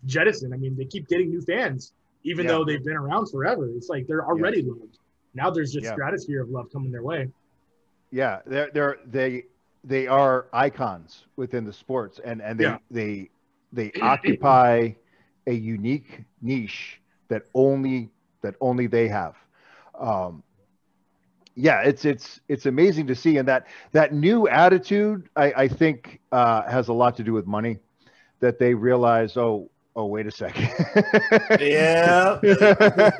jettison. 0.06 0.54
I 0.54 0.58
mean, 0.58 0.76
they 0.76 0.86
keep 0.86 1.08
getting 1.08 1.30
new 1.30 1.42
fans, 1.42 1.94
even 2.24 2.46
yeah. 2.46 2.52
though 2.52 2.66
they've 2.66 2.84
been 2.84 2.98
around 2.98 3.28
forever. 3.28 3.70
It's 3.70 3.90
like 3.90 4.08
they're 4.08 4.26
already 4.26 4.62
yeah. 4.62 4.72
loved. 4.72 4.98
Now 5.34 5.50
there's 5.50 5.72
just 5.72 5.86
yeah. 5.86 5.94
stratosphere 5.94 6.44
of 6.44 6.50
love 6.50 6.72
coming 6.72 6.92
their 6.92 7.04
way. 7.04 7.30
Yeah, 8.12 8.40
they're 8.46 8.70
they're 8.72 8.98
they 9.06 9.46
they 9.84 10.08
are 10.08 10.48
icons 10.54 11.26
within 11.36 11.66
the 11.66 11.74
sports, 11.74 12.20
and 12.24 12.42
and 12.42 12.60
they 12.60 12.78
they 12.92 13.30
they 13.74 13.92
occupy 14.02 14.92
a 15.48 15.54
unique 15.54 16.22
niche 16.42 17.02
that 17.28 17.44
only 17.54 18.10
that 18.42 18.56
only 18.62 18.88
they 18.88 19.08
have. 19.08 19.36
Um, 20.00 20.44
yeah, 21.56 21.82
it's 21.82 22.06
it's 22.06 22.40
it's 22.48 22.66
amazing 22.66 23.08
to 23.08 23.16
see, 23.16 23.38
and 23.38 23.48
that 23.48 23.68
that 23.92 24.14
new 24.14 24.48
attitude, 24.48 25.30
I, 25.36 25.54
I 25.54 25.68
think, 25.68 26.20
uh, 26.32 26.64
has 26.70 26.88
a 26.88 26.94
lot 26.94 27.18
to 27.18 27.24
do 27.24 27.34
with 27.34 27.46
money. 27.46 27.78
That 28.40 28.60
they 28.60 28.74
realize, 28.74 29.38
oh, 29.38 29.70
oh 29.96 30.06
wait 30.06 30.28
a 30.28 30.32
second. 30.32 30.70
Yeah, 31.60 32.40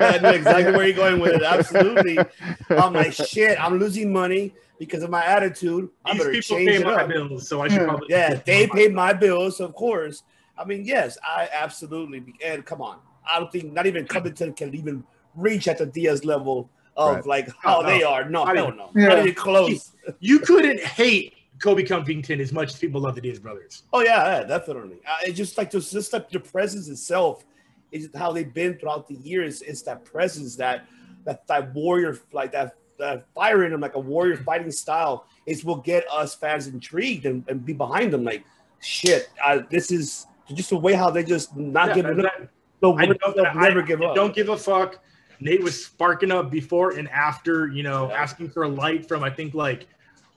I 0.00 0.18
know 0.18 0.30
exactly 0.30 0.72
where 0.72 0.86
you're 0.86 0.96
going 0.96 1.20
with 1.20 1.34
it. 1.34 1.42
Absolutely. 1.42 2.18
I'm 2.70 2.92
like, 2.92 3.12
shit, 3.12 3.58
I'm 3.62 3.78
losing 3.78 4.12
money 4.12 4.54
because 4.78 5.02
of 5.02 5.10
my 5.10 5.24
attitude. 5.24 5.88
These 6.12 6.24
people 6.26 6.56
pay 6.58 6.82
my 6.82 7.02
up. 7.02 7.08
bills, 7.08 7.48
so 7.48 7.62
I 7.62 7.68
should 7.68 7.80
Yeah. 7.80 7.84
probably. 7.86 8.06
Yeah, 8.10 8.34
they 8.34 8.66
pay 8.66 8.88
my 8.88 9.12
bills, 9.12 9.60
of 9.60 9.74
course. 9.74 10.22
I 10.56 10.64
mean, 10.64 10.84
yes, 10.84 11.18
I 11.22 11.48
absolutely. 11.52 12.24
And 12.44 12.64
come 12.64 12.80
on, 12.80 12.98
I 13.28 13.38
don't 13.38 13.50
think 13.50 13.72
not 13.72 13.86
even 13.86 14.06
Covington 14.06 14.52
can 14.52 14.74
even 14.74 15.04
reach 15.34 15.66
at 15.68 15.78
the 15.78 15.86
Diaz 15.86 16.24
level 16.24 16.70
of 16.96 17.16
Right. 17.16 17.26
like 17.26 17.48
how 17.60 17.80
No, 17.80 17.86
they 17.88 18.00
no. 18.00 18.08
are. 18.10 18.24
No, 18.28 18.44
Not 18.44 18.56
hell 18.56 18.66
even. 18.66 18.76
no, 18.78 18.90
Yeah. 18.94 19.08
not 19.08 19.18
even 19.20 19.34
close. 19.34 19.92
You 20.20 20.38
couldn't 20.38 20.80
hate 20.80 21.34
Colby 21.60 21.82
Covington 21.82 22.40
as 22.40 22.52
much 22.52 22.72
as 22.74 22.78
people 22.78 23.00
love 23.00 23.14
the 23.16 23.20
Diaz 23.20 23.38
brothers. 23.40 23.82
Oh 23.92 24.00
yeah, 24.00 24.38
yeah 24.38 24.44
definitely. 24.44 24.98
Uh, 25.06 25.16
it's 25.22 25.36
just 25.36 25.58
like 25.58 25.70
just, 25.70 25.92
just 25.92 26.12
like 26.12 26.30
the 26.30 26.40
presence 26.40 26.88
itself 26.88 27.44
is 27.90 28.10
how 28.14 28.32
they've 28.32 28.52
been 28.52 28.78
throughout 28.78 29.08
the 29.08 29.14
years. 29.14 29.62
It's 29.62 29.82
that 29.82 30.04
presence 30.04 30.54
that 30.56 30.86
that 31.24 31.46
that 31.48 31.72
warrior 31.74 32.18
like 32.32 32.52
that 32.52 32.76
that 32.98 33.26
fire 33.34 33.64
in 33.64 33.72
them 33.72 33.80
like 33.80 33.96
a 33.96 34.00
warrior 34.00 34.36
fighting 34.36 34.70
style 34.70 35.26
is 35.46 35.64
will 35.64 35.76
get 35.76 36.04
us 36.12 36.34
fans 36.36 36.68
intrigued 36.68 37.26
and, 37.26 37.44
and 37.48 37.64
be 37.64 37.72
behind 37.72 38.12
them. 38.12 38.22
Like 38.22 38.44
shit, 38.80 39.30
uh, 39.44 39.60
this 39.70 39.90
is 39.90 40.26
just 40.52 40.70
the 40.70 40.76
way 40.76 40.92
how 40.92 41.10
they 41.10 41.24
just 41.24 41.56
not 41.56 41.88
Yeah, 41.88 41.94
giving 41.94 42.24
up. 42.26 42.32
The 42.80 42.92
I 42.92 43.06
don't, 43.06 43.36
never 43.56 43.80
I 43.82 43.86
give 43.86 44.02
up. 44.02 44.14
don't 44.14 44.34
give 44.34 44.48
a 44.50 44.56
fuck. 44.56 44.98
Nate 45.40 45.62
was 45.62 45.86
sparking 45.86 46.30
up 46.30 46.50
before 46.50 46.92
and 46.92 47.08
after, 47.08 47.68
you 47.68 47.82
know, 47.82 48.08
Yeah. 48.08 48.22
asking 48.22 48.50
for 48.50 48.64
a 48.64 48.68
light 48.68 49.06
from 49.08 49.22
I 49.24 49.30
think 49.30 49.54
like 49.54 49.86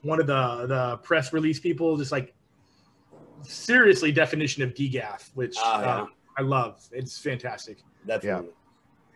one 0.03 0.19
of 0.19 0.27
the 0.27 0.65
the 0.67 0.97
press 0.97 1.33
release 1.33 1.59
people, 1.59 1.97
just 1.97 2.11
like 2.11 2.33
seriously 3.43 4.11
definition 4.11 4.63
of 4.63 4.73
DGAF, 4.73 5.29
which 5.35 5.55
Ah, 5.59 5.81
yeah. 5.81 5.87
uh, 6.03 6.05
I 6.37 6.41
love. 6.41 6.87
It's 6.91 7.17
fantastic. 7.19 7.79
Definitely. 8.05 8.51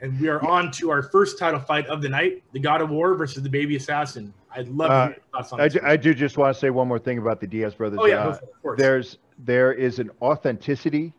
And 0.01 0.19
we 0.19 0.27
are 0.29 0.43
on 0.45 0.71
to 0.73 0.89
our 0.89 1.03
first 1.03 1.37
title 1.37 1.59
fight 1.59 1.85
of 1.87 2.01
the 2.01 2.09
night: 2.09 2.43
the 2.53 2.59
God 2.59 2.81
of 2.81 2.89
War 2.89 3.13
versus 3.15 3.43
the 3.43 3.49
Baby 3.49 3.75
Assassin. 3.75 4.33
I'd 4.55 4.67
love 4.67 4.89
to 4.89 4.93
Uh, 4.93 5.05
hear 5.07 5.15
your 5.15 5.23
thoughts 5.33 5.53
on 5.53 5.61
I, 5.61 5.63
this. 5.65 5.73
do, 5.73 5.79
I 5.83 5.97
do 5.97 6.13
just 6.13 6.37
want 6.37 6.53
to 6.53 6.59
say 6.59 6.69
one 6.69 6.87
more 6.87 6.99
thing 6.99 7.17
about 7.17 7.39
the 7.39 7.47
Diaz 7.47 7.75
brothers. 7.75 7.99
oh 8.01 8.05
yeah, 8.05 8.15
Uh, 8.15 8.23
go 8.25 8.33
for 8.33 8.37
it, 8.43 8.43
of 8.55 8.61
course. 8.61 8.79
there's 8.79 9.17
there 9.39 9.73
is 9.73 9.99
an 9.99 10.11
authenticity 10.21 11.13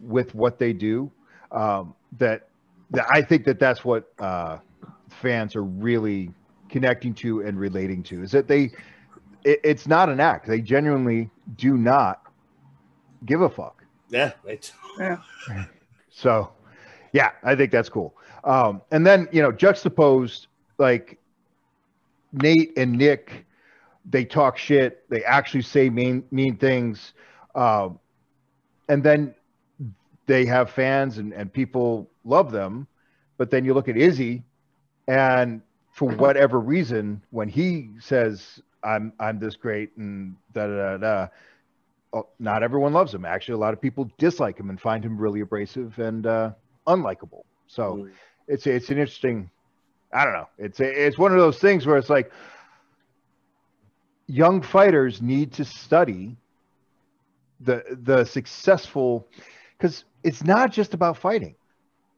with 0.00 0.34
what 0.34 0.58
they 0.58 0.72
do 0.72 1.10
um, 1.52 1.94
that 2.18 2.48
that 2.90 3.06
I 3.10 3.22
think 3.22 3.44
that 3.44 3.58
that's 3.58 3.84
what 3.84 4.12
uh, 4.18 4.58
fans 5.08 5.54
are 5.56 5.64
really 5.64 6.30
connecting 6.68 7.14
to 7.14 7.40
and 7.42 7.58
relating 7.58 8.02
to 8.04 8.22
is 8.22 8.30
that 8.32 8.46
they 8.48 8.64
it, 9.44 9.60
it's 9.64 9.86
not 9.86 10.08
an 10.10 10.20
act 10.20 10.46
they 10.46 10.60
genuinely 10.60 11.30
do 11.56 11.76
not 11.78 12.30
give 13.24 13.40
a 13.40 13.48
fuck 13.48 13.82
Yeah, 14.10 14.32
right. 14.44 14.70
so 16.10 16.50
yeah 17.14 17.30
I 17.42 17.54
think 17.56 17.72
that's 17.72 17.88
cool 17.88 18.14
um, 18.44 18.82
and 18.90 19.06
then 19.06 19.28
you 19.32 19.40
know 19.40 19.50
juxtaposed 19.50 20.48
like 20.76 21.18
Nate 22.32 22.76
and 22.76 22.92
Nick 22.98 23.46
they 24.10 24.24
talk 24.24 24.56
shit. 24.56 25.08
They 25.10 25.22
actually 25.24 25.62
say 25.62 25.90
mean 25.90 26.24
mean 26.30 26.56
things. 26.56 27.12
Um, 27.54 27.98
and 28.88 29.02
then 29.04 29.34
they 30.26 30.46
have 30.46 30.70
fans 30.70 31.18
and, 31.18 31.32
and 31.32 31.52
people 31.52 32.10
love 32.24 32.50
them. 32.50 32.86
But 33.36 33.50
then 33.50 33.64
you 33.64 33.74
look 33.74 33.88
at 33.88 33.96
izzy 33.96 34.44
and 35.06 35.62
for 35.92 36.10
whatever 36.10 36.60
reason 36.60 37.22
when 37.30 37.48
he 37.48 37.90
says 37.98 38.60
i'm 38.84 39.12
i'm 39.18 39.38
this 39.40 39.56
great 39.56 39.96
and 39.96 40.36
da 40.52 40.66
da 40.66 40.76
da 40.76 40.96
da 40.98 41.28
oh, 42.12 42.28
not 42.38 42.62
everyone 42.62 42.92
loves 42.92 43.12
him. 43.12 43.24
Actually 43.24 43.54
a 43.54 43.58
lot 43.58 43.74
of 43.74 43.80
people 43.80 44.08
dislike 44.18 44.58
him 44.58 44.70
and 44.70 44.80
find 44.80 45.04
him 45.04 45.18
really 45.18 45.40
abrasive 45.40 45.98
and 45.98 46.26
uh 46.26 46.52
unlikable. 46.86 47.42
So 47.66 47.96
Mm. 47.96 48.10
it's 48.48 48.66
it's 48.66 48.90
an 48.90 48.98
interesting 48.98 49.50
i 50.12 50.24
don't 50.24 50.32
know. 50.32 50.48
It's 50.58 50.80
it's 50.80 51.18
one 51.18 51.32
of 51.32 51.38
those 51.38 51.58
things 51.58 51.86
where 51.86 51.96
it's 51.96 52.10
like 52.10 52.32
young 54.26 54.62
fighters 54.62 55.22
need 55.22 55.52
to 55.54 55.64
study 55.64 56.36
the 57.60 57.82
the 58.04 58.24
successful 58.24 59.26
because 59.78 60.04
it's 60.22 60.44
not 60.44 60.72
just 60.72 60.94
about 60.94 61.16
fighting 61.18 61.54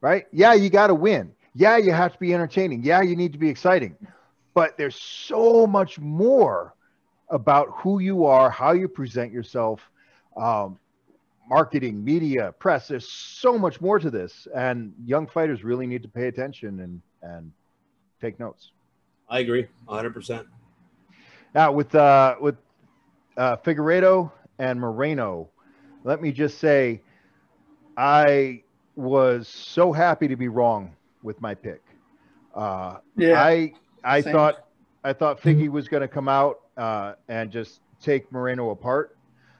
right? 0.01 0.25
Yeah 0.31 0.53
you 0.53 0.69
got 0.69 0.87
to 0.87 0.95
win. 0.95 1.33
Yeah 1.53 1.77
you 1.77 1.91
have 1.91 2.13
to 2.13 2.19
be 2.19 2.33
entertaining. 2.33 2.83
Yeah 2.83 3.01
you 3.01 3.15
need 3.15 3.33
to 3.33 3.39
be 3.39 3.49
exciting. 3.49 3.95
But 4.53 4.77
there's 4.77 4.95
so 4.95 5.65
much 5.67 5.99
more 5.99 6.75
about 7.29 7.69
who 7.77 7.99
you 7.99 8.25
are 8.25 8.49
how 8.49 8.73
you 8.73 8.87
present 8.87 9.31
yourself 9.31 9.81
um, 10.37 10.79
marketing 11.49 12.03
media 12.03 12.53
press 12.59 12.87
there's 12.89 13.07
so 13.09 13.57
much 13.57 13.81
more 13.81 13.99
to 13.99 14.09
this. 14.11 14.47
And 14.55 14.93
young 15.05 15.27
fighters 15.27 15.63
really 15.63 15.87
need 15.87 16.03
to 16.03 16.09
pay 16.09 16.27
attention 16.27 16.79
and 16.81 17.01
and 17.23 17.51
take 18.21 18.39
notes 18.39 18.71
I 19.29 19.39
agree, 19.39 19.67
100. 19.85 20.13
percent 20.13 20.47
now 21.53 21.71
with 21.71 21.93
uh 21.95 22.35
with 22.39 22.55
uh 23.37 23.57
Figueiredo 23.57 24.31
and 24.59 24.79
Moreno, 24.79 25.49
let 26.03 26.21
me 26.21 26.31
just 26.31 26.59
say 26.59 27.01
I 27.97 28.63
was 28.95 29.47
so 29.47 29.91
happy 29.91 30.27
to 30.27 30.35
be 30.35 30.47
wrong 30.47 30.95
with 31.23 31.41
my 31.41 31.55
pick. 31.55 31.81
Uh 32.53 32.97
Yeah. 33.15 33.41
I 33.41 33.73
I 34.03 34.21
same. 34.21 34.33
thought 34.33 34.65
I 35.03 35.13
thought 35.13 35.41
Figgy 35.41 35.69
was 35.69 35.87
going 35.87 36.01
to 36.01 36.07
come 36.07 36.27
out 36.27 36.57
uh 36.77 37.13
and 37.27 37.51
just 37.51 37.81
take 37.99 38.31
Moreno 38.31 38.69
apart. 38.71 39.17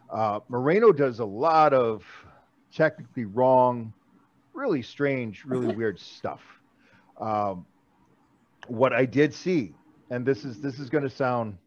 Uh 0.09 0.39
Moreno 0.49 0.91
does 0.91 1.19
a 1.19 1.25
lot 1.25 1.73
of 1.73 2.03
technically 2.71 3.25
wrong, 3.25 3.93
really 4.53 4.81
strange, 4.81 5.45
really 5.45 5.69
weird 5.69 5.99
stuff. 5.99 6.41
Um 7.19 7.65
what 8.67 8.93
I 8.93 9.05
did 9.05 9.33
see, 9.33 9.73
and 10.09 10.25
this 10.25 10.45
is 10.45 10.59
this 10.61 10.79
is 10.79 10.89
going 10.89 11.03
to 11.03 11.09
sound 11.09 11.57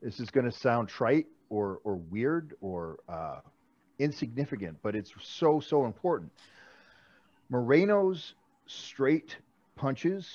this 0.00 0.18
is 0.20 0.30
going 0.30 0.46
to 0.46 0.52
sound 0.52 0.88
trite 0.88 1.26
or 1.48 1.80
or 1.84 1.96
weird 1.96 2.54
or 2.60 2.98
uh, 3.08 3.40
insignificant, 3.98 4.76
but 4.82 4.94
it's 4.94 5.12
so 5.22 5.60
so 5.60 5.84
important. 5.86 6.30
Moreno's 7.50 8.34
straight 8.66 9.36
punches 9.76 10.28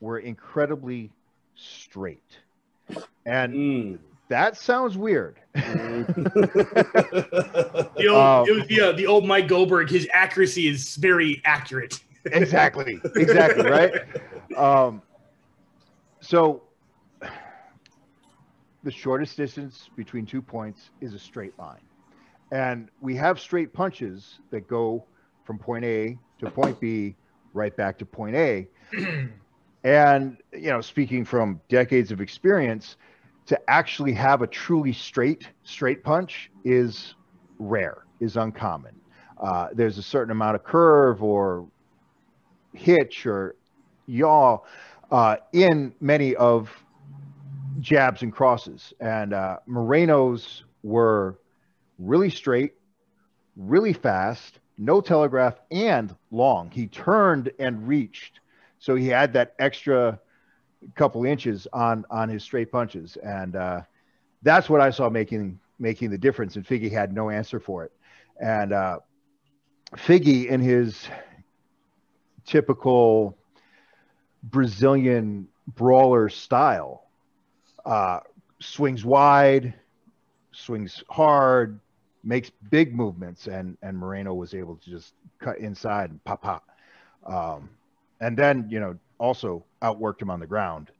were 0.00 0.18
incredibly 0.18 1.10
straight, 1.54 2.38
and 3.24 3.52
Mm. 3.54 3.98
that 4.28 4.56
sounds 4.56 4.96
weird. 4.96 5.40
the 5.54 6.06
old, 8.10 8.48
it 8.48 8.52
was 8.52 8.78
uh, 8.78 8.92
the 8.92 9.06
old 9.06 9.26
Mike 9.26 9.48
Goldberg. 9.48 9.90
His 9.90 10.08
accuracy 10.12 10.68
is 10.68 10.96
very 10.96 11.42
accurate. 11.44 12.00
exactly, 12.26 13.00
exactly, 13.16 13.64
right. 13.68 13.92
Um, 14.56 15.02
so 16.20 16.62
the 18.82 18.90
shortest 18.90 19.36
distance 19.36 19.90
between 19.96 20.24
two 20.24 20.40
points 20.40 20.90
is 21.00 21.12
a 21.12 21.18
straight 21.18 21.58
line. 21.58 21.80
And 22.52 22.88
we 23.00 23.16
have 23.16 23.40
straight 23.40 23.72
punches 23.72 24.38
that 24.50 24.68
go 24.68 25.04
from 25.44 25.58
point 25.58 25.84
A 25.84 26.18
to 26.38 26.50
point 26.50 26.80
B, 26.80 27.16
right 27.52 27.76
back 27.76 27.98
to 27.98 28.06
point 28.06 28.36
A. 28.36 28.68
and, 29.84 30.36
you 30.52 30.70
know, 30.70 30.80
speaking 30.80 31.24
from 31.24 31.60
decades 31.68 32.12
of 32.12 32.20
experience, 32.20 32.96
to 33.46 33.58
actually 33.70 34.12
have 34.12 34.42
a 34.42 34.46
truly 34.46 34.92
straight, 34.92 35.48
straight 35.62 36.02
punch 36.02 36.50
is 36.64 37.14
rare, 37.58 38.04
is 38.20 38.36
uncommon. 38.36 38.94
Uh, 39.38 39.68
there's 39.72 39.98
a 39.98 40.02
certain 40.02 40.30
amount 40.30 40.56
of 40.56 40.64
curve 40.64 41.22
or 41.22 41.66
hitch 42.72 43.26
or 43.26 43.56
yaw 44.06 44.58
uh, 45.10 45.36
in 45.52 45.94
many 46.00 46.34
of 46.36 46.70
jabs 47.80 48.22
and 48.22 48.32
crosses. 48.32 48.92
And 49.00 49.32
uh, 49.32 49.58
Moreno's 49.66 50.64
were 50.82 51.38
really 51.98 52.30
straight, 52.30 52.74
really 53.56 53.92
fast, 53.92 54.60
no 54.78 55.00
telegraph, 55.00 55.60
and 55.70 56.14
long. 56.30 56.70
He 56.70 56.86
turned 56.86 57.50
and 57.58 57.86
reached. 57.86 58.40
So 58.78 58.94
he 58.94 59.08
had 59.08 59.32
that 59.34 59.54
extra 59.58 60.20
couple 60.94 61.24
inches 61.24 61.66
on 61.72 62.04
on 62.10 62.28
his 62.28 62.42
straight 62.42 62.70
punches. 62.70 63.16
And 63.22 63.56
uh, 63.56 63.80
that's 64.42 64.68
what 64.68 64.80
I 64.80 64.90
saw 64.90 65.08
making 65.08 65.58
making 65.78 66.10
the 66.10 66.18
difference. 66.18 66.56
And 66.56 66.64
Figgy 66.64 66.90
had 66.90 67.12
no 67.12 67.30
answer 67.30 67.58
for 67.58 67.84
it. 67.84 67.92
And 68.40 68.72
uh, 68.72 68.98
Figgy 69.94 70.46
in 70.46 70.60
his 70.60 71.08
typical 72.44 73.36
Brazilian 74.50 75.48
brawler 75.74 76.28
style. 76.28 77.04
Uh, 77.84 78.20
swings 78.60 79.04
wide, 79.04 79.74
swings 80.52 81.02
hard, 81.08 81.80
makes 82.24 82.50
big 82.70 82.94
movements, 82.94 83.46
and 83.46 83.76
and 83.82 83.96
Moreno 83.96 84.34
was 84.34 84.54
able 84.54 84.76
to 84.76 84.90
just 84.90 85.14
cut 85.38 85.58
inside 85.58 86.10
and 86.10 86.22
pop 86.24 86.42
pop. 86.42 86.68
Um, 87.26 87.70
and 88.20 88.36
then 88.36 88.66
you 88.70 88.80
know 88.80 88.96
also 89.18 89.64
outworked 89.82 90.22
him 90.22 90.30
on 90.30 90.40
the 90.40 90.46
ground. 90.46 90.90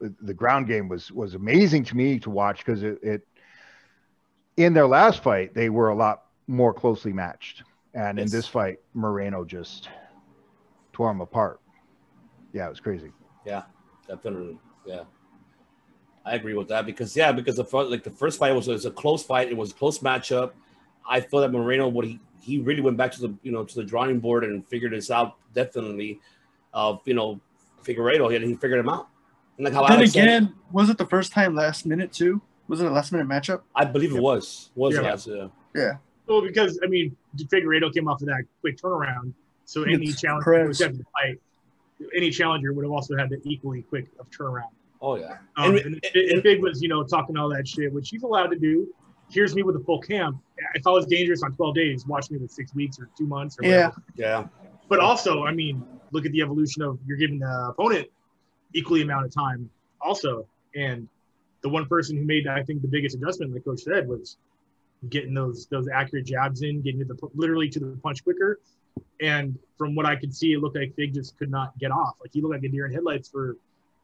The 0.00 0.34
ground 0.34 0.66
game 0.66 0.88
was 0.88 1.10
was 1.10 1.34
amazing 1.34 1.84
to 1.84 1.96
me 1.96 2.18
to 2.20 2.30
watch 2.30 2.58
because 2.58 2.82
it, 2.82 2.98
it 3.02 3.26
in 4.56 4.74
their 4.74 4.86
last 4.86 5.22
fight 5.22 5.54
they 5.54 5.70
were 5.70 5.88
a 5.88 5.94
lot 5.94 6.24
more 6.46 6.74
closely 6.74 7.12
matched. 7.12 7.62
And 7.94 8.18
in 8.18 8.28
this 8.28 8.46
fight, 8.46 8.78
Moreno 8.92 9.44
just 9.44 9.88
tore 10.92 11.10
him 11.10 11.20
apart. 11.20 11.60
Yeah, 12.52 12.66
it 12.66 12.70
was 12.70 12.80
crazy. 12.80 13.12
Yeah, 13.46 13.62
definitely. 14.06 14.58
Yeah, 14.86 15.02
I 16.24 16.34
agree 16.34 16.54
with 16.54 16.68
that 16.68 16.86
because 16.86 17.16
yeah, 17.16 17.32
because 17.32 17.56
the 17.56 17.64
front 17.64 17.90
like 17.90 18.04
the 18.04 18.10
first 18.10 18.38
fight 18.38 18.54
was, 18.54 18.68
was 18.68 18.86
a 18.86 18.90
close 18.90 19.22
fight. 19.22 19.48
It 19.48 19.56
was 19.56 19.70
a 19.72 19.74
close 19.74 19.98
matchup. 19.98 20.52
I 21.08 21.20
feel 21.20 21.40
that 21.40 21.52
Moreno, 21.52 21.88
what 21.88 22.04
he 22.04 22.20
he 22.40 22.58
really 22.58 22.80
went 22.80 22.96
back 22.96 23.12
to 23.12 23.20
the 23.20 23.34
you 23.42 23.52
know 23.52 23.64
to 23.64 23.74
the 23.74 23.84
drawing 23.84 24.20
board 24.20 24.44
and 24.44 24.66
figured 24.66 24.92
this 24.92 25.10
out 25.10 25.36
definitely. 25.54 26.20
Of 26.74 27.00
you 27.06 27.14
know 27.14 27.40
Figueiredo, 27.82 28.34
and 28.34 28.44
he 28.44 28.54
figured 28.54 28.78
him 28.78 28.88
out. 28.90 29.08
And 29.56 29.64
like 29.64 29.72
how 29.72 29.86
Then 29.86 29.96
Alex 29.98 30.12
said, 30.12 30.22
again, 30.24 30.54
was 30.70 30.90
it 30.90 30.98
the 30.98 31.06
first 31.06 31.32
time 31.32 31.54
last 31.54 31.86
minute 31.86 32.12
too? 32.12 32.42
Was 32.68 32.82
it 32.82 32.86
a 32.86 32.90
last 32.90 33.10
minute 33.10 33.26
matchup? 33.26 33.62
I 33.74 33.86
believe 33.86 34.14
it 34.14 34.20
was 34.20 34.70
was 34.74 34.94
Yeah. 34.94 35.00
last 35.00 35.28
yeah. 35.74 35.94
Well, 36.26 36.42
because 36.42 36.78
I 36.84 36.86
mean, 36.88 37.16
Figueiredo 37.36 37.92
came 37.92 38.06
off 38.06 38.20
of 38.20 38.28
that 38.28 38.44
quick 38.60 38.76
turnaround, 38.76 39.32
so 39.64 39.82
any 39.84 40.08
It's 40.08 40.20
challenger 40.20 40.44
Perez. 40.44 40.62
who 40.62 40.68
was 40.68 40.78
having 40.80 40.98
to 40.98 41.04
fight, 41.04 41.40
any 42.14 42.30
challenger 42.30 42.72
would 42.72 42.84
have 42.84 42.92
also 42.92 43.16
had 43.16 43.30
the 43.30 43.40
equally 43.44 43.82
quick 43.82 44.06
of 44.18 44.30
turnaround. 44.30 44.68
Oh 45.00 45.16
yeah. 45.16 45.38
Um, 45.56 45.76
And- 45.76 46.00
and, 46.14 46.16
and 46.30 46.42
Big 46.42 46.62
was, 46.62 46.82
you 46.82 46.88
know, 46.88 47.02
talking 47.04 47.36
all 47.36 47.48
that 47.50 47.66
shit, 47.68 47.92
which 47.92 48.08
he's 48.10 48.22
allowed 48.22 48.48
to 48.48 48.58
do. 48.58 48.92
Here's 49.30 49.54
me 49.54 49.62
with 49.62 49.76
a 49.76 49.80
full 49.80 50.00
camp. 50.00 50.38
If 50.74 50.86
I 50.86 50.90
was 50.90 51.06
dangerous 51.06 51.42
on 51.42 51.52
12 51.54 51.74
days, 51.74 52.06
watch 52.06 52.30
me 52.30 52.38
with 52.38 52.50
six 52.50 52.74
weeks 52.74 52.98
or 52.98 53.08
two 53.16 53.26
months 53.26 53.56
or 53.60 53.64
Yeah. 53.66 53.90
Yeah. 54.16 54.46
But 54.88 55.00
also, 55.00 55.44
I 55.44 55.52
mean, 55.52 55.84
look 56.12 56.24
at 56.24 56.32
the 56.32 56.40
evolution 56.40 56.82
of 56.82 56.98
you're 57.06 57.18
giving 57.18 57.38
the 57.38 57.68
opponent 57.68 58.08
equally 58.72 59.02
amount 59.02 59.26
of 59.26 59.34
time 59.34 59.68
also. 60.00 60.46
And 60.74 61.08
the 61.62 61.68
one 61.68 61.86
person 61.86 62.16
who 62.16 62.24
made, 62.24 62.46
I 62.46 62.62
think, 62.62 62.80
the 62.82 62.88
biggest 62.88 63.16
adjustment, 63.16 63.52
like 63.52 63.64
Coach 63.64 63.80
said, 63.80 64.08
was 64.08 64.38
getting 65.10 65.34
those 65.34 65.66
those 65.66 65.88
accurate 65.88 66.24
jabs 66.26 66.62
in, 66.62 66.80
getting 66.80 66.98
to 67.00 67.04
the 67.04 67.16
literally 67.34 67.68
to 67.68 67.78
the 67.80 67.98
punch 68.02 68.24
quicker. 68.24 68.58
And 69.20 69.58
from 69.76 69.94
what 69.94 70.06
I 70.06 70.16
could 70.16 70.34
see, 70.34 70.52
it 70.52 70.60
looked 70.60 70.76
like 70.76 70.94
Fig 70.94 71.14
just 71.14 71.36
could 71.38 71.50
not 71.50 71.76
get 71.78 71.90
off. 71.90 72.16
Like 72.20 72.30
he 72.32 72.40
looked 72.40 72.54
like 72.54 72.62
a 72.64 72.68
deer 72.68 72.86
in 72.86 72.92
headlights 72.92 73.28
for 73.28 73.56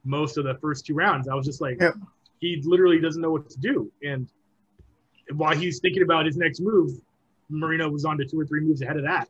most 0.05 0.37
of 0.39 0.45
the 0.45 0.55
first 0.57 0.87
two 0.87 0.95
rounds. 0.95 1.29
I 1.29 1.35
was 1.35 1.47
just 1.47 1.61
like, 1.61 1.81
Yep. 1.81 1.95
he 2.41 2.61
literally 2.65 3.01
doesn't 3.01 3.23
know 3.23 3.31
what 3.31 3.49
to 3.51 3.59
do. 3.59 3.91
And 4.03 4.29
while 5.35 5.55
he's 5.57 5.81
thinking 5.81 6.03
about 6.03 6.27
his 6.27 6.37
next 6.37 6.61
move, 6.61 7.01
Moreno 7.49 7.89
was 7.89 8.05
on 8.05 8.19
to 8.19 8.25
two 8.25 8.39
or 8.41 8.47
three 8.47 8.61
moves 8.61 8.83
ahead 8.83 8.97
of 8.97 9.05
that. 9.05 9.29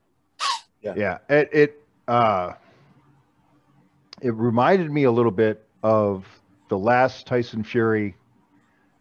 Yeah, 0.83 0.95
Yeah. 0.97 1.19
it 1.29 1.51
it 1.53 1.83
uh, 2.09 2.53
it 4.21 4.35
reminded 4.35 4.91
me 4.91 5.05
a 5.05 5.11
little 5.13 5.31
bit 5.33 5.67
of 5.83 6.25
the 6.69 6.79
last 6.79 7.27
Tyson 7.27 7.63
Fury 7.63 8.17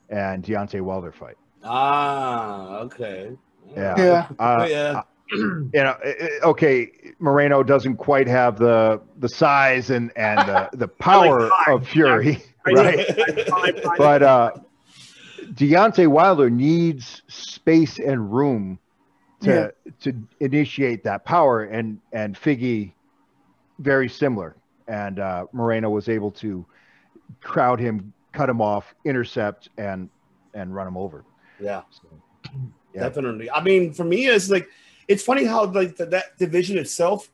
and 0.09 0.43
Deontay 0.43 0.81
Wilder 0.81 1.11
fight. 1.11 1.37
Ah, 1.63 2.79
okay. 2.79 3.31
Yeah. 3.75 3.95
Yeah. 3.97 4.27
Uh, 4.37 4.67
yeah. 4.69 5.01
you 5.31 5.69
know, 5.73 5.95
okay, 6.43 6.91
Moreno 7.19 7.63
doesn't 7.63 7.97
quite 7.97 8.27
have 8.27 8.57
the 8.57 9.01
the 9.19 9.29
size 9.29 9.89
and 9.89 10.11
and 10.17 10.39
the, 10.39 10.69
the 10.77 10.87
power 10.87 11.49
five. 11.65 11.75
of 11.75 11.87
Fury, 11.87 12.43
I 12.65 12.71
right? 12.73 13.07
Five- 13.47 13.79
five- 13.83 13.97
but 13.97 14.23
uh, 14.23 14.51
Deontay 15.53 16.07
Wilder 16.07 16.49
needs 16.49 17.21
space 17.27 17.99
and 17.99 18.33
room 18.33 18.79
to 19.41 19.73
to 20.01 20.13
initiate 20.39 21.03
that 21.03 21.25
power, 21.25 21.63
and 21.63 21.99
and 22.11 22.35
Figgy 22.35 22.93
very 23.79 24.07
similar, 24.07 24.55
and 24.87 25.19
uh, 25.19 25.45
Moreno 25.51 25.89
was 25.89 26.07
able 26.09 26.31
to 26.31 26.65
crowd 27.41 27.79
him, 27.79 28.13
cut 28.31 28.49
him 28.49 28.61
off, 28.61 28.93
intercept, 29.05 29.69
and 29.77 30.09
and 30.53 30.73
run 30.73 30.87
him 30.87 30.95
over. 30.97 31.25
yeah. 31.59 31.81
So, 31.89 32.07
Yeah. 32.93 33.01
Definitely. 33.03 33.49
I 33.49 33.61
mean, 33.63 33.91
for 33.93 34.03
me, 34.03 34.27
it's 34.27 34.49
like 34.49 34.69
it's 35.07 35.23
funny 35.23 35.45
how 35.45 35.65
like 35.65 35.95
the, 35.95 36.05
that 36.07 36.37
division 36.37 36.77
itself 36.77 37.29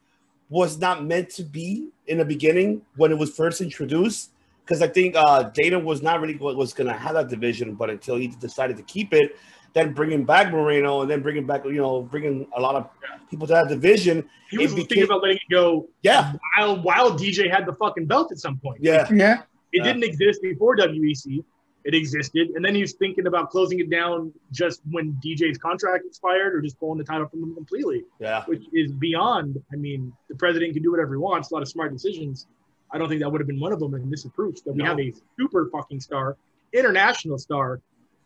was 0.49 0.79
not 0.79 1.05
meant 1.05 1.29
to 1.29 1.43
be 1.43 1.89
in 2.07 2.17
the 2.17 2.25
beginning 2.25 2.81
when 2.95 3.11
it 3.11 3.17
was 3.17 3.31
first 3.35 3.61
introduced. 3.61 4.31
Because 4.65 4.81
I 4.81 4.87
think 4.87 5.15
uh, 5.15 5.43
Dana 5.53 5.79
was 5.79 6.01
not 6.01 6.21
really 6.21 6.35
what 6.35 6.55
was 6.55 6.73
going 6.73 6.87
to 6.87 6.93
have 6.93 7.13
that 7.15 7.27
division, 7.27 7.73
but 7.73 7.89
until 7.89 8.15
he 8.17 8.27
decided 8.27 8.77
to 8.77 8.83
keep 8.83 9.13
it, 9.13 9.35
then 9.73 9.93
bringing 9.93 10.25
back 10.25 10.51
Moreno 10.51 11.01
and 11.01 11.09
then 11.09 11.21
bringing 11.21 11.45
back, 11.45 11.65
you 11.65 11.73
know, 11.73 12.03
bringing 12.03 12.47
a 12.55 12.61
lot 12.61 12.75
of 12.75 12.87
people 13.29 13.47
to 13.47 13.53
that 13.53 13.67
division. 13.67 14.27
he 14.49 14.57
was 14.59 14.71
it 14.73 14.75
thinking 14.77 15.03
about 15.03 15.21
letting 15.23 15.37
it 15.37 15.51
go 15.51 15.87
Yeah, 16.03 16.33
while 16.57 16.81
while 16.81 17.11
DJ 17.11 17.49
had 17.51 17.65
the 17.65 17.73
fucking 17.73 18.05
belt 18.05 18.31
at 18.31 18.39
some 18.39 18.57
point. 18.57 18.79
yeah, 18.81 19.07
Yeah. 19.11 19.41
It 19.71 19.79
Yeah. 19.79 19.83
didn't 19.83 20.03
exist 20.03 20.41
before 20.41 20.75
WEC. 20.77 21.43
It 21.85 21.95
existed, 21.95 22.49
and 22.55 22.63
then 22.63 22.75
he 22.75 22.81
was 22.81 22.93
thinking 22.93 23.25
about 23.25 23.49
closing 23.49 23.79
it 23.79 23.89
down 23.89 24.33
just 24.51 24.81
when 24.91 25.17
DJ's 25.23 25.57
contract 25.57 26.03
expired, 26.05 26.53
or 26.53 26.61
just 26.61 26.77
pulling 26.77 26.97
the 26.97 27.05
title 27.05 27.27
from 27.27 27.41
him 27.41 27.55
completely, 27.55 28.03
yeah. 28.19 28.43
which 28.45 28.63
is 28.73 28.91
beyond. 28.91 29.61
I 29.71 29.77
mean, 29.77 30.11
the 30.27 30.35
president 30.35 30.73
can 30.73 30.83
do 30.83 30.91
whatever 30.91 31.13
he 31.13 31.17
wants. 31.17 31.51
A 31.51 31.53
lot 31.53 31.61
of 31.63 31.69
smart 31.69 31.93
decisions. 31.93 32.47
I 32.91 32.97
don't 32.97 33.07
think 33.07 33.21
that 33.21 33.29
would 33.31 33.39
have 33.39 33.47
been 33.47 33.61
one 33.61 33.71
of 33.71 33.79
them, 33.79 33.93
and 33.93 34.11
this 34.11 34.25
is 34.25 34.31
proof 34.31 34.61
that 34.65 34.73
we 34.73 34.79
No. 34.79 34.85
have 34.85 34.99
a 34.99 35.13
super 35.39 35.69
fucking 35.71 36.01
star, 36.01 36.35
international 36.73 37.37
star, 37.37 37.79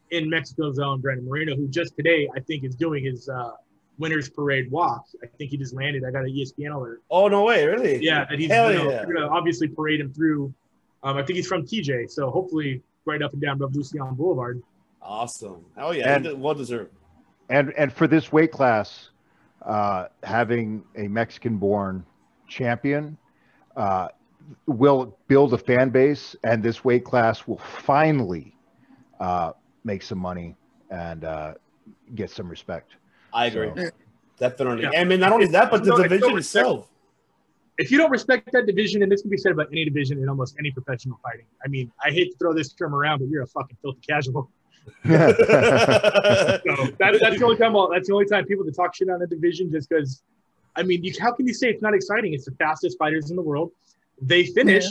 in 0.09 0.29
Mexico's 0.29 0.79
own 0.79 1.01
Brandon 1.01 1.25
Moreno, 1.25 1.55
who 1.55 1.67
just 1.67 1.95
today 1.95 2.29
I 2.35 2.39
think 2.39 2.63
is 2.63 2.75
doing 2.75 3.03
his 3.03 3.29
uh, 3.29 3.51
winners 3.97 4.29
parade 4.29 4.69
walk. 4.71 5.05
I 5.23 5.27
think 5.37 5.51
he 5.51 5.57
just 5.57 5.73
landed. 5.73 6.03
I 6.05 6.11
got 6.11 6.23
an 6.23 6.31
ESPN 6.31 6.73
alert. 6.73 7.01
Oh 7.09 7.27
no 7.27 7.43
way, 7.43 7.65
really? 7.65 8.03
Yeah, 8.03 8.25
that 8.29 8.39
he's 8.39 8.49
Hell 8.49 8.71
know, 8.73 8.89
yeah. 8.91 9.05
gonna 9.05 9.27
obviously 9.27 9.67
parade 9.67 9.99
him 9.99 10.13
through. 10.13 10.53
Um, 11.03 11.17
I 11.17 11.23
think 11.23 11.37
he's 11.37 11.47
from 11.47 11.65
TJ, 11.65 12.09
so 12.09 12.29
hopefully 12.29 12.81
right 13.05 13.21
up 13.21 13.33
and 13.33 13.41
down 13.41 13.59
Revolucion 13.59 14.15
Boulevard. 14.15 14.61
Awesome. 15.01 15.65
Oh 15.77 15.91
yeah, 15.91 16.15
And- 16.15 16.41
well 16.41 16.53
deserved. 16.53 16.91
and 17.49 17.73
and 17.77 17.91
for 17.91 18.07
this 18.07 18.31
weight 18.31 18.51
class, 18.51 19.09
uh, 19.63 20.07
having 20.23 20.83
a 20.95 21.07
Mexican-born 21.07 22.05
champion 22.47 23.17
uh, 23.75 24.07
will 24.65 25.17
build 25.27 25.53
a 25.53 25.57
fan 25.57 25.89
base, 25.89 26.35
and 26.43 26.61
this 26.63 26.83
weight 26.83 27.03
class 27.03 27.47
will 27.47 27.57
finally 27.57 28.55
uh, 29.19 29.51
make 29.83 30.01
some 30.03 30.19
money 30.19 30.55
and 30.89 31.23
uh, 31.25 31.53
get 32.15 32.29
some 32.29 32.47
respect. 32.49 32.95
I 33.33 33.47
agree. 33.47 33.71
So- 33.75 33.89
Definitely. 34.39 34.83
Yeah. 34.83 34.89
And 34.95 34.97
I 34.97 35.03
mean, 35.05 35.19
not 35.19 35.31
only 35.31 35.45
that, 35.47 35.69
but 35.69 35.83
the 35.83 35.91
No, 35.91 35.97
division 36.03 36.29
no 36.31 36.37
itself. 36.37 36.89
If 37.77 37.91
you 37.91 37.97
don't 37.97 38.11
respect 38.11 38.51
that 38.53 38.67
division, 38.67 39.01
and 39.01 39.11
this 39.11 39.21
can 39.21 39.31
be 39.31 39.37
said 39.37 39.51
about 39.51 39.67
any 39.71 39.83
division 39.85 40.19
in 40.19 40.29
almost 40.29 40.55
any 40.59 40.71
professional 40.71 41.19
fighting. 41.23 41.45
I 41.65 41.67
mean, 41.67 41.91
I 42.03 42.11
hate 42.11 42.31
to 42.31 42.37
throw 42.37 42.53
this 42.53 42.71
term 42.73 42.93
around, 42.93 43.19
but 43.19 43.29
you're 43.29 43.43
a 43.43 43.47
fucking 43.47 43.77
filthy 43.81 44.01
casual. 44.07 44.49
So 45.05 45.09
that, 46.99 47.17
that's 47.21 47.39
the 47.39 47.43
only 47.43 47.57
time. 47.57 47.75
I'll, 47.75 47.89
that's 47.89 48.07
the 48.07 48.13
only 48.13 48.25
time 48.25 48.45
people 48.45 48.65
to 48.65 48.71
talk 48.71 48.95
shit 48.95 49.09
on 49.09 49.21
a 49.21 49.27
division, 49.27 49.71
just 49.71 49.89
because. 49.89 50.23
I 50.75 50.81
mean, 50.81 51.03
you, 51.03 51.13
how 51.21 51.31
can 51.31 51.45
you 51.47 51.53
say 51.53 51.69
it's 51.69 51.83
not 51.83 51.93
exciting? 51.93 52.33
It's 52.33 52.45
the 52.45 52.51
fastest 52.53 52.97
fighters 52.97 53.29
in 53.29 53.35
the 53.35 53.41
world. 53.43 53.71
They 54.21 54.45
finish. 54.45 54.85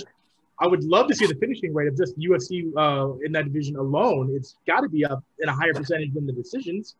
I 0.60 0.66
would 0.68 0.84
love 0.84 1.08
to 1.08 1.14
see 1.14 1.26
the 1.26 1.34
finishing 1.34 1.74
rate 1.74 1.88
of 1.88 1.96
just 1.96 2.16
UFC 2.18 2.72
uh, 2.76 3.18
in 3.24 3.32
that 3.32 3.44
division 3.46 3.76
alone. 3.76 4.30
It's 4.32 4.56
got 4.64 4.82
to 4.82 4.88
be 4.88 5.04
up 5.04 5.24
in 5.40 5.48
a 5.48 5.52
higher 5.52 5.74
percentage 5.74 6.14
than 6.14 6.24
the 6.24 6.32
decisions. 6.32 6.94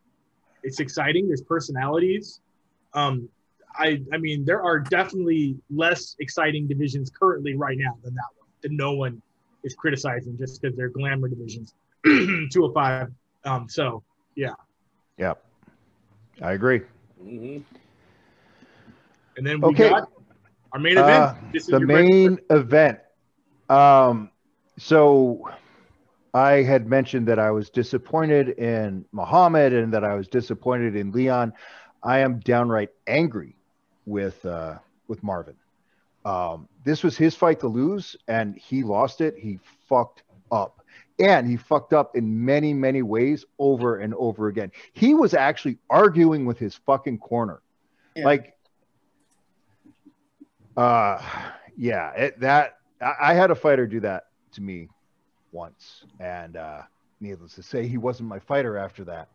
It's 0.63 0.81
exciting. 0.81 1.27
There's 1.27 1.41
personalities. 1.41 2.41
Um, 2.93 3.29
I, 3.77 4.01
I 4.13 4.17
mean, 4.17 4.45
there 4.45 4.61
are 4.61 4.79
definitely 4.79 5.57
less 5.69 6.15
exciting 6.19 6.67
divisions 6.67 7.09
currently 7.11 7.55
right 7.55 7.77
now 7.77 7.97
than 8.03 8.13
that 8.13 8.27
one. 8.37 8.47
That 8.61 8.71
no 8.71 8.93
one 8.93 9.21
is 9.63 9.75
criticizing 9.75 10.37
just 10.37 10.61
because 10.61 10.75
they're 10.77 10.89
glamour 10.89 11.27
divisions. 11.29 11.73
205. 12.05 13.09
Um, 13.45 13.67
so 13.69 14.03
yeah. 14.35 14.53
Yep, 15.17 15.43
I 16.41 16.53
agree. 16.53 16.81
Mhm. 17.23 17.63
and 19.37 19.45
then 19.47 19.61
we 19.61 19.69
Okay. 19.69 19.89
got 19.89 20.09
our 20.73 20.79
main 20.79 20.97
event. 20.97 21.09
Uh, 21.09 21.35
this 21.53 21.63
is 21.63 21.67
the 21.69 21.79
your 21.79 21.87
break- 21.87 22.09
main 22.09 22.39
event. 22.49 22.99
Um, 23.69 24.29
so 24.77 25.49
I 26.33 26.63
had 26.63 26.87
mentioned 26.87 27.27
that 27.27 27.39
I 27.39 27.51
was 27.51 27.69
disappointed 27.69 28.49
in 28.49 29.05
Muhammad 29.11 29.71
and 29.73 29.93
that 29.93 30.03
I 30.03 30.15
was 30.15 30.27
disappointed 30.27 30.95
in 30.95 31.11
Leon. 31.11 31.53
I 32.01 32.19
am 32.19 32.39
downright 32.39 32.89
angry 33.07 33.55
with 34.05 34.43
uh, 34.45 34.77
with 35.07 35.23
Marvin. 35.23 35.55
Um, 36.25 36.67
this 36.83 37.03
was 37.03 37.17
his 37.17 37.35
fight 37.35 37.59
to 37.61 37.67
lose, 37.67 38.15
and 38.27 38.55
he 38.55 38.83
lost 38.83 39.19
it. 39.21 39.35
He 39.37 39.59
fucked 39.89 40.23
up, 40.51 40.81
and 41.19 41.45
he 41.47 41.57
fucked 41.57 41.91
up 41.93 42.15
in 42.15 42.45
many, 42.45 42.73
many 42.73 43.01
ways 43.01 43.43
over 43.59 43.97
and 43.97 44.13
over 44.15 44.47
again. 44.47 44.71
He 44.93 45.13
was 45.13 45.33
actually 45.33 45.79
arguing 45.89 46.45
with 46.45 46.57
his 46.57 46.75
fucking 46.75 47.17
corner, 47.19 47.61
Yeah. 48.15 48.23
like 48.25 48.53
uh, 50.77 51.21
yeah, 51.77 52.11
it, 52.11 52.39
that 52.39 52.77
I, 53.01 53.13
I 53.19 53.33
had 53.33 53.51
a 53.51 53.55
fighter 53.55 53.85
do 53.85 53.99
that 54.01 54.27
to 54.53 54.61
me 54.61 54.87
once, 55.51 56.05
and 56.19 56.55
uh, 56.57 56.81
needless 57.19 57.55
to 57.55 57.63
say, 57.63 57.87
he 57.87 57.97
wasn't 57.97 58.29
my 58.29 58.39
fighter 58.39 58.77
after 58.77 59.03
that. 59.05 59.27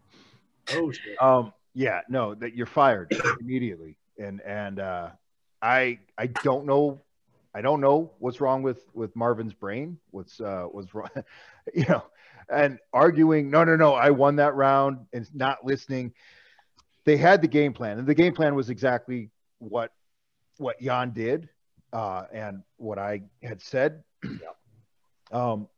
Oh 0.73 0.91
shit. 0.91 1.21
Um, 1.23 1.53
yeah, 1.75 2.01
no, 2.09 2.35
that 2.37 2.55
you're 2.55 2.67
fired 2.67 3.15
immediately, 3.41 3.97
and 4.19 4.41
and 4.43 4.81
uh, 4.81 5.11
I 5.63 5.99
I 6.17 6.27
don't 6.27 6.67
know, 6.67 7.03
I 7.55 7.61
don't 7.61 7.81
know 7.81 8.13
what's 8.19 8.41
wrong 8.41 8.63
with 8.63 8.85
with 8.95 9.15
Marvin's 9.17 9.55
brain. 9.55 9.99
What's 10.11 10.41
uh 10.41 10.65
what's 10.71 10.95
wrong, 10.95 11.11
you 11.75 11.85
know, 11.89 12.05
and 12.49 12.79
arguing. 12.93 13.51
No, 13.51 13.65
no, 13.65 13.77
no, 13.77 13.95
I 13.95 14.11
won 14.11 14.37
that 14.37 14.55
round, 14.55 15.07
and 15.13 15.29
not 15.35 15.65
listening. 15.65 16.13
they 17.05 17.17
had 17.17 17.43
the 17.43 17.49
game 17.49 17.73
plan, 17.73 17.99
and 17.99 18.07
the 18.07 18.15
game 18.15 18.35
plan 18.35 18.55
was 18.55 18.71
exactly 18.71 19.31
what 19.59 19.93
what 20.59 20.81
Jan 20.81 21.13
did, 21.13 21.49
uh, 21.93 22.25
and 22.33 22.63
what 22.77 22.99
I 22.99 23.23
had 23.43 23.61
said. 23.63 24.03
um, 25.33 25.69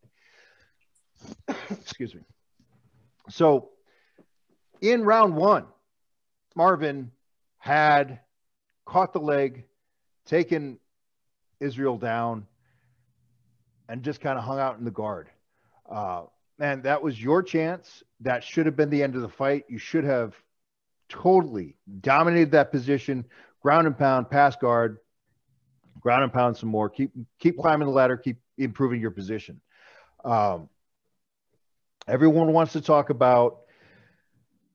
excuse 1.71 2.15
me. 2.15 2.23
So, 3.29 3.71
in 4.81 5.05
round 5.05 5.37
one, 5.37 5.67
Marvin 6.57 7.13
had 7.59 8.21
caught 8.91 9.13
the 9.13 9.21
leg, 9.21 9.65
taken 10.27 10.79
Israel 11.61 11.97
down, 11.97 12.47
and 13.89 14.03
just 14.03 14.21
kind 14.21 14.37
of 14.37 14.45
hung 14.45 14.59
out 14.59 14.79
in 14.79 14.85
the 14.85 14.91
guard. 14.91 15.29
Uh, 15.89 16.23
and 16.59 16.83
that 16.83 17.01
was 17.01 17.21
your 17.23 17.43
chance. 17.43 18.03
That 18.21 18.43
should 18.43 18.67
have 18.67 18.77
been 18.77 18.91
the 18.91 19.03
end 19.03 19.15
of 19.15 19.23
the 19.23 19.29
fight. 19.29 19.65
You 19.69 19.79
should 19.79 20.05
have 20.05 20.35
totally 21.09 21.77
dominated 22.01 22.51
that 22.53 22.73
position, 22.73 23.25
ground 23.63 23.87
and 23.87 23.97
pound, 23.97 24.29
pass 24.29 24.57
guard, 24.57 24.99
ground 26.01 26.25
and 26.25 26.33
pound 26.33 26.57
some 26.57 26.69
more. 26.69 26.91
Keep 26.91 27.13
keep 27.39 27.59
climbing 27.59 27.87
the 27.87 27.95
ladder. 27.95 28.17
Keep 28.17 28.39
improving 28.59 29.01
your 29.01 29.13
position. 29.13 29.61
Um, 30.25 30.69
everyone 32.09 32.53
wants 32.53 32.73
to 32.73 32.81
talk 32.81 33.11
about 33.11 33.61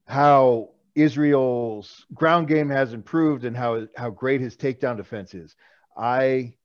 how 0.08 0.70
Israel's 0.96 2.06
ground 2.14 2.48
game 2.48 2.70
has 2.70 2.94
improved 2.94 3.44
and 3.44 3.56
how 3.56 3.88
how 3.98 4.10
great 4.10 4.42
his 4.42 4.56
takedown 4.56 4.98
defense 4.98 5.34
is. 5.34 5.56
I 5.98 6.56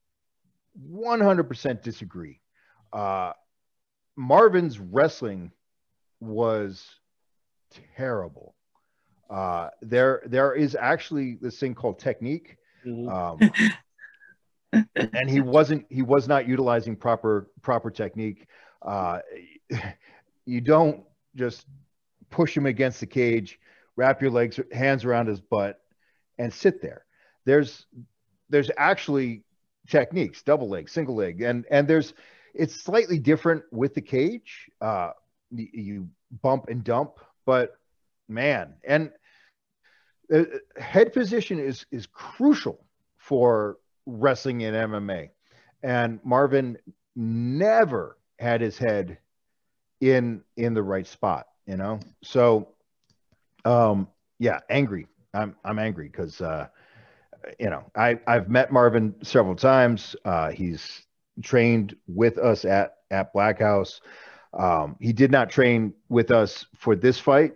100% 0.89 1.81
disagree. 1.81 2.39
Uh, 2.93 3.33
Marvin's 4.15 4.79
wrestling 4.79 5.51
was 6.19 6.85
terrible. 7.95 8.55
Uh, 9.29 9.69
there, 9.81 10.21
there 10.25 10.53
is 10.53 10.75
actually 10.75 11.37
this 11.41 11.57
thing 11.57 11.73
called 11.73 11.99
technique, 11.99 12.57
um, 12.85 13.39
and 14.95 15.29
he 15.29 15.39
wasn't. 15.39 15.85
He 15.89 16.01
was 16.01 16.27
not 16.27 16.47
utilizing 16.47 16.97
proper 16.97 17.49
proper 17.61 17.89
technique. 17.89 18.47
Uh, 18.81 19.19
you 20.45 20.59
don't 20.59 21.03
just 21.35 21.65
push 22.29 22.55
him 22.55 22.65
against 22.65 22.99
the 22.99 23.05
cage, 23.05 23.57
wrap 23.95 24.21
your 24.21 24.31
legs, 24.31 24.59
hands 24.71 25.05
around 25.05 25.27
his 25.27 25.39
butt, 25.39 25.79
and 26.37 26.53
sit 26.53 26.81
there. 26.81 27.05
There's, 27.45 27.85
there's 28.49 28.71
actually 28.77 29.43
techniques, 29.87 30.41
double 30.41 30.69
leg, 30.69 30.89
single 30.89 31.15
leg, 31.15 31.41
and 31.41 31.65
and 31.69 31.87
there's 31.87 32.13
it's 32.53 32.75
slightly 32.81 33.19
different 33.19 33.63
with 33.71 33.93
the 33.93 34.01
cage. 34.01 34.69
Uh, 34.79 35.11
you, 35.51 35.67
you 35.73 36.09
bump 36.41 36.65
and 36.69 36.83
dump, 36.83 37.13
but 37.45 37.77
man, 38.27 38.73
and 38.83 39.11
uh, 40.33 40.43
head 40.77 41.13
position 41.13 41.59
is 41.59 41.85
is 41.91 42.05
crucial 42.07 42.85
for 43.17 43.77
wrestling 44.05 44.61
in 44.61 44.73
MMA. 44.73 45.29
And 45.83 46.19
Marvin 46.23 46.77
never 47.15 48.17
had 48.39 48.61
his 48.61 48.77
head 48.77 49.17
in 49.99 50.41
in 50.57 50.73
the 50.73 50.83
right 50.83 51.07
spot, 51.07 51.47
you 51.65 51.77
know. 51.77 51.99
So, 52.23 52.69
um, 53.65 54.07
yeah, 54.39 54.59
angry. 54.69 55.07
I'm 55.33 55.55
I'm 55.63 55.79
angry 55.79 56.07
because 56.07 56.41
uh, 56.41 56.67
you 57.59 57.69
know 57.69 57.83
I 57.95 58.19
I've 58.27 58.49
met 58.49 58.71
Marvin 58.71 59.15
several 59.23 59.55
times. 59.55 60.15
Uh, 60.25 60.51
he's 60.51 61.05
trained 61.41 61.95
with 62.07 62.37
us 62.37 62.65
at 62.65 62.97
at 63.11 63.33
Black 63.33 63.59
House. 63.59 64.01
Um, 64.53 64.97
he 64.99 65.13
did 65.13 65.31
not 65.31 65.49
train 65.49 65.93
with 66.09 66.31
us 66.31 66.65
for 66.75 66.95
this 66.95 67.17
fight, 67.17 67.53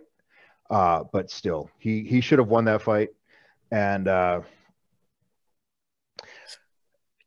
uh, 0.70 1.04
but 1.12 1.30
still, 1.30 1.70
he 1.78 2.02
he 2.04 2.20
should 2.20 2.38
have 2.38 2.48
won 2.48 2.64
that 2.64 2.82
fight. 2.82 3.10
And 3.70 4.08
uh, 4.08 4.40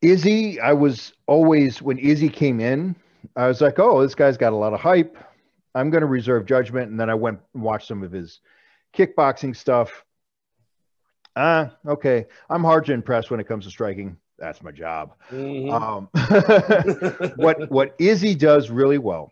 Izzy, 0.01 0.59
I 0.59 0.73
was 0.73 1.13
always 1.27 1.81
when 1.81 1.97
Izzy 1.99 2.29
came 2.29 2.59
in, 2.59 2.95
I 3.35 3.47
was 3.47 3.61
like, 3.61 3.79
oh, 3.79 4.01
this 4.01 4.15
guy's 4.15 4.37
got 4.37 4.53
a 4.53 4.55
lot 4.55 4.73
of 4.73 4.79
hype. 4.79 5.17
I'm 5.75 5.89
going 5.89 6.01
to 6.01 6.07
reserve 6.07 6.45
judgment. 6.45 6.89
And 6.89 6.99
then 6.99 7.09
I 7.09 7.15
went 7.15 7.39
and 7.53 7.63
watched 7.63 7.87
some 7.87 8.03
of 8.03 8.11
his 8.11 8.39
kickboxing 8.95 9.55
stuff. 9.55 10.03
Ah, 11.35 11.77
okay. 11.85 12.25
I'm 12.49 12.63
hard 12.63 12.85
to 12.85 12.93
impress 12.93 13.29
when 13.29 13.39
it 13.39 13.47
comes 13.47 13.65
to 13.65 13.71
striking. 13.71 14.17
That's 14.37 14.61
my 14.61 14.71
job. 14.71 15.13
Mhm. 15.31 15.71
Um, 15.71 17.33
what 17.35 17.69
what 17.69 17.95
Izzy 17.99 18.35
does 18.35 18.69
really 18.69 18.97
well 18.97 19.31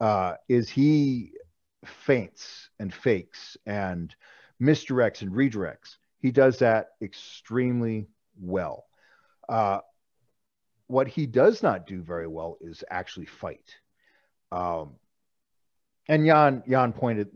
uh, 0.00 0.34
is 0.48 0.68
he 0.68 1.32
feints 1.84 2.70
and 2.78 2.92
fakes 2.92 3.56
and 3.66 4.14
misdirects 4.60 5.22
and 5.22 5.32
redirects. 5.32 5.96
He 6.18 6.30
does 6.30 6.58
that 6.58 6.90
extremely 7.00 8.08
well. 8.40 8.86
Uh, 9.48 9.80
what 10.86 11.08
he 11.08 11.26
does 11.26 11.62
not 11.62 11.86
do 11.86 12.02
very 12.02 12.26
well 12.26 12.58
is 12.60 12.84
actually 12.90 13.26
fight. 13.26 13.76
Um, 14.50 14.96
and 16.08 16.26
Jan 16.26 16.62
Jan 16.68 16.92
pointed 16.92 17.28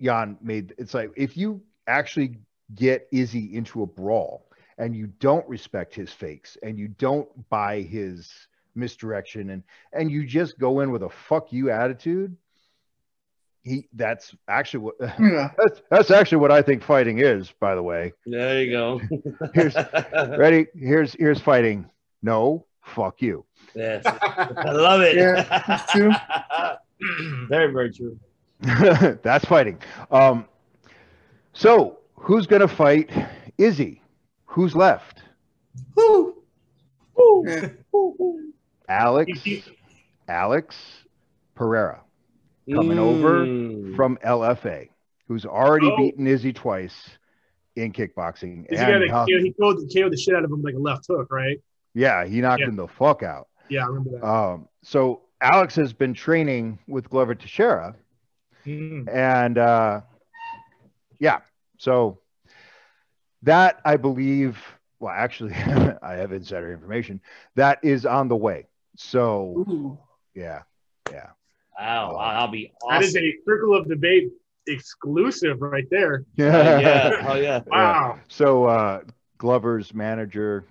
Jan 0.00 0.36
made 0.42 0.74
it's 0.78 0.94
like 0.94 1.10
if 1.16 1.36
you 1.36 1.60
actually 1.86 2.38
get 2.74 3.06
Izzy 3.12 3.54
into 3.54 3.82
a 3.82 3.86
brawl 3.86 4.46
and 4.78 4.96
you 4.96 5.06
don't 5.20 5.46
respect 5.48 5.94
his 5.94 6.10
fakes 6.10 6.56
and 6.62 6.78
you 6.78 6.88
don't 6.88 7.28
buy 7.50 7.80
his 7.82 8.32
misdirection 8.74 9.50
and 9.50 9.62
and 9.92 10.10
you 10.10 10.24
just 10.26 10.58
go 10.58 10.80
in 10.80 10.90
with 10.90 11.02
a 11.02 11.08
fuck 11.10 11.52
you 11.52 11.70
attitude 11.70 12.36
he 13.62 13.88
that's 13.94 14.34
actually 14.48 14.80
what 14.80 14.94
Yeah. 15.20 15.50
that's, 15.56 15.82
that's 15.90 16.10
actually 16.10 16.38
what 16.38 16.50
I 16.50 16.60
think 16.62 16.82
fighting 16.82 17.18
is 17.18 17.52
by 17.60 17.74
the 17.74 17.82
way 17.82 18.12
There 18.26 18.62
you 18.62 18.70
go. 18.72 19.00
Here's- 19.54 19.76
ready 20.38 20.66
here's 20.74 21.12
here's 21.14 21.40
fighting 21.40 21.88
no 22.22 22.66
fuck 22.82 23.22
you 23.22 23.44
yes. 23.74 24.02
I 24.06 24.70
love 24.72 25.00
it. 25.00 25.16
Yeah, 25.16 25.84
true. 25.90 26.10
very, 27.48 27.72
very 27.72 27.92
true. 27.92 28.18
that's 29.22 29.44
fighting 29.44 29.78
um 30.10 30.46
so 31.52 31.98
who's 32.14 32.46
gonna 32.46 32.68
fight 32.68 33.10
Izzy 33.58 34.00
who's 34.46 34.74
left 34.74 35.22
Woo. 35.96 36.36
Woo. 37.16 37.44
Yeah. 37.46 37.68
Woo, 37.92 38.14
woo. 38.18 38.52
Alex 38.88 39.28
Alex 40.28 40.76
Pereira 41.54 42.00
coming 42.72 42.98
over 42.98 43.44
Mm. 43.44 43.94
from 43.96 44.16
LFA, 44.24 44.88
who's 45.28 45.44
already 45.44 45.90
Oh. 45.90 45.96
beaten 45.96 46.26
Izzy 46.26 46.52
twice 46.52 46.94
in 47.76 47.92
kickboxing. 47.92 48.66
He's 48.70 48.78
guy 48.78 48.90
And, 48.92 49.02
that 49.02 49.10
KO, 49.10 49.26
he 49.26 49.52
KO'd, 49.52 49.76
KO'd 49.92 50.12
the 50.12 50.16
shit 50.16 50.34
out 50.34 50.44
of 50.44 50.50
him 50.50 50.62
like 50.62 50.74
a 50.74 50.78
left 50.78 51.06
hook, 51.08 51.30
right? 51.30 51.60
yeah, 51.92 52.24
he 52.24 52.40
knocked 52.40 52.60
Yeah. 52.60 52.68
him 52.68 52.76
the 52.76 52.88
fuck 52.88 53.22
out. 53.22 53.48
Yeah, 53.68 53.82
I 53.84 53.86
remember 53.88 54.10
that. 54.12 54.24
Um, 54.26 54.68
so 54.82 55.22
Alex 55.44 55.76
has 55.76 55.92
been 55.92 56.14
training 56.14 56.78
with 56.88 57.10
Glover 57.10 57.34
Teixeira, 57.34 57.94
Mhm. 58.64 59.06
and 59.12 59.58
uh, 59.58 60.00
yeah, 61.18 61.40
so 61.78 62.18
that 63.42 63.78
I 63.84 63.98
believe. 63.98 64.58
Well, 65.00 65.12
actually, 65.12 65.52
I 66.02 66.14
have 66.14 66.32
insider 66.32 66.72
information 66.72 67.20
that 67.56 67.78
is 67.82 68.06
on 68.06 68.28
the 68.28 68.36
way. 68.36 68.68
So 68.96 69.66
Ooh. 69.68 69.98
yeah, 70.34 70.62
yeah. 71.10 71.30
Wow, 71.78 72.14
wow, 72.14 72.32
that'll 72.32 72.48
be 72.48 72.72
awesome. 72.82 73.00
That 73.00 73.04
is 73.04 73.16
a 73.16 73.34
circle 73.44 73.76
of 73.76 73.86
debate 73.86 74.30
exclusive 74.66 75.60
right 75.60 75.86
there. 75.90 76.24
Oh, 76.38 76.78
yeah. 76.78 77.10
Oh, 77.26 77.34
yeah. 77.34 77.60
Wow. 77.66 78.18
So 78.28 78.64
uh, 78.64 79.00
Glover's 79.36 79.92
manager 79.92 80.64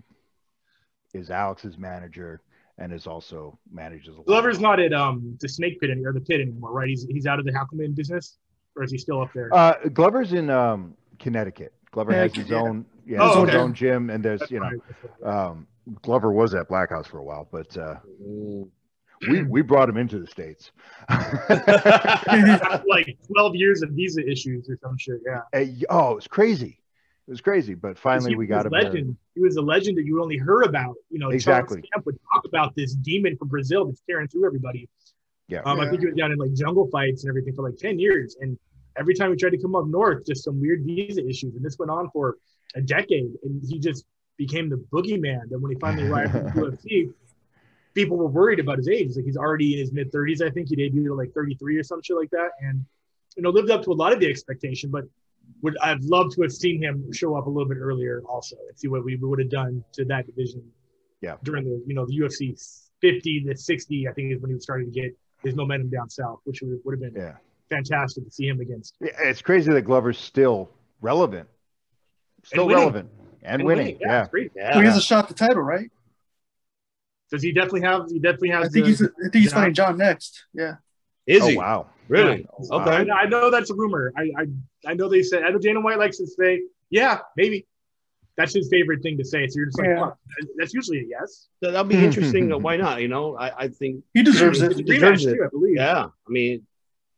is 1.13 1.29
Alex's 1.29 1.77
manager 1.77 2.41
and 2.77 2.91
is 2.93 3.07
also 3.07 3.57
manages. 3.71 4.15
a 4.15 4.17
lot. 4.17 4.25
Glover's 4.25 4.59
not 4.59 4.79
at 4.79 4.93
um 4.93 5.37
the 5.41 5.47
snake 5.49 5.79
pit 5.79 5.89
any- 5.91 6.03
or 6.05 6.13
the 6.13 6.21
pit 6.21 6.41
anymore, 6.41 6.71
right? 6.71 6.87
He's 6.89 7.05
he's 7.09 7.25
out 7.25 7.39
of 7.39 7.45
the 7.45 7.51
Hackleman 7.51 7.95
business, 7.95 8.37
or 8.75 8.83
is 8.83 8.91
he 8.91 8.97
still 8.97 9.21
up 9.21 9.29
there? 9.33 9.53
Uh, 9.53 9.73
Glover's 9.93 10.33
in 10.33 10.49
um, 10.49 10.95
Connecticut. 11.19 11.73
Glover 11.91 12.13
has 12.13 12.33
his 12.35 12.51
own, 12.51 12.85
yeah, 13.05 13.19
Oh, 13.21 13.43
his 13.45 13.49
okay. 13.49 13.57
own 13.59 13.73
gym, 13.73 14.09
and 14.09 14.25
there's 14.25 14.39
That's 14.39 14.51
you 14.51 14.59
know, 14.59 14.65
right, 14.65 14.79
that's 15.23 15.35
um, 15.35 15.67
Glover 16.01 16.31
was 16.31 16.55
at 16.55 16.67
Black 16.67 16.89
House 16.89 17.05
for 17.07 17.19
a 17.19 17.23
while, 17.23 17.47
but 17.51 17.75
uh, 17.77 17.95
Mm. 18.21 18.67
we 19.29 19.43
we 19.43 19.61
brought 19.61 19.87
him 19.87 19.97
into 19.97 20.19
the 20.19 20.27
states. 20.27 20.71
Like 22.87 23.17
12 23.31 23.55
years 23.55 23.81
of 23.81 23.91
visa 23.91 24.21
issues 24.27 24.69
or 24.69 24.77
some 24.81 24.97
shit. 24.97 25.19
Yeah. 25.25 25.41
Hey, 25.51 25.75
oh, 25.89 26.11
it 26.11 26.15
was 26.15 26.27
crazy. 26.27 26.79
It 27.27 27.31
was 27.31 27.41
crazy, 27.41 27.73
but 27.73 27.97
finally 27.97 28.35
we 28.35 28.47
got 28.47 28.65
him. 28.65 28.71
there. 28.71 28.83
legend. 28.83 29.17
He 29.33 29.41
was 29.41 29.55
a 29.55 29.61
legend 29.61 29.97
that 29.97 30.05
you 30.05 30.21
only 30.21 30.37
heard 30.37 30.65
about. 30.65 30.95
You 31.09 31.19
know, 31.19 31.29
Exactly. 31.29 31.77
Charles 31.77 31.89
Camp 31.93 32.05
would 32.05 32.19
talk 32.33 32.45
about 32.45 32.75
this 32.75 32.93
demon 32.95 33.37
from 33.37 33.47
Brazil 33.47 33.85
that's 33.85 34.01
tearing 34.07 34.27
through 34.27 34.45
everybody. 34.45 34.89
Yeah. 35.47 35.61
Um, 35.65 35.79
I 35.79 35.89
think 35.89 36.01
he 36.01 36.07
was 36.07 36.15
down 36.15 36.31
in 36.31 36.37
like 36.37 36.53
jungle 36.53 36.89
fights 36.91 37.23
and 37.23 37.29
everything 37.29 37.53
for 37.53 37.63
like 37.67 37.77
10 37.77 37.97
years. 37.97 38.35
And 38.41 38.57
every 38.97 39.13
time 39.13 39.31
he 39.31 39.37
tried 39.37 39.51
to 39.51 39.57
come 39.57 39.75
up 39.75 39.87
north, 39.87 40.25
just 40.25 40.43
some 40.43 40.59
weird 40.59 40.83
visa 40.83 41.25
issues. 41.25 41.55
And 41.55 41.63
this 41.63 41.77
went 41.79 41.91
on 41.91 42.09
for 42.11 42.37
a 42.75 42.81
decade. 42.81 43.31
And 43.43 43.63
he 43.67 43.79
just 43.79 44.05
became 44.37 44.69
the 44.69 44.83
boogeyman. 44.91 45.49
That 45.49 45.59
when 45.59 45.71
he 45.71 45.79
finally 45.79 46.07
arrived 46.09 46.35
in 46.35 46.43
the 46.45 46.51
UFC, 46.83 47.13
people 47.93 48.17
were 48.17 48.27
worried 48.27 48.59
about 48.59 48.77
his 48.79 48.89
age. 48.89 49.15
Like 49.15 49.25
he's 49.25 49.37
already 49.37 49.73
in 49.73 49.79
his 49.79 49.93
mid 49.93 50.11
30s. 50.11 50.41
I 50.41 50.49
think 50.49 50.67
he 50.69 50.75
debuted 50.75 51.11
at 51.11 51.17
like 51.17 51.33
33 51.33 51.77
or 51.77 51.83
some 51.83 52.01
shit 52.01 52.17
like 52.17 52.31
that. 52.31 52.49
And, 52.61 52.85
you 53.37 53.43
know, 53.43 53.49
lived 53.49 53.71
up 53.71 53.83
to 53.83 53.91
a 53.91 53.93
lot 53.93 54.11
of 54.11 54.19
the 54.19 54.29
expectation. 54.29 54.91
But 54.91 55.05
would 55.63 55.75
I'd 55.81 56.03
love 56.03 56.31
to 56.35 56.43
have 56.43 56.51
seen 56.51 56.81
him 56.83 57.11
show 57.11 57.35
up 57.35 57.47
a 57.47 57.49
little 57.49 57.67
bit 57.67 57.79
earlier 57.79 58.21
also 58.29 58.55
and 58.69 58.77
see 58.77 58.87
what 58.89 59.03
we 59.03 59.15
would 59.15 59.39
have 59.39 59.49
done 59.49 59.83
to 59.93 60.05
that 60.05 60.27
division. 60.27 60.61
Yeah. 61.21 61.37
During 61.43 61.63
the 61.63 61.81
you 61.87 61.95
know 61.95 62.05
the 62.05 62.19
UFC 62.19 62.53
50 63.01 63.45
to 63.45 63.55
60, 63.57 64.07
I 64.07 64.13
think 64.13 64.33
is 64.33 64.41
when 64.41 64.49
he 64.51 64.53
was 64.55 64.63
starting 64.63 64.91
to 64.93 65.01
get 65.01 65.11
his 65.43 65.55
momentum 65.55 65.89
down 65.89 66.09
south, 66.09 66.39
which 66.43 66.61
would, 66.61 66.79
would 66.85 67.01
have 67.01 67.13
been 67.13 67.21
Yeah. 67.21 67.35
fantastic 67.69 68.23
to 68.25 68.31
see 68.31 68.47
him 68.47 68.59
against. 68.59 68.95
Yeah, 69.01 69.09
It's 69.19 69.41
crazy 69.41 69.71
that 69.71 69.81
Glover's 69.81 70.17
still 70.19 70.69
relevant. 71.01 71.49
Still 72.43 72.67
winning. 72.67 72.79
relevant. 72.79 73.09
And, 73.41 73.63
winning. 73.63 73.97
Yeah, 73.99 74.27
Yeah. 74.33 74.43
Yeah. 74.55 74.69
Well, 74.71 74.79
he 74.81 74.85
has 74.87 74.97
a 74.97 75.01
shot 75.01 75.23
at 75.25 75.27
the 75.29 75.33
title, 75.33 75.63
right? 75.63 75.89
Does 77.31 77.41
he 77.41 77.51
definitely 77.51 77.81
have? 77.81 78.09
He 78.09 78.19
definitely 78.19 78.49
has. 78.49 78.67
I 78.67 78.69
think 78.69 78.85
the- 78.85 78.89
he's 78.91 79.01
I 79.01 79.07
think 79.23 79.35
he's 79.35 79.53
fighting 79.53 79.73
John 79.73 79.97
next. 79.97 80.45
Yeah. 80.53 80.75
Is 81.27 81.43
Oh 81.43 81.47
he? 81.47 81.57
wow. 81.57 81.87
Really? 82.09 82.45
Oh, 82.51 82.67
wow. 82.77 82.81
Okay. 82.85 83.09
I, 83.11 83.21
I 83.21 83.25
know 83.25 83.49
that's 83.49 83.69
a 83.69 83.75
rumor. 83.75 84.11
I, 84.17 84.23
I 84.37 84.45
I 84.87 84.93
know 84.93 85.07
they 85.09 85.23
said. 85.23 85.43
I 85.43 85.49
know 85.49 85.57
Dana 85.57 85.79
White 85.79 85.97
likes 85.99 86.17
to 86.17 86.27
say, 86.27 86.61
"Yeah, 86.89 87.19
maybe." 87.37 87.65
That's 88.35 88.51
his 88.53 88.67
favorite 88.69 89.03
thing 89.03 89.15
to 89.19 89.23
say. 89.23 89.47
So 89.47 89.57
you're 89.57 89.67
just 89.67 89.77
like, 89.77 89.87
Yeah. 89.89 89.99
"Fuck, 89.99 90.17
that's 90.57 90.73
usually 90.73 90.99
a 91.01 91.05
yes. 91.07 91.47
That- 91.61 91.71
That'll 91.71 91.85
be 91.85 92.03
interesting. 92.03 92.49
Why 92.61 92.75
not? 92.77 92.99
You 93.01 93.07
know, 93.07 93.37
I, 93.37 93.65
I 93.65 93.67
think 93.69 94.03
He 94.13 94.23
deserves 94.23 94.61
it. 94.61 94.71
a 94.77 94.83
deserves 94.83 95.25
it. 95.25 95.35
too, 95.35 95.43
I 95.45 95.49
believe. 95.49 95.75
Yeah, 95.77 96.05
I 96.05 96.29
mean, 96.29 96.65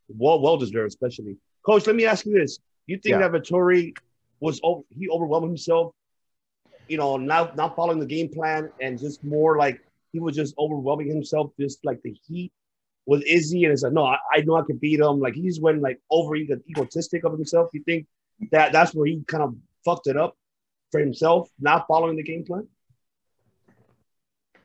well, 0.10 0.40
well 0.42 0.58
deserved, 0.58 0.90
especially. 0.90 1.38
Coach, 1.66 1.88
let 1.88 1.96
me 1.96 2.06
ask 2.06 2.26
you 2.26 2.34
this: 2.34 2.60
You 2.86 2.98
think 3.00 3.14
Yeah. 3.14 3.28
that 3.28 3.32
Vettori 3.42 3.96
was 4.42 4.60
over, 4.62 4.84
he 4.90 5.10
overwhelmed 5.10 5.48
himself? 5.48 5.94
You 6.88 6.98
know, 6.98 7.18
not 7.18 7.56
not 7.56 7.76
following 7.76 8.00
the 8.00 8.06
game 8.06 8.30
plan 8.30 8.70
and 8.82 9.00
just 9.00 9.24
more 9.24 9.58
like 9.58 9.82
he 10.12 10.20
was 10.20 10.36
just 10.36 10.54
overwhelming 10.60 11.08
himself, 11.08 11.52
just 11.60 11.84
like 11.84 12.02
the 12.04 12.14
heat 12.28 12.52
with 13.06 13.24
Izzy, 13.26 13.64
and 13.64 13.74
it's 13.74 13.84
like, 13.84 13.94
no, 13.94 14.06
I, 14.06 14.18
I 14.34 14.42
know 14.42 14.56
I 14.56 14.64
can 14.64 14.78
beat 14.78 15.00
him. 15.00 15.20
Like 15.20 15.36
he's 15.36 15.60
went 15.60 15.82
like 15.82 16.00
over 16.10 16.36
ego- 16.36 16.62
egotistic 16.70 17.24
of 17.24 17.34
himself. 17.34 17.70
You 17.74 17.84
think 17.84 18.08
that 18.52 18.72
that's 18.72 18.94
where 18.94 19.06
he 19.06 19.24
kind 19.28 19.44
of 19.44 19.56
fucked 19.84 20.08
it 20.08 20.18
up 20.18 20.36
for 20.92 21.00
himself, 21.00 21.50
not 21.60 21.86
following 21.88 22.16
the 22.16 22.24
game 22.24 22.44
plan? 22.46 22.68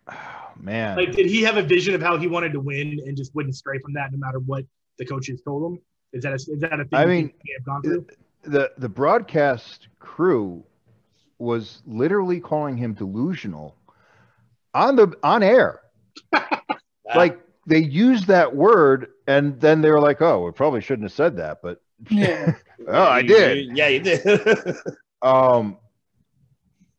Oh, 0.09 0.15
man. 0.57 0.97
Like, 0.97 1.13
did 1.13 1.27
he 1.27 1.43
have 1.43 1.57
a 1.57 1.63
vision 1.63 1.95
of 1.95 2.03
how 2.03 2.17
he 2.17 2.27
wanted 2.27 2.53
to 2.53 2.61
win 2.61 3.01
and 3.07 3.17
just 3.17 3.35
wouldn't 3.35 3.55
stray 3.55 3.79
from 3.79 3.95
that 3.95 4.13
no 4.13 4.19
matter 4.19 4.39
what 4.39 4.65
the 4.99 5.05
coaches 5.05 5.41
told 5.43 5.73
him? 5.73 5.81
Is 6.13 6.25
that 6.25 6.33
a, 6.33 6.35
is 6.35 6.61
that 6.61 6.81
a 6.81 6.85
thing? 6.85 6.99
I 6.99 7.07
mean, 7.07 7.27
he 7.27 7.51
may 7.51 7.55
have 7.59 7.65
gone 7.65 7.83
through? 7.83 8.07
the 8.43 8.73
the 8.79 8.89
broadcast 8.89 9.89
crew 9.99 10.65
was 11.39 11.83
literally 11.87 12.41
calling 12.41 12.77
him 12.77 12.95
delusional 12.95 13.77
on 14.75 14.97
the 14.97 15.17
on 15.23 15.43
air. 15.43 15.81
Like 17.13 17.41
they 17.71 17.79
used 17.79 18.27
that 18.27 18.55
word 18.55 19.13
and 19.27 19.59
then 19.61 19.81
they 19.81 19.91
were 19.91 20.01
like, 20.01 20.21
"Oh, 20.21 20.45
we 20.45 20.51
probably 20.53 20.81
shouldn't 20.83 21.05
have 21.05 21.13
said 21.17 21.37
that," 21.39 21.59
but 21.63 21.81
Yeah. 22.11 22.55
oh, 22.89 22.93
I 22.93 23.21
You- 23.21 23.29
did. 23.29 23.59
you- 23.67 23.75
yeah, 23.75 23.89
you 23.89 24.01
did. 24.01 24.77
Um, 25.23 25.77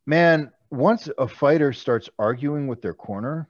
man, 0.05 0.51
once 0.69 1.09
a 1.17 1.28
fighter 1.28 1.74
starts 1.74 2.07
arguing 2.19 2.67
with 2.67 2.82
their 2.82 2.93
corner, 2.93 3.49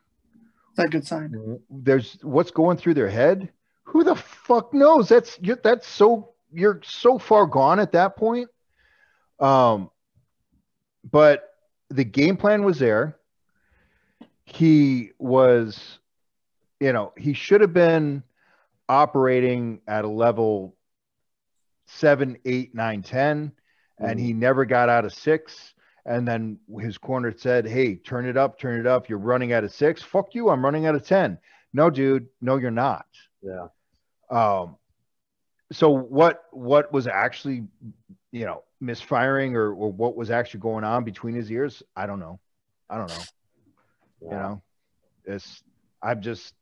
That's 0.78 0.88
a 0.88 0.90
good 0.92 1.06
sign. 1.06 1.60
there's 1.70 2.18
what's 2.22 2.52
going 2.52 2.78
through 2.78 2.94
their 2.94 3.10
head. 3.10 3.50
Who 3.84 4.04
the 4.06 4.16
fuck 4.16 4.74
knows? 4.74 5.10
That's 5.10 5.38
you 5.42 5.58
that's 5.62 5.86
so 5.88 6.30
you're 6.54 6.80
so 6.84 7.20
far 7.20 7.46
gone 7.46 7.80
at 7.82 7.92
that 7.92 8.16
point. 8.16 8.48
Um, 9.42 9.90
but 11.12 11.50
the 11.90 12.06
game 12.06 12.38
plan 12.38 12.64
was 12.64 12.80
there. 12.80 13.18
He 14.46 15.12
was, 15.20 16.00
you 16.82 16.92
know, 16.92 17.14
he 17.16 17.34
should 17.34 17.62
have 17.62 17.74
been 17.74 18.24
operating 18.90 19.80
at 19.88 20.04
a 20.04 20.08
level 20.08 20.76
seven, 21.86 22.38
eight, 22.44 22.74
nine, 22.74 23.04
ten, 23.04 23.52
and 24.00 24.20
he 24.20 24.34
never 24.34 24.66
got 24.66 24.90
out 24.90 25.06
of 25.06 25.14
six. 25.14 25.76
And 26.08 26.28
then 26.28 26.58
his 26.80 26.98
corner 26.98 27.32
said, 27.38 27.68
Hey, 27.68 27.96
turn 27.96 28.26
it 28.26 28.36
up, 28.36 28.58
turn 28.60 28.80
it 28.80 28.88
up. 28.88 29.08
You're 29.08 29.20
running 29.20 29.54
out 29.54 29.64
of 29.64 29.72
six. 29.72 30.02
Fuck 30.02 30.34
you. 30.34 30.50
I'm 30.50 30.66
running 30.66 30.88
out 30.88 30.96
of 30.96 31.06
10. 31.06 31.38
No, 31.74 31.92
dude. 31.92 32.28
No, 32.42 32.58
you're 32.58 32.72
not. 32.72 33.06
yeah. 33.44 33.68
Um, 34.32 34.78
so 35.72 35.90
what 35.90 36.46
what 36.52 36.92
was 36.92 37.06
actually, 37.06 37.64
you 38.32 38.46
know, 38.46 38.64
misfiring 38.82 39.56
or, 39.56 39.72
or 39.74 39.92
what 39.92 40.16
was 40.16 40.32
actually 40.32 40.62
going 40.62 40.84
on 40.84 41.04
between 41.04 41.36
his 41.36 41.52
ears? 41.52 41.84
I 41.96 42.08
don't 42.08 42.20
know. 42.20 42.40
I 42.90 42.98
don't 42.98 43.10
know. 43.10 43.24
You 44.22 44.30
know, 44.32 44.62
it's 45.26 45.64
I'm 46.02 46.22
just 46.22 46.54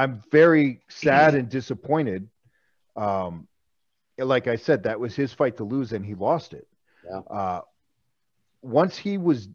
I'm 0.00 0.22
very 0.30 0.80
sad 0.88 1.34
and 1.34 1.48
disappointed. 1.48 2.28
Um, 2.96 3.46
like 4.16 4.46
I 4.46 4.56
said, 4.56 4.84
that 4.84 4.98
was 4.98 5.14
his 5.14 5.32
fight 5.32 5.58
to 5.58 5.64
lose, 5.64 5.92
and 5.92 6.04
he 6.04 6.14
lost 6.14 6.54
it. 6.54 6.66
Yeah. 7.04 7.18
Uh, 7.18 7.60
once 8.62 8.96
he 8.96 9.18
was 9.18 9.48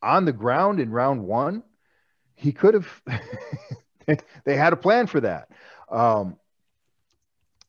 on 0.00 0.24
the 0.24 0.32
ground 0.32 0.78
in 0.78 0.90
round 0.90 1.24
one, 1.24 1.64
he 2.36 2.52
could 2.52 2.74
have. 2.74 3.02
they 4.44 4.56
had 4.56 4.72
a 4.72 4.76
plan 4.76 5.08
for 5.08 5.20
that. 5.20 5.48
Um, 5.90 6.36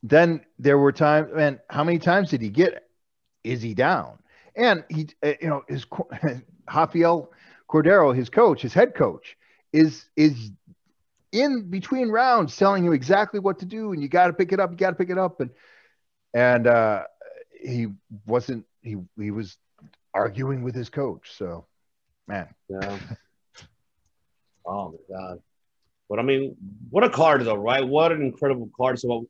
then 0.03 0.41
there 0.59 0.77
were 0.77 0.91
times, 0.91 1.33
man. 1.33 1.59
How 1.69 1.83
many 1.83 1.97
times 1.97 2.29
did 2.29 2.41
he 2.41 2.49
get 2.49 2.87
Izzy 3.43 3.73
down? 3.73 4.19
And 4.55 4.83
he, 4.89 5.09
uh, 5.23 5.33
you 5.41 5.49
know, 5.49 5.63
his 5.67 5.85
Rafael 6.73 7.31
Cordeiro, 7.67 8.15
his 8.15 8.29
coach, 8.29 8.61
his 8.61 8.73
head 8.73 8.93
coach, 8.93 9.35
is 9.73 10.05
is 10.15 10.51
in 11.31 11.69
between 11.69 12.09
rounds 12.09 12.55
telling 12.57 12.83
you 12.83 12.91
exactly 12.93 13.39
what 13.39 13.59
to 13.59 13.65
do, 13.65 13.93
and 13.93 14.01
you 14.01 14.07
got 14.07 14.27
to 14.27 14.33
pick 14.33 14.51
it 14.51 14.59
up, 14.59 14.71
you 14.71 14.77
got 14.77 14.91
to 14.91 14.95
pick 14.95 15.09
it 15.09 15.17
up, 15.17 15.39
and 15.41 15.51
and 16.33 16.67
uh, 16.67 17.03
he 17.61 17.87
wasn't. 18.25 18.65
He 18.81 18.97
he 19.17 19.31
was 19.31 19.57
arguing 20.13 20.63
with 20.63 20.75
his 20.75 20.89
coach. 20.89 21.31
So, 21.37 21.65
man, 22.27 22.47
Yeah. 22.69 22.97
oh 24.65 24.91
my 24.91 25.15
god. 25.15 25.39
But 26.09 26.19
I 26.19 26.23
mean, 26.23 26.55
what 26.89 27.03
a 27.03 27.09
card 27.09 27.43
though, 27.45 27.55
right? 27.55 27.87
What 27.87 28.11
an 28.11 28.21
incredible 28.21 28.69
card. 28.75 28.99
So 28.99 29.27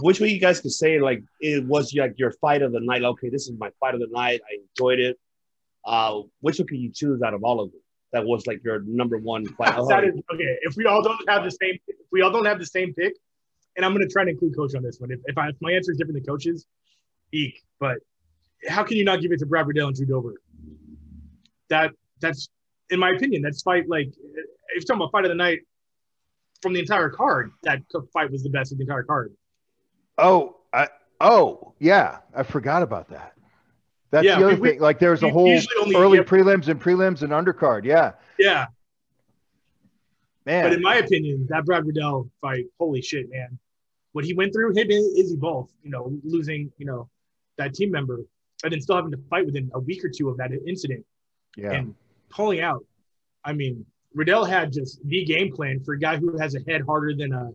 which 0.00 0.20
way 0.20 0.28
you 0.28 0.40
guys 0.40 0.60
could 0.60 0.72
say 0.72 1.00
like 1.00 1.22
it 1.40 1.66
was 1.66 1.92
like 1.94 2.14
your 2.16 2.32
fight 2.40 2.62
of 2.62 2.72
the 2.72 2.80
night? 2.80 3.02
Okay, 3.02 3.28
this 3.28 3.48
is 3.48 3.58
my 3.58 3.70
fight 3.80 3.94
of 3.94 4.00
the 4.00 4.08
night. 4.10 4.40
I 4.48 4.58
enjoyed 4.70 5.00
it. 5.00 5.18
Uh 5.84 6.22
which 6.40 6.58
one 6.58 6.68
could 6.68 6.78
you 6.78 6.90
choose 6.92 7.20
out 7.22 7.34
of 7.34 7.44
all 7.44 7.60
of 7.60 7.70
them? 7.70 7.80
That 8.12 8.24
was 8.24 8.46
like 8.46 8.62
your 8.64 8.80
number 8.80 9.18
one 9.18 9.46
fight. 9.46 9.76
That 9.88 10.04
is- 10.04 10.14
okay, 10.32 10.56
if 10.62 10.76
we 10.76 10.86
all 10.86 11.02
don't 11.02 11.28
have 11.28 11.44
the 11.44 11.50
same, 11.50 11.78
if 11.86 11.96
we 12.10 12.22
all 12.22 12.30
don't 12.30 12.46
have 12.46 12.58
the 12.58 12.66
same 12.66 12.94
pick, 12.94 13.14
and 13.76 13.84
I'm 13.84 13.92
going 13.92 14.06
to 14.06 14.12
try 14.12 14.24
to 14.24 14.30
include 14.30 14.56
coach 14.56 14.74
on 14.74 14.82
this 14.82 14.98
one. 14.98 15.10
If, 15.10 15.20
if, 15.26 15.38
I, 15.38 15.48
if 15.50 15.56
my 15.60 15.72
answer 15.72 15.92
is 15.92 15.98
different 15.98 16.14
than 16.16 16.24
coaches, 16.24 16.66
eek. 17.32 17.62
But 17.78 17.98
how 18.68 18.82
can 18.82 18.96
you 18.96 19.04
not 19.04 19.20
give 19.20 19.30
it 19.30 19.38
to 19.40 19.46
Brad 19.46 19.66
Riddell 19.68 19.88
and 19.88 19.96
Drew 19.96 20.06
Dober? 20.06 20.34
That 21.68 21.92
that's, 22.20 22.48
in 22.90 22.98
my 22.98 23.10
opinion, 23.10 23.42
that's 23.42 23.62
fight 23.62 23.88
like 23.88 24.08
if 24.08 24.14
you're 24.74 24.80
talking 24.82 24.96
about 25.02 25.12
fight 25.12 25.24
of 25.24 25.28
the 25.28 25.34
night 25.36 25.60
from 26.62 26.72
the 26.72 26.80
entire 26.80 27.10
card, 27.10 27.52
that 27.62 27.82
fight 28.12 28.30
was 28.32 28.42
the 28.42 28.50
best 28.50 28.72
of 28.72 28.78
the 28.78 28.84
entire 28.84 29.02
card. 29.04 29.34
oh, 30.16 30.56
I 30.72 30.88
oh 31.20 31.74
yeah, 31.78 32.18
I 32.34 32.42
forgot 32.42 32.82
about 32.82 33.08
that. 33.10 33.34
That's 34.10 34.24
Yeah, 34.24 34.38
the 34.38 34.46
other 34.46 34.56
we- 34.56 34.70
thing. 34.70 34.80
Like, 34.80 34.98
there's 34.98 35.22
a 35.22 35.28
whole 35.30 35.58
only 35.80 35.94
early 35.96 36.18
prelims 36.20 36.68
and 36.68 36.80
prelims 36.80 37.22
and 37.22 37.30
undercard. 37.32 37.84
Yeah, 37.84 38.12
Yeah, 38.38 38.66
man. 40.46 40.64
but 40.64 40.72
in 40.72 40.82
my 40.82 40.96
opinion, 40.96 41.46
that 41.50 41.64
Brad 41.64 41.86
Riddell 41.86 42.30
fight, 42.40 42.64
holy 42.78 43.02
shit, 43.02 43.28
man! 43.30 43.58
What 44.12 44.24
he 44.24 44.34
went 44.34 44.52
through, 44.52 44.70
him 44.70 44.90
and 44.90 45.18
Izzy 45.18 45.36
both, 45.36 45.70
you 45.82 45.90
know, 45.90 46.12
losing, 46.24 46.72
you 46.78 46.86
know, 46.86 47.08
that 47.58 47.74
team 47.74 47.90
member, 47.90 48.20
and 48.64 48.72
then 48.72 48.80
still 48.80 48.96
having 48.96 49.10
to 49.12 49.18
fight 49.28 49.44
within 49.46 49.70
a 49.74 49.80
week 49.80 50.04
or 50.04 50.08
two 50.08 50.28
of 50.28 50.36
that 50.38 50.50
incident. 50.66 51.04
yeah. 51.56 51.72
and 51.72 51.94
pulling 52.30 52.60
out. 52.60 52.84
I 53.44 53.52
mean, 53.52 53.84
Riddell 54.14 54.44
had 54.44 54.72
just 54.72 55.00
the 55.06 55.24
game 55.24 55.50
plan 55.52 55.80
for 55.80 55.94
a 55.94 55.98
guy 55.98 56.16
who 56.16 56.36
has 56.38 56.54
a 56.54 56.60
head 56.68 56.82
harder 56.86 57.14
than 57.16 57.32
a 57.32 57.50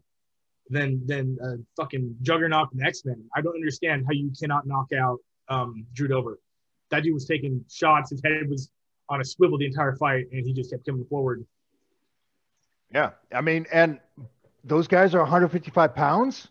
than 0.69 1.05
than 1.05 1.37
a 1.41 1.55
fucking 1.81 2.15
juggernaut 2.21 2.69
from 2.71 2.81
X 2.83 3.05
Men. 3.05 3.23
I 3.35 3.41
don't 3.41 3.55
understand 3.55 4.05
how 4.05 4.11
you 4.13 4.31
cannot 4.39 4.65
knock 4.67 4.87
out 4.93 5.19
um, 5.49 5.85
Drew 5.93 6.07
Dober. 6.07 6.39
That 6.91 7.03
dude 7.03 7.13
was 7.13 7.25
taking 7.25 7.63
shots. 7.71 8.11
His 8.11 8.21
head 8.23 8.49
was 8.49 8.69
on 9.09 9.21
a 9.21 9.25
swivel 9.25 9.57
the 9.57 9.65
entire 9.65 9.95
fight, 9.95 10.27
and 10.31 10.45
he 10.45 10.53
just 10.53 10.71
kept 10.71 10.85
coming 10.85 11.05
forward. 11.05 11.45
Yeah, 12.93 13.11
I 13.33 13.41
mean, 13.41 13.65
and 13.71 13.99
those 14.63 14.87
guys 14.87 15.15
are 15.15 15.19
155 15.19 15.95
pounds. 15.95 16.47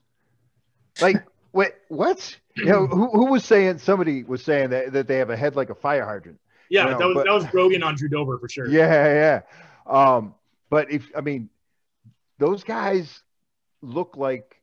Like, 1.00 1.24
wait, 1.52 1.72
what? 1.88 2.36
You 2.56 2.64
know, 2.66 2.86
who, 2.86 3.08
who 3.10 3.26
was 3.26 3.44
saying? 3.44 3.78
Somebody 3.78 4.24
was 4.24 4.42
saying 4.42 4.70
that, 4.70 4.92
that 4.92 5.06
they 5.06 5.16
have 5.18 5.30
a 5.30 5.36
head 5.36 5.56
like 5.56 5.70
a 5.70 5.74
fire 5.74 6.04
hydrant. 6.04 6.38
Yeah, 6.68 6.84
You 6.84 6.90
know, 6.92 6.98
that 6.98 7.06
was 7.06 7.14
but- 7.14 7.24
that 7.26 7.32
was 7.32 7.54
Rogan 7.54 7.82
on 7.82 7.94
Drew 7.94 8.08
Dober 8.08 8.38
for 8.38 8.48
sure. 8.48 8.68
Yeah, 8.68 9.42
yeah. 9.86 9.94
Um, 10.14 10.34
but 10.70 10.90
if 10.90 11.10
I 11.16 11.20
mean, 11.20 11.48
those 12.38 12.64
guys 12.64 13.22
look 13.82 14.16
like 14.16 14.61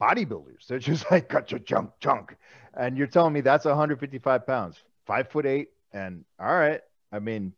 bodybuilders. 0.00 0.66
They're 0.68 0.78
just 0.78 1.10
like 1.10 1.28
cut 1.28 1.50
your 1.50 1.60
junk, 1.60 1.90
junk, 2.00 2.36
and 2.74 2.96
you're 2.96 3.06
telling 3.06 3.32
me 3.32 3.40
that's 3.40 3.64
155 3.64 4.46
pounds, 4.46 4.78
five 5.06 5.28
foot 5.28 5.46
eight, 5.46 5.68
and 5.92 6.24
all 6.38 6.54
right. 6.54 6.80
I 7.12 7.18
mean, 7.18 7.52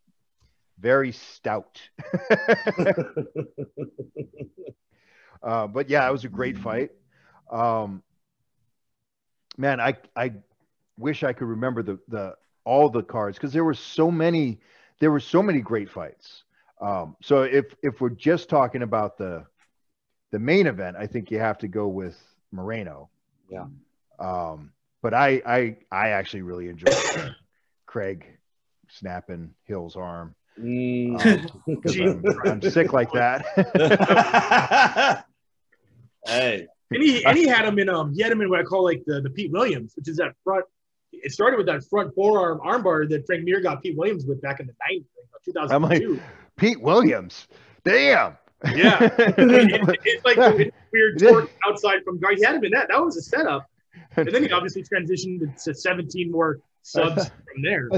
very 0.78 1.12
stout. 1.12 1.80
uh, 5.42 5.66
but 5.66 5.88
yeah, 5.88 6.08
it 6.08 6.12
was 6.12 6.24
a 6.24 6.28
great 6.28 6.58
fight. 6.58 6.90
Um, 7.50 8.02
man, 9.56 9.80
I 9.80 9.96
I 10.16 10.32
wish 10.98 11.22
I 11.22 11.32
could 11.32 11.48
remember 11.48 11.82
the 11.82 11.98
the 12.08 12.34
all 12.64 12.88
the 12.88 13.02
cards 13.02 13.38
because 13.38 13.52
there 13.52 13.64
were 13.64 13.74
so 13.74 14.10
many 14.10 14.60
there 15.00 15.10
were 15.10 15.20
so 15.20 15.42
many 15.42 15.60
great 15.60 15.90
fights. 15.90 16.44
Um, 16.80 17.16
so 17.22 17.42
if 17.42 17.74
if 17.82 18.00
we're 18.00 18.10
just 18.10 18.48
talking 18.48 18.82
about 18.82 19.18
the 19.18 19.44
the 20.32 20.38
main 20.38 20.66
event, 20.66 20.96
I 20.98 21.06
think 21.06 21.30
you 21.30 21.38
have 21.38 21.58
to 21.58 21.68
go 21.68 21.86
with 21.86 22.18
Moreno. 22.50 23.08
Yeah. 23.48 23.66
Um, 24.18 24.72
but 25.02 25.14
I 25.14 25.40
I 25.46 25.76
I 25.90 26.08
actually 26.10 26.42
really 26.42 26.68
enjoyed 26.68 26.94
Craig 27.86 28.26
snapping 28.88 29.54
Hill's 29.64 29.94
arm. 29.96 30.34
Mm. 30.58 31.48
Um, 31.66 31.76
'cause 31.82 31.98
I'm, 31.98 32.24
I'm 32.44 32.62
sick 32.62 32.92
like 32.92 33.10
that. 33.12 33.46
hey, 36.26 36.66
And 36.90 37.02
he 37.02 37.24
and 37.24 37.36
he 37.38 37.46
had 37.46 37.64
him 37.64 37.78
in 37.78 37.88
um 37.88 38.14
he 38.14 38.22
had 38.22 38.32
him 38.32 38.40
in 38.40 38.50
what 38.50 38.60
I 38.60 38.64
call 38.64 38.84
like 38.84 39.02
the, 39.06 39.20
the 39.20 39.30
Pete 39.30 39.50
Williams, 39.52 39.92
which 39.96 40.08
is 40.08 40.16
that 40.16 40.34
front. 40.44 40.64
It 41.12 41.32
started 41.32 41.56
with 41.58 41.66
that 41.66 41.84
front 41.84 42.14
forearm 42.14 42.60
armbar 42.60 43.08
that 43.10 43.26
Frank 43.26 43.44
Mir 43.44 43.60
got 43.60 43.82
Pete 43.82 43.96
Williams 43.96 44.24
with 44.26 44.40
back 44.40 44.60
in 44.60 44.66
the 44.66 44.72
'90s, 44.72 45.04
like, 45.56 45.70
I'm 45.70 45.82
like, 45.82 46.00
2002. 46.00 46.20
Pete 46.56 46.80
Williams. 46.80 47.48
Damn. 47.84 48.36
Yeah. 48.74 48.96
I 49.38 49.44
mean, 49.44 49.70
it- 49.70 49.98
it's 50.04 50.24
like 50.24 50.72
weird 50.92 51.18
torque 51.18 51.50
outside 51.66 52.04
from 52.04 52.18
guard. 52.18 52.38
He 52.38 52.44
had 52.44 52.54
him 52.56 52.64
in 52.64 52.70
that. 52.72 52.88
That 52.88 53.02
was 53.04 53.16
a 53.16 53.22
setup, 53.22 53.68
and 54.16 54.28
then 54.28 54.42
he 54.44 54.50
obviously 54.52 54.82
transitioned 54.84 55.62
to 55.64 55.74
17 55.74 56.30
more 56.30 56.60
subs 56.82 57.28
from 57.52 57.62
there. 57.62 57.88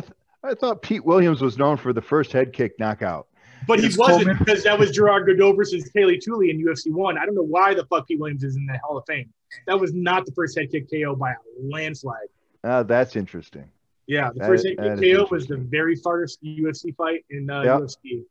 I 0.42 0.54
thought 0.54 0.82
Pete 0.82 1.04
Williams 1.04 1.40
was 1.40 1.56
known 1.58 1.76
for 1.76 1.92
the 1.92 2.02
first 2.02 2.32
head 2.32 2.52
kick 2.52 2.78
knockout. 2.78 3.26
But 3.66 3.80
he 3.80 3.86
It's 3.86 3.96
wasn't 3.96 4.24
Coleman. 4.26 4.36
because 4.44 4.62
that 4.64 4.78
was 4.78 4.90
Gerard 4.90 5.26
Gordeau 5.26 5.56
versus 5.56 5.90
Teila 5.90 6.18
Tuli 6.22 6.50
in 6.50 6.62
UFC 6.62 6.92
one. 6.92 7.16
I 7.16 7.24
don't 7.24 7.34
know 7.34 7.42
why 7.46 7.72
the 7.72 7.86
fuck 7.86 8.06
Pete 8.06 8.20
Williams 8.20 8.44
is 8.44 8.56
in 8.56 8.66
the 8.66 8.78
Hall 8.84 8.98
of 8.98 9.04
Fame. 9.06 9.32
That 9.66 9.80
was 9.80 9.94
not 9.94 10.26
the 10.26 10.32
first 10.32 10.58
head 10.58 10.70
kick 10.70 10.90
KO 10.90 11.16
by 11.16 11.30
a 11.30 11.34
landslide. 11.62 12.26
Uh, 12.62 12.82
that's 12.82 13.16
interesting. 13.16 13.64
Yeah, 14.06 14.28
the 14.34 14.40
That 14.40 14.46
first 14.48 14.66
is- 14.66 14.74
head 14.78 14.98
kick 15.00 15.16
KO 15.16 15.26
was 15.30 15.46
the 15.46 15.56
very 15.56 15.96
first 15.96 16.42
UFC 16.44 16.94
fight 16.94 17.24
in 17.30 17.48
uh, 17.48 17.62
Yep. 17.62 17.80
UFC. 17.80 18.24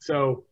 So, 0.00 0.42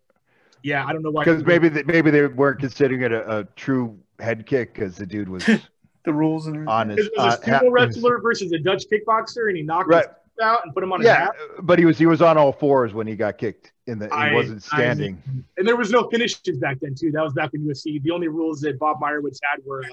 yeah, 0.68 0.84
I 0.86 0.92
don't 0.92 1.02
know 1.02 1.10
why. 1.10 1.24
Because 1.24 1.44
maybe 1.44 1.68
they, 1.68 1.82
maybe 1.84 2.10
they 2.10 2.26
weren't 2.26 2.60
considering 2.60 3.02
it 3.02 3.12
a, 3.12 3.38
a 3.40 3.44
true 3.56 3.98
head 4.18 4.46
kick 4.46 4.74
because 4.74 4.96
the 4.96 5.06
dude 5.06 5.28
was 5.28 5.44
the 6.04 6.12
rules 6.12 6.46
and 6.46 6.56
everything. 6.56 6.68
on 6.72 6.88
his. 6.90 7.06
It 7.06 7.12
was 7.16 7.34
a 7.46 7.54
uh, 7.56 7.58
ha- 7.60 7.68
wrestler 7.70 8.20
versus 8.20 8.52
a 8.52 8.58
Dutch 8.58 8.84
kickboxer, 8.90 9.48
and 9.48 9.56
he 9.56 9.62
knocked 9.62 9.88
Right. 9.88 10.04
his 10.06 10.14
out 10.42 10.60
and 10.64 10.72
put 10.74 10.82
him 10.84 10.92
on 10.92 11.00
his 11.00 11.06
Yeah, 11.06 11.24
ass. 11.28 11.30
but 11.62 11.78
he 11.78 11.84
was 11.84 11.98
he 11.98 12.06
was 12.06 12.22
on 12.22 12.36
all 12.38 12.52
fours 12.52 12.94
when 12.94 13.06
he 13.06 13.16
got 13.16 13.38
kicked. 13.38 13.72
In 13.86 13.98
the 13.98 14.06
he 14.06 14.12
I- 14.12 14.34
wasn't 14.34 14.62
I- 14.72 14.76
standing. 14.76 15.22
And 15.56 15.66
there 15.66 15.76
was 15.76 15.90
no 15.90 16.08
finishes 16.10 16.58
back 16.58 16.78
then 16.80 16.94
too. 16.94 17.10
That 17.12 17.22
was 17.24 17.32
back 17.32 17.50
in 17.54 17.66
UFC. 17.66 18.02
The 18.02 18.10
only 18.10 18.28
rules 18.28 18.60
that 18.60 18.78
Bob 18.78 19.00
Meyrowitz 19.00 19.38
had 19.42 19.64
were 19.64 19.82
uh, 19.84 19.88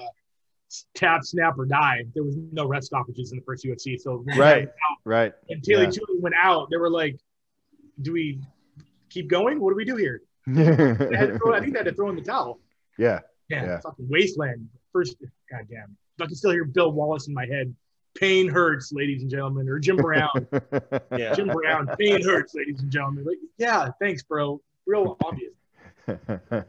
tap, 0.94 1.24
snap, 1.24 1.58
or 1.58 1.64
die. 1.64 2.04
There 2.14 2.22
was 2.24 2.36
no 2.52 2.66
rest 2.66 2.88
stoppages 2.88 3.32
in 3.32 3.38
the 3.38 3.44
first 3.44 3.64
UFC. 3.64 3.98
So 4.00 4.24
Right. 4.36 4.68
right. 5.04 5.32
And 5.48 5.62
Teila 5.62 5.84
Yeah. 5.84 5.90
Tuli 5.90 6.18
went 6.20 6.34
out. 6.40 6.68
They 6.70 6.76
were 6.76 6.90
like, 6.90 7.16
"Do 8.02 8.12
we 8.12 8.40
keep 9.08 9.28
going? 9.28 9.60
What 9.60 9.70
do 9.70 9.76
we 9.76 9.84
do 9.84 9.96
here?" 9.96 10.20
They 10.46 11.38
throw, 11.38 11.54
I 11.54 11.60
think 11.60 11.72
they 11.72 11.78
had 11.80 11.86
to 11.86 11.92
throw 11.94 12.08
in 12.10 12.16
the 12.16 12.22
towel. 12.22 12.60
yeah. 12.98 13.20
Yeah, 13.48 13.64
Yeah. 13.64 13.80
fucking 13.80 14.08
wasteland. 14.08 14.68
First, 14.92 15.16
goddamn. 15.50 15.96
I 16.20 16.26
can 16.26 16.34
still 16.34 16.50
hear 16.50 16.64
Bill 16.64 16.90
Wallace 16.90 17.28
in 17.28 17.34
my 17.34 17.46
head. 17.46 17.72
Pain 18.16 18.48
hurts, 18.48 18.92
ladies 18.92 19.22
and 19.22 19.30
gentlemen. 19.30 19.68
Or 19.68 19.78
Jim 19.78 19.96
Brown. 19.96 20.48
yeah. 21.16 21.34
Jim 21.34 21.48
Brown. 21.48 21.86
Pain 21.98 22.24
hurts, 22.24 22.54
ladies 22.54 22.80
and 22.80 22.90
gentlemen. 22.90 23.24
Like, 23.24 23.36
yeah, 23.58 23.90
thanks, 24.00 24.22
bro. 24.22 24.60
Real 24.86 25.16
obvious. 25.22 25.52
I, 26.08 26.14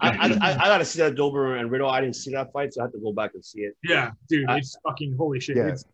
I, 0.02 0.38
I, 0.42 0.52
I 0.52 0.68
gotta 0.68 0.86
see 0.86 1.00
that 1.00 1.16
Dober 1.16 1.56
and 1.58 1.72
Riddell. 1.72 1.90
I 1.90 2.02
didn't 2.02 2.16
see 2.16 2.32
that 2.32 2.52
fight, 2.52 2.74
so 2.74 2.82
I 2.82 2.86
have 2.86 2.92
to 2.94 3.00
go 3.00 3.14
back 3.14 3.34
and 3.36 3.46
see 3.46 3.62
it. 3.62 3.76
Yeah, 3.84 4.12
dude, 4.28 4.50
I- 4.50 4.58
it's 4.58 4.76
fucking 4.86 5.16
holy 5.16 5.40
shit. 5.40 5.58
Yeah. 5.58 5.68
It's 5.68 5.86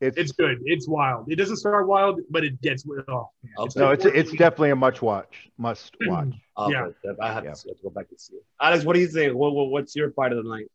it's, 0.00 0.16
it's 0.16 0.32
good. 0.32 0.62
It's 0.64 0.88
wild. 0.88 1.30
It 1.30 1.36
doesn't 1.36 1.56
start 1.58 1.86
wild, 1.86 2.20
but 2.30 2.42
it 2.42 2.60
gets 2.62 2.84
oh, 2.88 3.28
man. 3.42 3.52
Okay. 3.58 3.80
no, 3.80 3.90
it's 3.90 4.06
it's 4.06 4.30
definitely 4.32 4.70
a 4.70 4.76
much 4.76 5.02
watch, 5.02 5.50
must 5.58 5.94
watch. 6.02 6.28
Okay, 6.66 6.72
Yeah. 7.04 7.12
I 7.20 7.32
have, 7.32 7.44
Yeah. 7.44 7.50
to 7.50 7.56
see, 7.56 7.68
I 7.68 7.72
have 7.72 7.76
to 7.78 7.82
go 7.84 7.90
back 7.90 8.06
and 8.10 8.20
see 8.20 8.34
it. 8.36 8.44
Alex, 8.60 8.84
what 8.84 8.94
do 8.94 9.00
you 9.00 9.08
think? 9.08 9.34
What, 9.34 9.54
what, 9.54 9.70
what's 9.70 9.94
your 9.96 10.10
fight 10.12 10.32
of 10.32 10.42
the 10.44 10.50
night? 10.50 10.70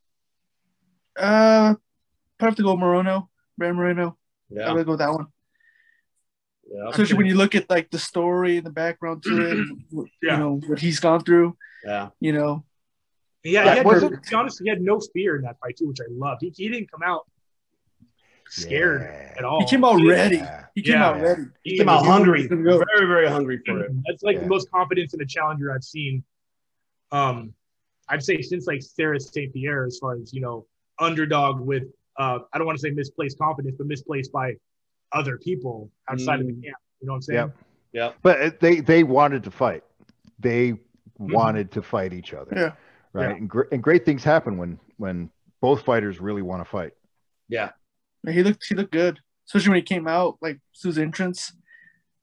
Uh, 1.17 1.75
probably 2.37 2.51
have 2.51 2.55
to 2.55 2.63
go 2.63 2.75
Moreno, 2.77 3.29
Brand 3.57 3.77
Moreno. 3.77 4.17
Yeah, 4.49 4.63
I 4.63 4.67
Yeah, 4.67 4.73
would 4.73 4.85
go 4.85 4.91
with 4.93 4.99
that 4.99 5.11
one. 5.13 5.27
yeah, 6.69 6.89
Especially 6.89 7.17
when 7.17 7.25
you 7.27 7.35
look 7.35 7.55
at 7.55 7.69
like 7.69 7.89
the 7.91 7.99
story 7.99 8.57
and 8.57 8.65
the 8.65 8.71
background 8.71 9.23
to 9.23 9.41
it, 9.51 9.51
and, 9.57 9.81
Yeah. 10.21 10.33
you 10.33 10.37
know 10.37 10.61
what 10.67 10.79
he's 10.79 10.99
gone 10.99 11.23
through. 11.23 11.55
yeah. 11.85 12.09
You 12.19 12.33
know, 12.33 12.65
Yeah, 13.43 13.63
Yeah, 13.65 13.71
he 13.71 13.77
had, 13.77 13.85
was 13.85 14.01
to 14.01 14.09
be 14.09 14.35
honest, 14.35 14.61
he 14.63 14.69
had 14.69 14.81
no 14.81 14.99
fear 15.13 15.35
in 15.37 15.43
that 15.43 15.57
fight 15.59 15.77
too, 15.77 15.87
which 15.87 15.99
I 16.01 16.05
loved. 16.09 16.41
He, 16.41 16.51
he 16.55 16.67
didn't 16.69 16.91
come 16.91 17.01
out 17.03 17.25
scared 18.49 19.01
Yeah. 19.01 19.33
at 19.37 19.43
all. 19.45 19.59
he 19.59 19.65
came 19.67 19.83
out 19.83 20.01
ready. 20.05 20.41
He 20.75 20.81
came 20.81 20.93
Yeah. 20.93 21.05
out 21.09 21.21
ready. 21.21 21.43
He 21.63 21.77
came 21.77 21.89
out 21.89 22.05
hungry, 22.05 22.47
go. 22.47 22.55
very, 22.57 23.07
very 23.07 23.27
hungry 23.27 23.59
for 23.65 23.81
it. 23.81 23.91
That's 24.07 24.23
like 24.23 24.35
Yeah. 24.35 24.41
the 24.43 24.47
most 24.47 24.69
confidence 24.71 25.13
in 25.13 25.21
a 25.21 25.25
challenger 25.25 25.71
I've 25.73 25.83
seen. 25.83 26.23
Um, 27.11 27.53
I'd 28.09 28.23
say 28.23 28.41
since 28.41 28.67
like 28.67 28.81
Serra 28.81 29.19
St. 29.19 29.53
Pierre, 29.53 29.85
as 29.85 29.97
far 29.99 30.15
as 30.15 30.33
you 30.33 30.41
know, 30.41 30.65
underdog 30.99 31.59
with 31.59 31.83
uh, 32.17 32.39
I 32.53 32.57
don't 32.57 32.65
want 32.65 32.77
to 32.77 32.81
say 32.81 32.91
misplaced 32.91 33.37
confidence, 33.37 33.75
but 33.77 33.87
misplaced 33.87 34.31
by 34.31 34.53
other 35.11 35.37
people 35.37 35.91
outside 36.09 36.39
of 36.39 36.47
the 36.47 36.53
Mm. 36.53 36.63
camp. 36.63 36.77
You 37.01 37.07
know 37.07 37.11
what 37.13 37.15
I'm 37.17 37.21
saying? 37.23 37.37
Yep. 37.39 37.57
Yeah, 37.91 38.11
But 38.21 38.59
they 38.61 38.79
they 38.79 39.03
wanted 39.03 39.43
to 39.45 39.51
fight. 39.51 39.83
They 40.39 40.73
wanted 41.17 41.71
to 41.71 41.81
fight 41.81 42.13
each 42.13 42.33
other. 42.33 42.51
Yeah. 42.55 42.71
Right. 43.13 43.29
Yeah. 43.31 43.35
And, 43.37 43.49
gr- 43.49 43.63
and 43.71 43.81
great 43.83 44.05
things 44.05 44.23
happen 44.23 44.57
when 44.57 44.79
when 44.97 45.29
both 45.61 45.81
fighters 45.83 46.19
really 46.21 46.41
want 46.41 46.61
to 46.63 46.69
fight. 46.69 46.93
yeah. 47.49 47.71
Man, 48.25 48.33
he 48.33 48.43
looked 48.43 48.65
he 48.67 48.73
looked 48.73 48.91
good, 48.91 49.19
especially 49.47 49.69
when 49.69 49.75
he 49.77 49.83
came 49.83 50.07
out 50.07 50.37
like 50.41 50.59
Sue's 50.73 50.97
entrance. 50.97 51.53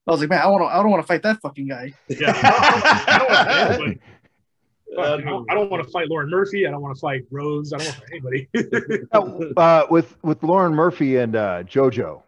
I 0.06 0.10
was 0.10 0.20
like, 0.20 0.30
man, 0.30 0.42
I 0.42 0.48
want 0.48 0.62
to 0.62 0.66
I 0.66 0.82
don't 0.82 0.90
want 0.90 1.02
to 1.02 1.06
fight 1.06 1.22
that 1.22 1.40
fucking 1.40 1.68
guy. 1.68 1.94
Yeah. 2.08 2.32
I 2.42 3.18
don't 3.18 3.28
want 3.28 3.38
to 3.38 3.54
fight 3.54 3.70
anybody. 3.70 4.00
Fuck, 4.94 5.04
Uh, 5.04 5.14
I 5.48 5.54
don't, 5.54 5.70
want 5.70 5.82
to 5.82 5.90
fight 5.90 6.08
Lauren 6.08 6.28
Murphy. 6.28 6.66
I 6.66 6.70
don't 6.70 6.82
want 6.82 6.94
to 6.94 7.00
fight 7.00 7.24
Rose. 7.30 7.72
I 7.72 7.78
don't 7.78 7.86
want 7.86 7.96
to 7.96 8.00
fight 8.00 8.10
anybody. 8.12 9.48
Uh, 9.56 9.86
with 9.88 10.16
with 10.22 10.42
Lauren 10.42 10.74
Murphy 10.74 11.16
and 11.16 11.36
uh, 11.36 11.62
JoJo. 11.62 12.22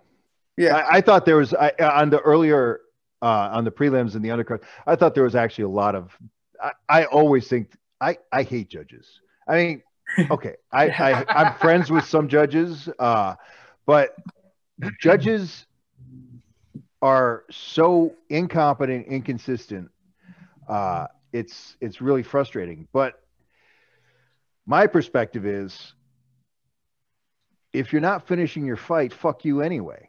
Yeah. 0.57 0.77
I, 0.77 0.99
I 0.99 1.01
thought 1.01 1.27
there 1.27 1.37
was 1.37 1.53
I, 1.53 1.73
on 1.81 2.11
the 2.11 2.21
earlier 2.21 2.81
uh, 3.21 3.51
on 3.53 3.65
the 3.65 3.71
prelims 3.71 4.15
and 4.15 4.25
the 4.25 4.29
undercard. 4.29 4.63
I 4.87 4.97
thought 4.97 5.15
there 5.15 5.25
was 5.25 5.35
actually 5.35 5.65
a 5.65 5.69
lot 5.69 5.95
of. 5.95 6.17
I, 6.63 6.73
I 6.89 7.05
always 7.07 7.49
think 7.49 7.73
I 8.01 8.19
I 8.31 8.45
hate 8.45 8.71
judges. 8.71 9.21
I 9.49 9.57
mean, 9.57 9.83
okay, 10.31 10.55
I, 10.73 10.89
I 10.89 11.25
I'm 11.29 11.55
friends 11.55 11.91
with 11.91 12.05
some 12.05 12.29
judges, 12.29 12.89
uh, 12.99 13.35
but 13.87 14.17
judges 15.01 15.67
are 17.03 17.45
so 17.51 18.15
incompetent, 18.31 19.07
inconsistent. 19.07 19.91
Uh, 20.69 21.07
it's 21.33 21.77
it's 21.81 22.01
really 22.01 22.23
frustrating. 22.23 22.89
But 22.93 23.21
my 24.67 24.87
perspective 24.87 25.45
is, 25.45 25.93
if 27.73 27.93
you're 27.93 28.01
not 28.01 28.27
finishing 28.27 28.65
your 28.65 28.77
fight, 28.77 29.13
fuck 29.13 29.45
you 29.45 29.61
anyway. 29.61 30.09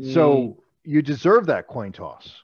Mm. 0.00 0.14
So 0.14 0.56
you 0.82 1.02
deserve 1.02 1.46
that 1.46 1.68
coin 1.68 1.92
toss. 1.92 2.42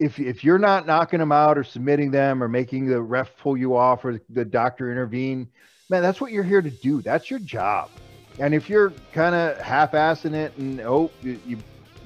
If 0.00 0.18
if 0.18 0.42
you're 0.42 0.58
not 0.58 0.86
knocking 0.86 1.20
them 1.20 1.30
out 1.32 1.56
or 1.56 1.62
submitting 1.62 2.10
them 2.10 2.42
or 2.42 2.48
making 2.48 2.86
the 2.86 3.00
ref 3.00 3.36
pull 3.36 3.56
you 3.56 3.76
off 3.76 4.04
or 4.04 4.20
the 4.30 4.44
doctor 4.44 4.90
intervene, 4.90 5.48
man, 5.88 6.02
that's 6.02 6.20
what 6.20 6.32
you're 6.32 6.42
here 6.42 6.62
to 6.62 6.70
do. 6.70 7.00
That's 7.02 7.30
your 7.30 7.38
job. 7.38 7.90
And 8.38 8.54
if 8.54 8.70
you're 8.70 8.92
kind 9.12 9.34
of 9.34 9.58
half-assing 9.58 10.32
it 10.32 10.56
and 10.56 10.80
hope 10.80 11.12
you, 11.22 11.38
you 11.46 11.58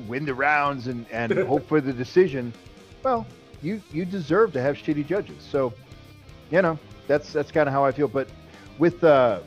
win 0.09 0.25
the 0.25 0.35
rounds 0.35 0.87
and 0.87 1.07
and 1.11 1.33
hope 1.47 1.69
for 1.69 1.81
the 1.81 1.93
decision, 1.93 2.53
well, 3.03 3.27
you 3.63 3.81
you 3.93 4.05
deserve 4.05 4.53
to 4.55 4.61
have 4.61 4.77
shitty 4.77 5.07
judges. 5.07 5.43
So, 5.49 5.73
you 6.51 6.63
know, 6.63 6.79
that's 7.07 7.33
that's 7.33 7.53
kind 7.53 7.69
of 7.69 7.73
how 7.73 7.85
I 7.85 7.93
feel. 7.93 8.09
But 8.09 8.29
with 8.79 9.05
uh 9.05 9.41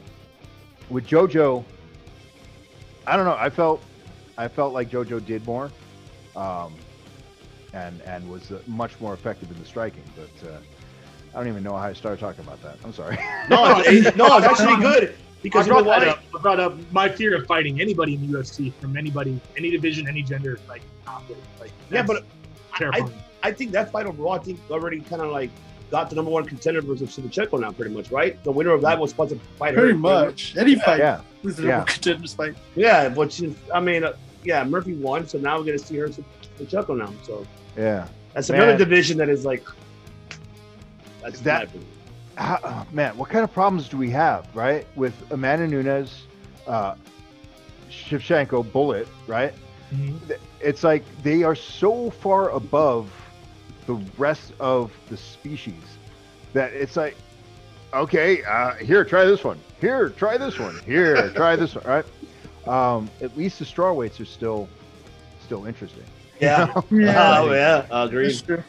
with 0.90 1.06
JoJo, 1.06 1.64
I 3.06 3.18
don't 3.18 3.26
know. 3.26 3.38
I 3.38 3.50
felt 3.50 3.84
I 4.38 4.48
felt 4.48 4.74
like 4.74 4.90
JoJo 4.90 5.26
did 5.26 5.46
more, 5.46 5.72
um, 6.36 6.74
and 7.74 8.02
and 8.04 8.30
was 8.30 8.52
uh, 8.52 8.62
much 8.68 9.00
more 9.02 9.14
effective 9.14 9.52
in 9.52 9.58
the 9.60 9.66
striking. 9.66 10.04
But 10.16 10.50
uh, 10.50 10.58
I 11.34 11.40
don't 11.40 11.48
even 11.50 11.64
know 11.64 11.76
how 11.76 11.88
I 11.88 11.94
started 11.94 12.20
talking 12.20 12.46
about 12.46 12.62
that. 12.64 12.78
I'm 12.84 12.94
sorry. 12.94 13.18
no, 13.50 13.82
it's, 13.86 14.16
no, 14.16 14.38
it's 14.38 14.46
actually 14.46 14.78
good 14.78 15.16
because 15.48 15.66
I 15.68 15.70
you 15.70 15.78
know 15.78 15.84
brought, 15.84 16.00
that 16.02 16.10
up. 16.10 16.20
I 16.36 16.42
brought 16.42 16.60
up 16.60 16.78
my 16.92 17.08
fear 17.08 17.36
of 17.36 17.46
fighting 17.48 17.80
anybody 17.80 18.16
in 18.16 18.30
the 18.32 18.38
UFC 18.38 18.74
from 18.82 18.98
anybody, 18.98 19.40
any 19.58 19.72
division, 19.72 20.08
any 20.08 20.22
gender. 20.22 20.60
Like, 20.68 20.82
like 21.60 21.72
Yeah, 21.90 22.04
but 22.04 22.26
I, 22.74 22.78
terrifying. 22.78 23.14
I 23.44 23.52
think 23.54 23.72
that 23.72 23.92
fight 23.92 24.06
overall, 24.08 24.34
I 24.34 24.40
think 24.40 24.60
already 24.70 25.00
kind 25.00 25.22
of 25.22 25.32
like 25.32 25.50
got 25.90 26.10
the 26.10 26.18
number 26.18 26.32
one 26.32 26.44
contender 26.46 26.82
versus 26.82 27.16
Shevchenko 27.16 27.62
now, 27.62 27.72
pretty 27.72 27.94
much, 27.94 28.12
right? 28.12 28.42
The 28.44 28.52
winner 28.52 28.72
of 28.72 28.82
that 28.82 29.00
was 29.00 29.12
supposed 29.12 29.32
to 29.32 29.40
fight 29.58 29.76
her. 29.76 29.94
Much. 29.94 30.58
Any 30.58 30.76
fight 30.76 31.00
yeah, 31.00 31.22
was 31.44 31.56
the 31.56 31.64
Yeah. 31.64 31.70
number 31.78 31.92
contenders 31.94 32.34
fight. 32.34 32.56
Yeah, 32.76 33.08
but 33.08 33.32
she, 33.32 33.56
I 33.74 33.80
mean, 33.80 34.04
uh, 34.04 34.14
yeah, 34.44 34.66
Murphy 34.66 34.96
won, 34.96 35.28
so 35.28 35.38
now 35.38 35.58
we're 35.58 35.66
gonna 35.66 35.80
see 35.80 35.96
her 35.98 36.10
Shevchenko 36.60 36.98
now. 36.98 37.14
So 37.24 37.48
yeah. 37.78 38.08
that's 38.34 38.50
Man. 38.50 38.62
another 38.64 38.78
division 38.78 39.18
that 39.20 39.30
is 39.30 39.46
like 39.46 39.64
that's 41.22 41.40
That- 41.42 41.60
my 41.60 41.64
opinion. 41.64 41.92
How, 42.38 42.60
oh, 42.64 42.86
man, 42.92 43.18
what 43.18 43.30
kind 43.30 43.44
of 43.44 43.52
problems 43.52 43.90
do 43.90 43.98
we 43.98 44.10
have, 44.12 44.48
right? 44.56 44.86
With 44.96 45.14
Amanda 45.32 45.68
Nunes, 45.68 46.24
uh, 46.68 46.96
Shevchenko, 47.90 48.72
Bullet, 48.72 49.08
right? 49.26 49.54
It's 50.62 50.84
like 50.84 51.04
they 51.24 51.44
are 51.44 51.56
so 51.56 52.10
far 52.12 52.52
above 52.52 53.12
the 53.88 53.96
rest 54.18 54.54
of 54.60 54.92
the 55.10 55.18
species 55.18 55.82
that 56.54 56.74
it's 56.74 56.96
like, 56.96 57.16
okay, 57.94 58.44
uh, 58.44 58.74
here, 58.76 59.04
try 59.04 59.26
this 59.26 59.44
one. 59.44 59.60
Here, 59.80 60.10
try 60.10 60.38
this 60.38 60.60
one. 60.60 60.80
Here, 60.86 61.32
try 61.32 61.56
this 61.56 61.74
one. 61.76 61.86
Right? 61.86 62.06
Um, 62.68 63.10
at 63.22 63.36
least 63.38 63.60
the 63.60 63.66
straw 63.66 63.94
weights 63.94 64.20
are 64.20 64.26
still 64.26 64.68
still 65.44 65.66
interesting. 65.66 66.04
Yeah. 66.40 66.82
Yeah. 66.92 67.40
Oh 67.40 67.52
yeah. 67.54 67.86
Agreed. 67.90 68.36
That's. 68.46 68.64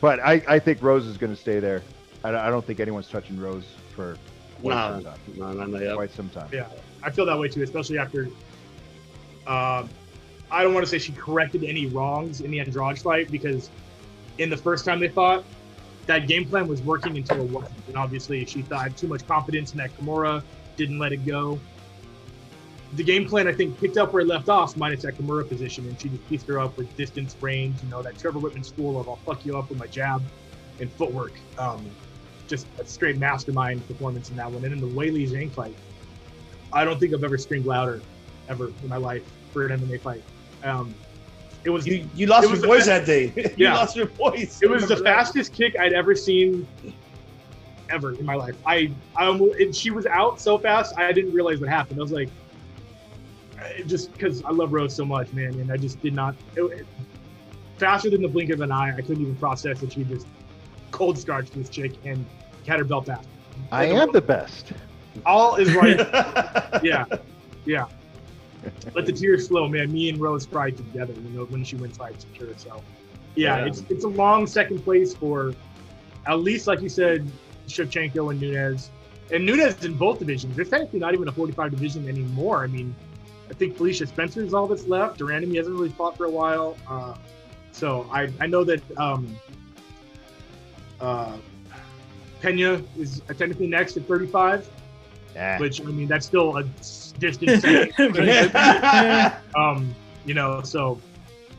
But 0.00 0.20
I, 0.20 0.42
I 0.46 0.58
think 0.58 0.82
Rose 0.82 1.06
is 1.06 1.16
going 1.16 1.34
to 1.34 1.40
stay 1.40 1.58
there. 1.60 1.82
I, 2.28 2.30
don't- 2.30 2.40
I 2.40 2.50
don't 2.50 2.64
think 2.64 2.78
anyone's 2.80 3.08
touching 3.08 3.40
Rose 3.40 3.64
for 3.94 4.16
quite 4.60 4.74
No, 4.74 5.00
some 5.02 5.04
time. 5.04 5.18
no, 5.36 5.52
no, 5.52 5.64
no, 5.66 5.78
yeah. 5.82 5.94
Quite 5.94 6.10
some 6.12 6.28
time. 6.28 6.48
Yeah, 6.52 6.66
I 7.02 7.10
feel 7.10 7.24
that 7.26 7.38
way 7.38 7.48
too, 7.48 7.62
especially 7.62 7.98
after. 7.98 8.24
Um, 9.46 9.88
I 10.50 10.62
don't 10.62 10.74
want 10.74 10.84
to 10.84 10.90
say 10.90 10.98
she 10.98 11.12
corrected 11.12 11.64
any 11.64 11.86
wrongs 11.86 12.42
in 12.42 12.50
the 12.50 12.60
Andrade 12.60 12.98
fight 12.98 13.30
because 13.30 13.70
in 14.36 14.50
the 14.50 14.56
first 14.58 14.84
time 14.84 15.00
they 15.00 15.08
fought, 15.08 15.42
that 16.06 16.26
game 16.28 16.46
plan 16.46 16.68
was 16.68 16.82
working 16.82 17.16
until 17.16 17.40
it 17.40 17.50
wasn't. 17.50 17.74
And 17.86 17.96
obviously, 17.96 18.44
she 18.44 18.60
thought 18.62 18.80
I 18.80 18.82
had 18.84 18.96
too 18.96 19.08
much 19.08 19.26
confidence 19.26 19.72
in 19.72 19.78
that 19.78 19.96
Kimura, 19.98 20.42
didn't 20.76 20.98
let 20.98 21.12
it 21.12 21.24
go. 21.24 21.58
The 22.94 23.04
game 23.04 23.26
plan, 23.26 23.46
I 23.48 23.52
think, 23.52 23.78
picked 23.78 23.96
up 23.98 24.12
where 24.14 24.20
it 24.22 24.26
left 24.28 24.48
off, 24.50 24.76
minus 24.76 25.02
that 25.02 25.16
Kimura 25.16 25.46
position, 25.48 25.86
and 25.86 25.98
she 26.00 26.08
just 26.10 26.26
pieced 26.28 26.46
her 26.48 26.58
up 26.58 26.76
with 26.78 26.94
distance, 26.96 27.36
range, 27.40 27.82
you 27.82 27.88
know, 27.90 28.02
that 28.02 28.18
Trevor 28.18 28.38
Wittman 28.40 28.64
school 28.64 28.98
of 29.00 29.08
I'll 29.08 29.16
fuck 29.16 29.44
you 29.46 29.56
up 29.58 29.68
with 29.70 29.78
my 29.78 29.86
jab 29.86 30.22
and 30.80 30.90
footwork. 30.92 31.32
Um, 31.58 31.84
just 32.48 32.66
a 32.78 32.84
straight 32.86 33.18
mastermind 33.18 33.86
performance 33.86 34.30
in 34.30 34.36
that 34.36 34.50
one. 34.50 34.64
And 34.64 34.72
in 34.72 34.80
the 34.80 34.86
Weili 34.86 35.28
Zhang 35.28 35.50
fight, 35.50 35.74
I 36.72 36.84
don't 36.84 36.98
think 36.98 37.14
I've 37.14 37.22
ever 37.24 37.38
screamed 37.38 37.66
louder 37.66 38.00
ever 38.48 38.68
in 38.82 38.88
my 38.88 38.96
life 38.96 39.22
for 39.52 39.66
an 39.66 39.78
MMA 39.80 40.00
fight. 40.00 40.22
Um, 40.64 40.94
it 41.64 41.70
was 41.70 41.86
You 41.86 42.08
you 42.14 42.26
lost 42.26 42.42
your 42.44 42.50
was 42.52 42.60
the 42.62 42.66
voice 42.66 42.86
that 42.86 43.04
day. 43.06 43.32
you 43.36 43.66
Yeah. 43.66 43.74
lost 43.74 43.94
your 43.96 44.06
voice. 44.06 44.60
it 44.62 44.70
was 44.70 44.88
the 44.88 44.94
that? 44.96 45.04
fastest 45.04 45.52
kick 45.52 45.76
I'd 45.78 45.92
ever 45.92 46.14
seen 46.14 46.66
ever 47.90 48.12
in 48.14 48.24
my 48.24 48.34
life. 48.34 48.56
I 48.66 48.90
I 49.16 49.26
almo- 49.26 49.52
and 49.52 49.74
she 49.74 49.90
was 49.90 50.06
out 50.06 50.40
so 50.40 50.58
fast 50.58 50.96
I 50.98 51.12
didn't 51.12 51.32
realize 51.32 51.60
what 51.60 51.68
happened. 51.68 51.98
I 51.98 52.02
was 52.02 52.12
like, 52.12 52.28
just 53.86 54.12
because 54.12 54.42
I 54.44 54.50
love 54.50 54.72
Rose 54.72 54.94
so 54.94 55.04
much, 55.04 55.32
man, 55.32 55.54
and 55.54 55.70
I 55.72 55.76
just 55.76 56.00
did 56.00 56.14
not. 56.14 56.34
It, 56.56 56.62
it- 56.62 56.86
faster 57.76 58.10
than 58.10 58.20
the 58.22 58.28
blink 58.28 58.50
of 58.50 58.60
an 58.60 58.72
eye, 58.72 58.92
I 58.96 59.00
couldn't 59.02 59.20
even 59.22 59.36
process 59.36 59.78
that 59.80 59.92
she 59.92 60.02
just 60.04 60.26
cold 60.90 61.16
starched 61.16 61.52
this 61.54 61.68
chick 61.68 61.92
and 62.04 62.24
had 62.68 62.78
her 62.78 62.84
belt 62.84 63.06
back. 63.06 63.22
I 63.72 63.86
am 63.86 64.12
the 64.12 64.20
best. 64.20 64.72
All 65.26 65.56
is 65.56 65.74
right. 65.74 65.98
yeah, 66.82 67.04
yeah. 67.64 67.86
Let 68.94 69.06
the 69.06 69.12
tears 69.12 69.48
flow, 69.48 69.68
man. 69.68 69.92
Me 69.92 70.08
and 70.08 70.20
Rose 70.20 70.46
cried 70.46 70.76
together, 70.76 71.12
you 71.12 71.30
know, 71.30 71.44
when 71.46 71.64
she 71.64 71.76
went 71.76 71.96
fights, 71.96 72.24
for 72.24 72.34
sure. 72.34 72.48
So, 72.56 72.82
yeah, 73.34 73.58
Yeah. 73.58 73.66
it's 73.66 73.82
it's 73.88 74.04
a 74.04 74.08
long 74.08 74.46
second 74.46 74.80
place 74.84 75.14
for, 75.14 75.54
at 76.26 76.40
least 76.40 76.66
like 76.66 76.80
you 76.80 76.88
said, 76.88 77.28
Shevchenko 77.68 78.30
and 78.30 78.40
Nunez, 78.40 78.90
and 79.32 79.44
Nunez 79.44 79.84
in 79.84 79.94
both 79.94 80.18
divisions. 80.18 80.54
There's 80.56 80.70
technically 80.70 80.98
not 81.00 81.14
even 81.14 81.28
a 81.28 81.32
45 81.32 81.70
division 81.70 82.08
anymore. 82.08 82.62
I 82.64 82.66
mean, 82.66 82.94
I 83.50 83.54
think 83.54 83.76
Felicia 83.76 84.06
Spencer 84.06 84.42
is 84.42 84.54
all 84.54 84.66
that's 84.66 84.86
left. 84.86 85.18
Durandamy 85.20 85.56
hasn't 85.56 85.74
really 85.74 85.88
fought 85.90 86.16
for 86.16 86.26
a 86.26 86.30
while. 86.30 86.76
Uh, 86.88 87.14
so 87.72 88.08
I 88.12 88.30
I 88.40 88.46
know 88.46 88.64
that 88.64 88.82
um, 88.98 89.36
uh, 91.00 91.36
Pena 92.40 92.82
is 92.98 93.22
technically 93.26 93.66
next 93.66 93.96
at 93.96 94.06
35 94.06 94.68
Yeah. 95.34 95.58
which 95.58 95.80
I 95.80 95.84
mean 95.84 96.08
that's 96.08 96.26
still 96.26 96.56
a 96.56 96.64
distant 97.18 97.60
second. 97.60 98.14
Yeah. 98.16 99.40
um, 99.56 99.94
you 100.24 100.34
know, 100.34 100.62
so 100.62 101.00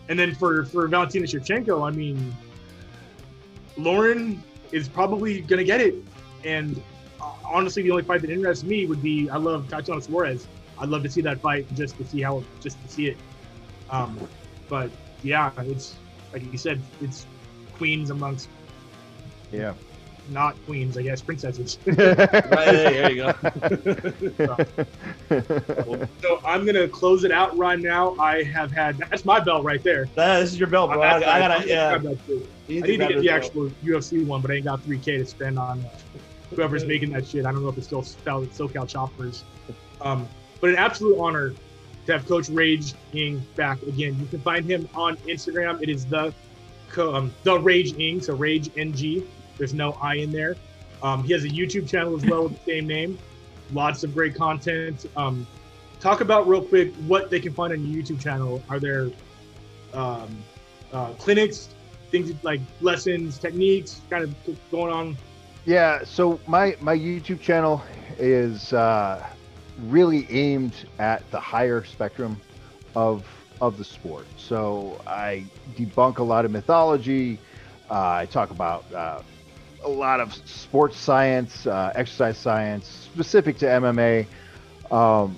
and 0.10 0.18
then 0.18 0.34
for 0.34 0.66
for 0.66 0.88
Valentina 0.88 1.26
Shevchenko, 1.26 1.88
I 1.88 1.92
mean, 1.92 2.36
Lauren 3.78 4.44
is 4.72 4.88
probably 4.88 5.42
gonna 5.42 5.64
get 5.64 5.82
it, 5.82 5.96
and 6.44 6.82
uh, 7.22 7.34
honestly, 7.46 7.84
the 7.84 7.92
only 7.92 8.04
fight 8.04 8.22
that 8.22 8.30
interests 8.30 8.64
me 8.64 8.86
would 8.86 9.02
be 9.02 9.30
I 9.30 9.38
love 9.38 9.70
Tatiana 9.70 10.02
Suarez. 10.02 10.48
I'd 10.80 10.90
love 10.90 11.04
to 11.04 11.10
see 11.10 11.22
that 11.22 11.42
fight 11.42 11.68
just 11.76 11.98
to 11.98 12.06
see 12.06 12.22
how 12.22 12.44
just 12.60 12.82
to 12.84 12.90
see 12.90 13.08
it. 13.08 13.18
Um, 13.90 14.20
but 14.68 14.90
yeah, 15.24 15.52
it's 15.60 15.96
like 16.34 16.44
you 16.52 16.58
said, 16.58 16.82
it's 17.02 17.26
queens 17.74 18.10
amongst 18.10 18.50
yeah. 19.52 19.74
Not 20.32 20.56
queens, 20.66 20.98
I 20.98 21.04
guess, 21.04 21.22
princesses. 21.22 21.78
right 21.86 21.96
there, 21.96 22.56
there 22.56 23.12
you 23.12 23.24
go. 23.24 24.66
So 26.22 26.42
I'm 26.46 26.66
gonna 26.66 26.88
close 26.88 27.24
it 27.24 27.32
out 27.32 27.58
right 27.58 27.80
now. 27.80 28.16
I 28.20 28.44
have 28.44 28.72
had 28.72 28.98
that's 28.98 29.26
my 29.26 29.40
belt 29.40 29.64
right 29.64 29.82
there. 29.84 30.06
That, 30.16 30.40
this 30.40 30.54
is 30.54 30.60
your 30.60 30.70
belt, 30.70 30.92
bro. 30.92 31.02
I, 31.02 31.08
I 31.08 31.16
I'm 31.16 31.22
gotta, 31.22 31.54
gonna 31.54 31.66
yeah. 31.66 31.98
grab 31.98 32.18
that 32.18 32.48
I 32.70 32.72
need 32.72 32.82
to 32.82 32.98
get 32.98 33.08
the 33.10 33.14
belt. 33.16 33.28
actual 33.28 33.70
UFC 33.84 34.26
one, 34.26 34.42
but 34.42 34.52
I 34.52 34.56
ain't 34.56 34.66
got 34.66 34.82
3K 34.82 35.04
to 35.04 35.26
spend 35.26 35.58
on 35.60 35.80
uh, 35.80 35.90
whoever's 36.56 36.86
making 36.86 37.12
that 37.12 37.28
shit. 37.28 37.46
I 37.46 37.52
don't 37.52 37.64
know 37.64 37.70
if 37.70 37.78
it's 37.78 37.88
still 37.88 38.02
Scal- 38.02 38.48
SoCal 38.48 38.88
Choppers. 38.88 39.44
Um, 40.02 40.28
but 40.62 40.70
an 40.70 40.76
absolute 40.76 41.18
honor 41.20 41.54
to 42.06 42.14
have 42.14 42.28
Coach 42.28 42.50
Rage 42.50 42.94
Ing 43.14 43.42
back 43.56 43.82
again. 43.84 44.18
You 44.20 44.26
can 44.28 44.42
find 44.42 44.66
him 44.66 44.90
on 44.96 45.18
Instagram. 45.18 45.82
It 45.82 45.90
is 45.90 46.06
the 46.06 46.34
um, 46.98 47.34
the 47.44 47.60
Rage 47.60 47.94
Ing, 48.00 48.22
so 48.22 48.36
Rage 48.36 48.72
NG. 48.76 49.24
There's 49.60 49.76
no 49.76 49.92
I 50.02 50.16
in 50.16 50.32
there. 50.32 50.56
Um, 51.04 51.24
he 51.24 51.34
has 51.34 51.44
a 51.44 51.50
YouTube 51.50 51.88
channel 51.88 52.16
as 52.16 52.26
well 52.26 52.44
with 52.44 52.58
the 52.66 52.72
same 52.72 52.88
name. 52.88 53.20
Lots 53.72 54.04
of 54.04 54.16
great 54.16 54.34
content. 54.34 55.06
Um, 55.16 55.46
talk 56.00 56.22
about 56.22 56.48
real 56.48 56.64
quick 56.64 56.94
what 57.08 57.30
they 57.30 57.40
can 57.40 57.54
find 57.54 57.72
on 57.72 57.86
your 57.86 58.02
YouTube 58.02 58.20
channel. 58.20 58.64
Are 58.70 58.80
there 58.80 59.12
um, 59.94 60.36
uh, 60.92 61.12
clinics, 61.14 61.70
things 62.10 62.34
like 62.44 62.62
lessons, 62.82 63.38
techniques, 63.38 64.02
kind 64.10 64.24
of 64.24 64.36
going 64.72 64.92
on? 64.92 65.18
Yeah, 65.66 66.04
so 66.04 66.40
my 66.48 66.76
my 66.80 66.98
YouTube 66.98 67.42
channel 67.42 67.84
is 68.18 68.74
uh, 68.74 69.26
really 69.84 70.26
aimed 70.32 70.74
at 70.98 71.30
the 71.32 71.40
higher 71.40 71.84
spectrum 71.84 72.40
of 72.96 73.26
of 73.62 73.78
the 73.78 73.84
sport. 73.84 74.26
So 74.38 75.02
I 75.06 75.46
debunk 75.76 76.18
a 76.18 76.24
lot 76.24 76.46
of 76.46 76.52
mythology. 76.52 77.40
Uh, 77.90 78.12
I 78.12 78.26
talk 78.28 78.52
about 78.52 78.92
uh, 78.94 79.22
a 79.84 79.90
lot 79.90 80.20
of 80.20 80.34
sports 80.34 80.98
science, 80.98 81.66
uh, 81.68 81.92
exercise 81.96 82.38
science, 82.38 82.86
specific 82.86 83.58
to 83.60 83.66
MMA. 83.66 84.26
Um, 84.92 85.38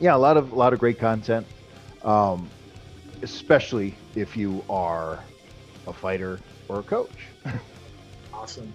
yeah, 0.00 0.14
a 0.14 0.18
lot 0.18 0.36
of 0.36 0.52
a 0.52 0.54
lot 0.54 0.72
of 0.72 0.78
great 0.78 0.98
content, 0.98 1.46
um, 2.02 2.48
especially 3.22 3.94
if 4.14 4.36
you 4.36 4.64
are 4.68 5.20
a 5.86 5.92
fighter 5.92 6.40
or 6.68 6.80
a 6.80 6.82
coach. 6.82 7.10
Awesome. 8.32 8.72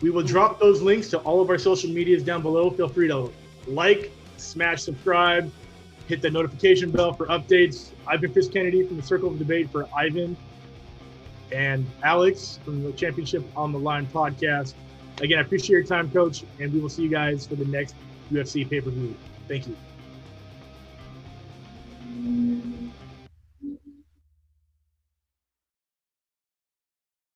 We 0.00 0.10
will 0.10 0.22
drop 0.22 0.60
those 0.60 0.80
links 0.80 1.10
to 1.10 1.18
all 1.18 1.42
of 1.42 1.50
our 1.50 1.58
social 1.58 1.90
medias 1.90 2.22
down 2.22 2.40
below. 2.40 2.70
Feel 2.70 2.88
free 2.88 3.08
to 3.08 3.30
like, 3.66 4.12
smash 4.36 4.82
subscribe, 4.82 5.50
hit 6.06 6.22
the 6.22 6.30
notification 6.30 6.90
bell 6.90 7.12
for 7.12 7.26
updates. 7.26 7.90
I've 8.06 8.20
been 8.20 8.32
Chris 8.32 8.48
Kennedy 8.48 8.86
from 8.86 8.96
the 8.96 9.02
Circle 9.02 9.30
of 9.30 9.38
Debate 9.38 9.70
for 9.70 9.88
Ivan 9.94 10.36
and 11.52 11.86
Alex 12.02 12.58
from 12.64 12.82
the 12.82 12.92
Championship 12.92 13.44
on 13.56 13.72
the 13.72 13.78
Line 13.78 14.06
podcast. 14.06 14.74
Again, 15.20 15.38
I 15.38 15.42
appreciate 15.42 15.70
your 15.70 15.84
time, 15.84 16.10
coach, 16.10 16.44
and 16.60 16.72
we 16.72 16.80
will 16.80 16.88
see 16.88 17.02
you 17.02 17.08
guys 17.08 17.46
for 17.46 17.54
the 17.54 17.64
next 17.64 17.94
UFC 18.30 18.68
pay 18.68 18.80
per 18.80 18.90
view. 18.90 19.16
Thank 19.48 19.66
you. 19.66 19.76